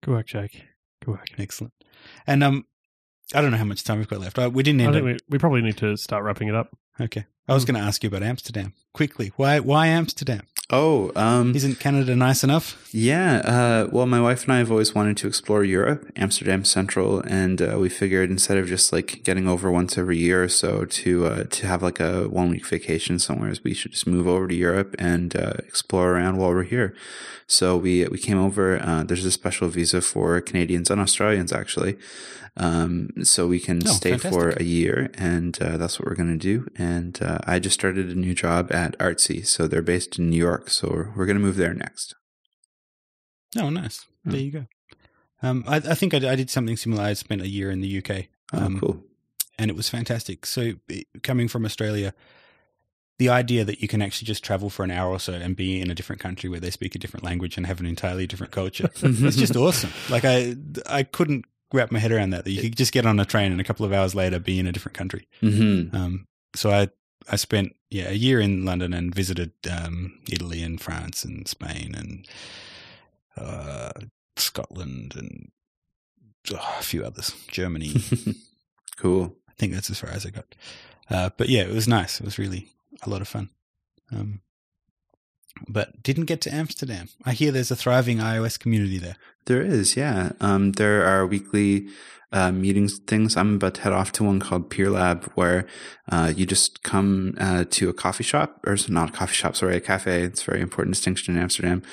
Good 0.04 0.12
work, 0.12 0.28
Jake. 0.28 0.64
Good 1.04 1.12
work. 1.12 1.28
Excellent. 1.38 1.74
And 2.28 2.43
um, 2.43 2.66
I 3.34 3.41
don't 3.41 3.50
know 3.52 3.58
how 3.58 3.64
much 3.64 3.84
time 3.84 3.98
we've 3.98 4.08
got 4.08 4.20
left. 4.20 4.38
Uh, 4.38 4.50
we 4.54 4.62
didn't 4.62 4.82
I 4.82 4.84
end 4.86 4.93
think 4.93 5.04
up. 5.04 5.06
we, 5.06 5.18
we 5.30 5.38
probably 5.39 5.62
need 5.62 5.78
to 5.78 5.98
start 5.98 6.24
wrapping 6.24 6.50
it 6.50 6.56
up. 6.56 6.76
Okay. 7.02 7.26
I 7.48 7.54
was 7.54 7.66
going 7.66 7.80
to 7.80 7.86
ask 7.86 8.04
you 8.04 8.08
about 8.08 8.22
Amsterdam 8.24 8.74
quickly. 8.93 9.32
Why? 9.38 9.60
Why 9.60 9.88
Amsterdam? 9.88 10.43
Oh, 10.70 11.11
um, 11.16 11.55
Isn't 11.55 11.80
Canada 11.80 12.16
nice 12.16 12.43
enough? 12.43 12.89
Yeah, 12.91 13.38
uh, 13.38 13.89
well, 13.91 14.05
my 14.05 14.22
wife 14.22 14.43
and 14.43 14.53
I 14.53 14.57
have 14.59 14.72
always 14.72 14.95
wanted 14.95 15.18
to 15.18 15.28
explore 15.28 15.63
Europe, 15.63 16.09
Amsterdam 16.16 16.63
Central, 16.63 17.20
and 17.22 17.61
uh, 17.61 17.78
we 17.80 17.89
figured 17.89 18.32
instead 18.32 18.57
of 18.57 18.68
just 18.68 18.93
like 18.93 19.24
getting 19.24 19.47
over 19.47 19.70
once 19.70 19.97
every 19.97 20.18
year 20.18 20.43
or 20.43 20.47
so 20.47 20.86
to 20.86 21.26
uh, 21.26 21.43
to 21.43 21.68
have 21.68 21.84
like 21.84 21.99
a 21.99 22.30
one 22.30 22.49
week 22.49 22.66
vacation 22.66 23.20
somewhere, 23.20 23.53
we 23.63 23.74
should 23.74 23.91
just 23.91 24.07
move 24.07 24.28
over 24.28 24.47
to 24.47 24.55
Europe 24.55 24.95
and 24.97 25.36
uh, 25.36 25.53
explore 25.68 26.13
around 26.13 26.38
while 26.38 26.49
we're 26.49 26.63
here. 26.63 26.95
So 27.47 27.76
we 27.78 28.07
we 28.07 28.18
came 28.18 28.39
over. 28.39 28.82
Uh, 28.82 29.03
there's 29.03 29.26
a 29.26 29.32
special 29.32 29.68
visa 29.68 30.01
for 30.01 30.39
Canadians 30.41 30.89
and 30.89 31.01
Australians 31.01 31.51
actually, 31.51 31.97
um, 32.57 33.09
so 33.24 33.45
we 33.47 33.59
can 33.59 33.82
Oh, 33.86 33.91
stay 33.91 34.18
for 34.18 34.51
a 34.51 34.63
year, 34.63 35.11
and 35.16 35.61
uh, 35.61 35.76
that's 35.78 35.99
what 35.99 36.07
we're 36.07 36.16
going 36.16 36.39
to 36.39 36.41
do. 36.53 36.72
And 36.78 37.22
uh, 37.22 37.39
I 37.43 37.59
just 37.59 37.74
started 37.74 38.09
a 38.09 38.16
new 38.16 38.34
job 38.34 38.72
at 38.72 38.97
Artsy, 38.99 39.45
so 39.45 39.68
they're 39.68 39.82
based 39.82 40.18
in 40.18 40.30
New 40.30 40.38
York, 40.38 40.55
so 40.68 40.89
we're, 40.89 41.12
we're 41.16 41.26
going 41.26 41.38
to 41.38 41.43
move 41.43 41.56
there 41.58 41.74
next. 41.74 42.16
Oh, 43.58 43.70
nice. 43.70 44.06
Hmm. 44.24 44.32
There 44.32 44.39
you 44.41 44.51
go. 44.51 44.66
Um, 45.41 45.64
I, 45.68 45.78
I 45.78 45.95
think 45.95 46.14
I, 46.14 46.18
I 46.32 46.36
did 46.36 46.49
something 46.49 46.78
similar. 46.78 47.03
I 47.03 47.14
spent 47.14 47.41
a 47.41 47.47
year 47.47 47.72
in 47.72 47.82
the 47.82 47.97
UK. 47.99 48.26
Oh, 48.53 48.66
Um, 48.66 48.80
cool. 48.80 49.03
and 49.58 49.70
it 49.70 49.76
was 49.76 49.89
fantastic. 49.89 50.45
So, 50.45 50.74
it- 50.89 51.08
coming 51.24 51.47
from 51.47 51.66
Australia, 51.66 52.14
the 53.18 53.30
idea 53.30 53.64
that 53.64 53.82
you 53.82 53.88
can 53.88 54.01
actually 54.01 54.26
just 54.26 54.43
travel 54.43 54.70
for 54.70 54.84
an 54.84 54.91
hour 54.91 55.10
or 55.12 55.20
so 55.20 55.34
and 55.34 55.56
be 55.56 55.80
in 55.80 55.89
a 55.89 55.95
different 55.95 56.22
country 56.22 56.49
where 56.49 56.60
they 56.60 56.70
speak 56.72 56.95
a 56.95 56.99
different 56.99 57.24
language 57.24 57.56
and 57.58 57.66
have 57.66 57.80
an 57.80 57.86
entirely 57.86 58.28
different 58.28 58.51
culture, 58.51 58.89
it's 59.01 59.38
just 59.38 59.56
awesome. 59.66 59.91
Like 60.10 60.26
I, 60.26 60.56
I 60.86 61.03
couldn't 61.03 61.45
wrap 61.72 61.91
my 61.91 61.99
head 61.99 62.12
around 62.12 62.32
that. 62.32 62.43
That 62.43 62.51
you 62.51 62.62
could 62.62 62.76
just 62.76 62.91
get 62.91 63.06
on 63.06 63.18
a 63.20 63.26
train 63.26 63.51
and 63.53 63.62
a 63.62 63.64
couple 63.64 63.86
of 63.86 63.93
hours 63.93 64.16
later 64.16 64.38
be 64.39 64.60
in 64.60 64.68
a 64.68 64.72
different 64.74 64.97
country. 64.97 65.28
hmm 65.39 65.84
Um, 65.95 66.26
so 66.56 66.72
I, 66.72 66.89
I 67.32 67.36
spent 67.38 67.76
yeah 67.90 68.10
a 68.10 68.14
year 68.14 68.40
in 68.40 68.66
London 68.66 68.94
and 68.94 69.14
visited 69.14 69.52
um, 69.70 70.20
Italy 70.32 70.62
and 70.62 70.80
France 70.80 71.24
and 71.24 71.48
Spain 71.48 71.96
and 71.96 72.28
uh, 73.38 73.92
Scotland 74.38 75.14
and 75.16 75.52
oh, 76.54 76.76
a 76.80 76.84
few 76.84 77.04
others, 77.04 77.34
Germany. 77.48 77.96
cool. 78.98 79.36
I 79.50 79.54
think 79.58 79.74
that's 79.74 79.90
as 79.90 80.00
far 80.00 80.10
as 80.10 80.26
I 80.26 80.30
got. 80.30 80.56
Uh, 81.10 81.30
but 81.38 81.50
yeah, 81.50 81.62
it 81.62 81.74
was 81.74 81.88
nice. 81.88 82.20
It 82.20 82.26
was 82.26 82.40
really 82.40 82.70
a 83.04 83.10
lot 83.10 83.22
of 83.22 83.28
fun. 83.28 83.50
Um, 84.12 84.42
but 85.68 86.01
didn't 86.03 86.26
get 86.26 86.41
to 86.41 86.53
Amsterdam. 86.53 87.10
I 87.26 87.34
hear 87.34 87.51
there's 87.51 87.72
a 87.72 87.76
thriving 87.76 88.18
iOS 88.18 88.60
community 88.60 88.97
there. 88.97 89.16
There 89.45 89.62
is, 89.62 89.95
yeah. 89.95 90.32
Um, 90.39 90.72
there 90.74 91.06
are 91.06 91.26
weekly 91.28 91.88
uh, 92.32 92.51
meetings 92.51 92.97
things. 92.99 93.38
I'm 93.38 93.56
about 93.56 93.76
to 93.76 93.82
head 93.82 93.93
off 93.93 94.12
to 94.14 94.24
one 94.24 94.39
called 94.39 94.70
Peer 94.70 94.89
Lab, 94.89 95.32
where 95.36 95.66
uh, 96.12 96.34
you 96.36 96.45
just 96.45 96.84
come 96.84 97.36
uh, 97.39 97.64
to 97.70 97.88
a 97.88 97.93
coffee 97.93 98.24
shop, 98.24 98.60
or 98.66 98.74
it's 98.74 98.89
not 98.89 99.10
a 99.10 99.14
coffee 99.14 99.36
shop, 99.36 99.56
sorry, 99.56 99.78
a 99.78 99.80
cafe. 99.80 100.24
It's 100.24 100.41
a 100.41 100.45
very 100.45 100.62
important 100.62 100.95
distinction 100.95 101.36
in 101.38 101.41
Amsterdam. 101.41 101.84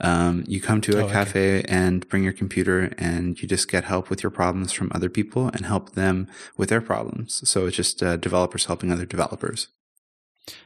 Um, 0.00 0.44
you 0.48 0.60
come 0.60 0.80
to 0.80 0.96
a 0.96 1.02
Oh, 1.02 1.04
okay. 1.04 1.12
cafe 1.12 1.62
and 1.68 2.08
bring 2.08 2.24
your 2.24 2.32
computer, 2.32 2.92
and 2.98 3.40
you 3.40 3.46
just 3.46 3.70
get 3.70 3.84
help 3.84 4.10
with 4.10 4.22
your 4.22 4.30
problems 4.30 4.72
from 4.72 4.90
other 4.94 5.10
people 5.10 5.48
and 5.48 5.66
help 5.66 5.92
them 5.92 6.26
with 6.56 6.70
their 6.70 6.80
problems. 6.80 7.48
So 7.48 7.66
it's 7.66 7.76
just 7.76 8.02
uh, 8.02 8.16
developers 8.16 8.64
helping 8.64 8.90
other 8.90 9.06
developers. 9.06 9.68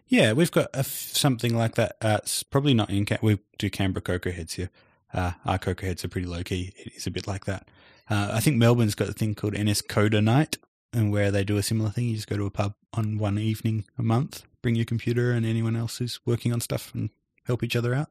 Yeah, 0.09 0.33
we've 0.33 0.51
got 0.51 0.66
a 0.74 0.79
f- 0.81 0.87
something 1.12 1.57
like 1.57 1.74
that. 1.74 1.97
Uh, 2.01 2.18
it's 2.22 2.43
probably 2.43 2.74
not 2.74 2.91
in. 2.91 3.05
Cam- 3.05 3.18
we 3.22 3.39
do 3.59 3.68
Canberra 3.70 4.03
Cocoa 4.03 4.31
Heads 4.33 4.55
here. 4.55 4.70
Uh, 5.12 5.33
our 5.45 5.59
Cocoa 5.59 5.87
Heads 5.87 6.05
are 6.05 6.09
pretty 6.09 6.27
low 6.27 6.43
key. 6.43 6.72
It 6.77 6.93
is 6.97 7.07
a 7.07 7.11
bit 7.11 7.27
like 7.27 7.45
that. 7.45 7.68
Uh, 8.09 8.31
I 8.33 8.41
think 8.41 8.57
Melbourne's 8.57 8.95
got 8.95 9.09
a 9.09 9.12
thing 9.12 9.35
called 9.35 9.55
NS 9.59 9.83
Coder 9.83 10.22
Night, 10.22 10.59
and 10.93 11.11
where 11.12 11.31
they 11.31 11.45
do 11.45 11.57
a 11.57 11.62
similar 11.62 11.91
thing. 11.91 12.07
You 12.09 12.14
just 12.16 12.29
go 12.29 12.37
to 12.37 12.47
a 12.47 12.51
pub 12.51 12.74
on 12.95 13.18
one 13.18 13.39
evening 13.39 13.85
a 13.99 14.03
month, 14.03 14.45
bring 14.62 14.77
your 14.77 14.85
computer 14.85 15.33
and 15.33 15.45
anyone 15.45 15.77
else 15.77 15.99
who's 15.99 16.20
working 16.24 16.53
on 16.53 16.61
stuff, 16.61 16.93
and 16.95 17.11
help 17.45 17.62
each 17.62 17.77
other 17.77 17.95
out. 17.95 18.09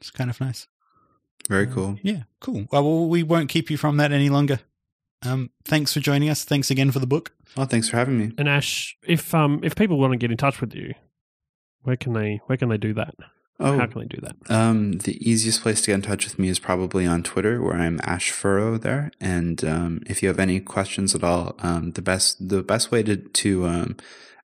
It's 0.00 0.10
kind 0.10 0.30
of 0.30 0.40
nice. 0.40 0.68
Very 1.48 1.66
Uh, 1.66 1.72
cool. 1.74 1.98
Yeah, 2.02 2.22
cool. 2.40 2.66
Well, 2.70 2.82
well, 2.84 3.08
we 3.08 3.22
won't 3.22 3.48
keep 3.48 3.70
you 3.70 3.76
from 3.76 3.96
that 3.96 4.12
any 4.12 4.28
longer. 4.28 4.60
Um, 5.22 5.50
thanks 5.64 5.92
for 5.94 6.00
joining 6.00 6.28
us. 6.28 6.44
Thanks 6.44 6.70
again 6.70 6.90
for 6.90 6.98
the 6.98 7.06
book. 7.06 7.32
Well, 7.56 7.66
thanks 7.66 7.88
for 7.88 7.96
having 7.96 8.18
me. 8.18 8.32
And 8.38 8.48
Ash, 8.48 8.96
if 9.06 9.34
um 9.34 9.60
if 9.62 9.74
people 9.74 9.98
want 9.98 10.12
to 10.12 10.18
get 10.18 10.30
in 10.30 10.36
touch 10.36 10.60
with 10.60 10.74
you, 10.74 10.94
where 11.82 11.96
can 11.96 12.12
they 12.12 12.40
where 12.46 12.58
can 12.58 12.68
they 12.68 12.76
do 12.78 12.92
that? 12.94 13.14
Oh, 13.58 13.78
How 13.78 13.86
can 13.86 14.02
they 14.02 14.06
do 14.06 14.20
that? 14.20 14.36
Um, 14.54 14.98
the 14.98 15.16
easiest 15.26 15.62
place 15.62 15.80
to 15.80 15.86
get 15.86 15.94
in 15.94 16.02
touch 16.02 16.26
with 16.26 16.38
me 16.38 16.50
is 16.50 16.58
probably 16.58 17.06
on 17.06 17.22
Twitter, 17.22 17.62
where 17.62 17.76
I'm 17.76 17.98
Ash 18.02 18.30
Furrow 18.30 18.76
there. 18.76 19.10
And 19.18 19.64
um, 19.64 20.02
if 20.06 20.22
you 20.22 20.28
have 20.28 20.38
any 20.38 20.60
questions 20.60 21.14
at 21.14 21.24
all, 21.24 21.54
um, 21.60 21.92
the 21.92 22.02
best 22.02 22.50
the 22.50 22.62
best 22.62 22.90
way 22.90 23.02
to 23.04 23.16
to 23.16 23.66
um, 23.66 23.96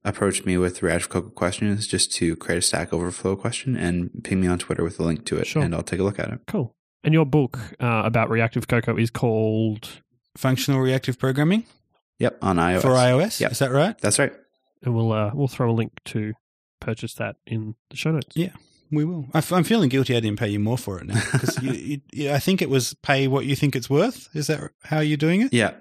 approach 0.02 0.46
me 0.46 0.56
with 0.56 0.82
Reactive 0.82 1.10
Cocoa 1.10 1.28
question 1.28 1.68
is 1.68 1.86
just 1.86 2.10
to 2.14 2.36
create 2.36 2.56
a 2.58 2.62
Stack 2.62 2.90
Overflow 2.94 3.36
question 3.36 3.76
and 3.76 4.10
ping 4.24 4.40
me 4.40 4.46
on 4.46 4.58
Twitter 4.58 4.82
with 4.82 4.98
a 4.98 5.02
link 5.02 5.26
to 5.26 5.36
it, 5.36 5.46
Sure. 5.46 5.62
and 5.62 5.74
I'll 5.74 5.82
take 5.82 6.00
a 6.00 6.04
look 6.04 6.18
at 6.18 6.30
it. 6.30 6.40
Cool. 6.46 6.74
And 7.04 7.12
your 7.12 7.26
book 7.26 7.58
uh, 7.80 8.02
about 8.06 8.30
reactive 8.30 8.66
cocoa 8.66 8.96
is 8.96 9.10
called, 9.10 10.00
Functional 10.36 10.80
reactive 10.80 11.18
programming 11.18 11.64
Yep, 12.18 12.38
on 12.42 12.56
iOS. 12.56 12.82
for 12.82 12.88
iOS. 12.88 13.40
Yep. 13.40 13.52
Is 13.52 13.58
that 13.58 13.70
right? 13.72 13.98
That's 13.98 14.18
right. 14.18 14.32
and 14.82 14.94
we'll 14.94 15.12
uh, 15.12 15.30
we'll 15.34 15.48
throw 15.48 15.70
a 15.70 15.72
link 15.72 15.92
to 16.06 16.32
purchase 16.80 17.14
that 17.14 17.36
in 17.46 17.74
the 17.90 17.96
show 17.96 18.10
notes. 18.12 18.34
Yeah. 18.36 18.50
We 18.90 19.04
will. 19.04 19.26
I 19.34 19.38
f- 19.38 19.52
I'm 19.52 19.64
feeling 19.64 19.88
guilty 19.88 20.14
I 20.16 20.20
didn't 20.20 20.38
pay 20.38 20.48
you 20.48 20.58
more 20.60 20.76
for 20.78 20.98
it 20.98 21.06
now 21.06 21.20
because 21.32 21.62
you, 21.62 21.72
you, 21.72 22.00
you, 22.12 22.30
I 22.32 22.38
think 22.38 22.60
it 22.60 22.68
was 22.68 22.92
pay 23.02 23.26
what 23.26 23.46
you 23.46 23.56
think 23.56 23.74
it's 23.74 23.88
worth. 23.88 24.28
Is 24.34 24.48
that 24.48 24.70
how 24.84 25.00
you're 25.00 25.16
doing 25.16 25.40
it? 25.40 25.52
Yeah, 25.52 25.72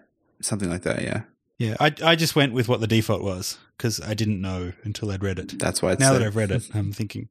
something 0.41 0.69
like 0.69 0.83
that. 0.83 1.01
Yeah, 1.01 1.23
Yeah. 1.57 1.75
I, 1.79 1.93
I 2.03 2.15
just 2.15 2.35
went 2.37 2.53
with 2.53 2.69
what 2.69 2.79
the 2.79 2.87
default 2.87 3.21
was 3.21 3.57
because 3.77 3.99
I 3.99 4.13
didn't 4.13 4.39
know 4.41 4.71
until 4.83 5.11
I'd 5.11 5.23
read 5.23 5.39
it. 5.39 5.59
that's 5.59 5.81
why. 5.81 5.91
It's 5.91 5.99
now 5.99 6.13
that. 6.13 6.21
I've 6.23 6.35
read 6.37 6.51
it, 6.51 6.69
I'm 6.73 6.93
thinking 6.93 7.27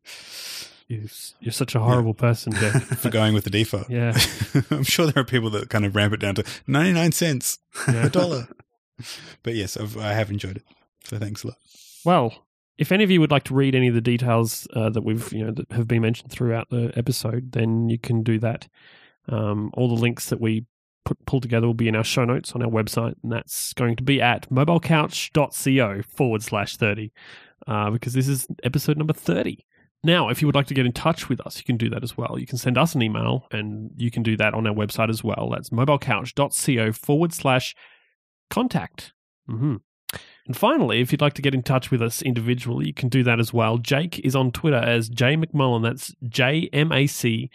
You, 0.90 1.08
you're 1.38 1.52
such 1.52 1.76
a 1.76 1.80
horrible 1.80 2.14
person, 2.14 2.52
Jeff. 2.52 2.82
for 2.98 3.10
going 3.10 3.32
with 3.32 3.44
the 3.44 3.50
default. 3.50 3.88
Yeah. 3.88 4.18
I'm 4.72 4.82
sure 4.82 5.06
there 5.06 5.22
are 5.22 5.24
people 5.26 5.48
that 5.50 5.70
kind 5.70 5.84
of 5.84 5.94
ramp 5.94 6.12
it 6.12 6.18
down 6.20 6.34
to 6.34 6.44
99 6.66 7.12
cents, 7.12 7.58
Yeah. 7.86 8.06
a 8.06 8.10
dollar. 8.10 8.48
but 9.44 9.54
yes, 9.54 9.76
I've, 9.76 9.96
I 9.96 10.14
have 10.14 10.30
enjoyed 10.32 10.56
it. 10.56 10.64
So 11.04 11.16
thanks 11.18 11.44
a 11.44 11.48
lot. 11.48 11.56
Well, 12.04 12.46
if 12.76 12.90
any 12.90 13.04
of 13.04 13.10
you 13.10 13.20
would 13.20 13.30
like 13.30 13.44
to 13.44 13.54
read 13.54 13.76
any 13.76 13.86
of 13.86 13.94
the 13.94 14.00
details 14.00 14.66
uh, 14.74 14.90
that 14.90 15.02
we've 15.04 15.32
you 15.32 15.44
know 15.44 15.52
that 15.52 15.70
have 15.72 15.86
been 15.86 16.02
mentioned 16.02 16.32
throughout 16.32 16.70
the 16.70 16.90
episode, 16.96 17.52
then 17.52 17.88
you 17.88 17.98
can 17.98 18.22
do 18.24 18.38
that. 18.40 18.66
Um, 19.28 19.70
all 19.74 19.86
the 19.94 20.00
links 20.00 20.28
that 20.30 20.40
we 20.40 20.66
put 21.04 21.24
pull 21.24 21.40
together 21.40 21.66
will 21.68 21.74
be 21.74 21.88
in 21.88 21.94
our 21.94 22.02
show 22.04 22.24
notes 22.24 22.52
on 22.52 22.62
our 22.62 22.70
website, 22.70 23.14
and 23.22 23.30
that's 23.30 23.72
going 23.74 23.94
to 23.96 24.02
be 24.02 24.20
at 24.20 24.50
mobilecouch.co 24.50 26.02
forward 26.02 26.42
slash 26.42 26.76
thirty, 26.76 27.12
uh, 27.66 27.90
because 27.90 28.12
this 28.14 28.28
is 28.28 28.46
episode 28.64 28.96
number 28.96 29.12
thirty. 29.12 29.64
Now, 30.02 30.30
if 30.30 30.40
you 30.40 30.48
would 30.48 30.54
like 30.54 30.66
to 30.68 30.74
get 30.74 30.86
in 30.86 30.92
touch 30.92 31.28
with 31.28 31.40
us, 31.46 31.58
you 31.58 31.64
can 31.64 31.76
do 31.76 31.90
that 31.90 32.02
as 32.02 32.16
well. 32.16 32.38
You 32.38 32.46
can 32.46 32.56
send 32.56 32.78
us 32.78 32.94
an 32.94 33.02
email, 33.02 33.46
and 33.50 33.90
you 33.96 34.10
can 34.10 34.22
do 34.22 34.36
that 34.38 34.54
on 34.54 34.66
our 34.66 34.74
website 34.74 35.10
as 35.10 35.22
well. 35.22 35.50
That's 35.50 35.70
mobilecouch.co 35.70 36.92
forward 36.92 37.34
slash 37.34 37.74
contact. 38.48 39.12
hmm 39.46 39.76
And 40.46 40.56
finally, 40.56 41.00
if 41.00 41.12
you'd 41.12 41.20
like 41.20 41.34
to 41.34 41.42
get 41.42 41.54
in 41.54 41.62
touch 41.62 41.90
with 41.90 42.00
us 42.00 42.22
individually, 42.22 42.86
you 42.86 42.94
can 42.94 43.10
do 43.10 43.22
that 43.24 43.40
as 43.40 43.52
well. 43.52 43.76
Jake 43.76 44.18
is 44.20 44.34
on 44.34 44.52
Twitter 44.52 44.76
as 44.76 45.10
J 45.10 45.36
MacMullin. 45.36 45.82
That's 45.82 46.14
J 46.26 46.70
M 46.72 46.92
A 46.92 47.06
C 47.06 47.50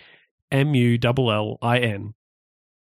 M 0.51 0.75
U 0.75 0.99
L 1.03 1.31
L 1.31 1.57
I 1.63 1.79
N. 1.79 2.13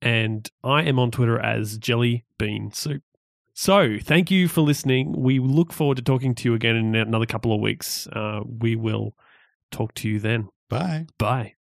And 0.02 0.50
I 0.64 0.84
am 0.84 0.98
on 0.98 1.12
Twitter 1.12 1.40
as 1.40 1.78
Jelly 1.78 2.26
Bean 2.40 2.72
Soup. 2.72 3.04
So, 3.54 3.98
thank 4.02 4.30
you 4.30 4.48
for 4.48 4.62
listening. 4.62 5.14
We 5.14 5.40
look 5.40 5.72
forward 5.72 5.98
to 5.98 6.04
talking 6.04 6.36
to 6.36 6.50
you 6.50 6.56
again 6.56 6.76
in 6.76 6.96
another 6.96 7.26
couple 7.26 7.54
of 7.54 7.62
weeks. 7.62 8.06
Uh, 8.08 8.42
we 8.46 8.76
will 8.76 9.16
talk 9.72 9.94
to 9.96 10.10
you 10.10 10.20
then. 10.20 10.50
Bye. 10.70 11.08
Bye. 11.18 11.54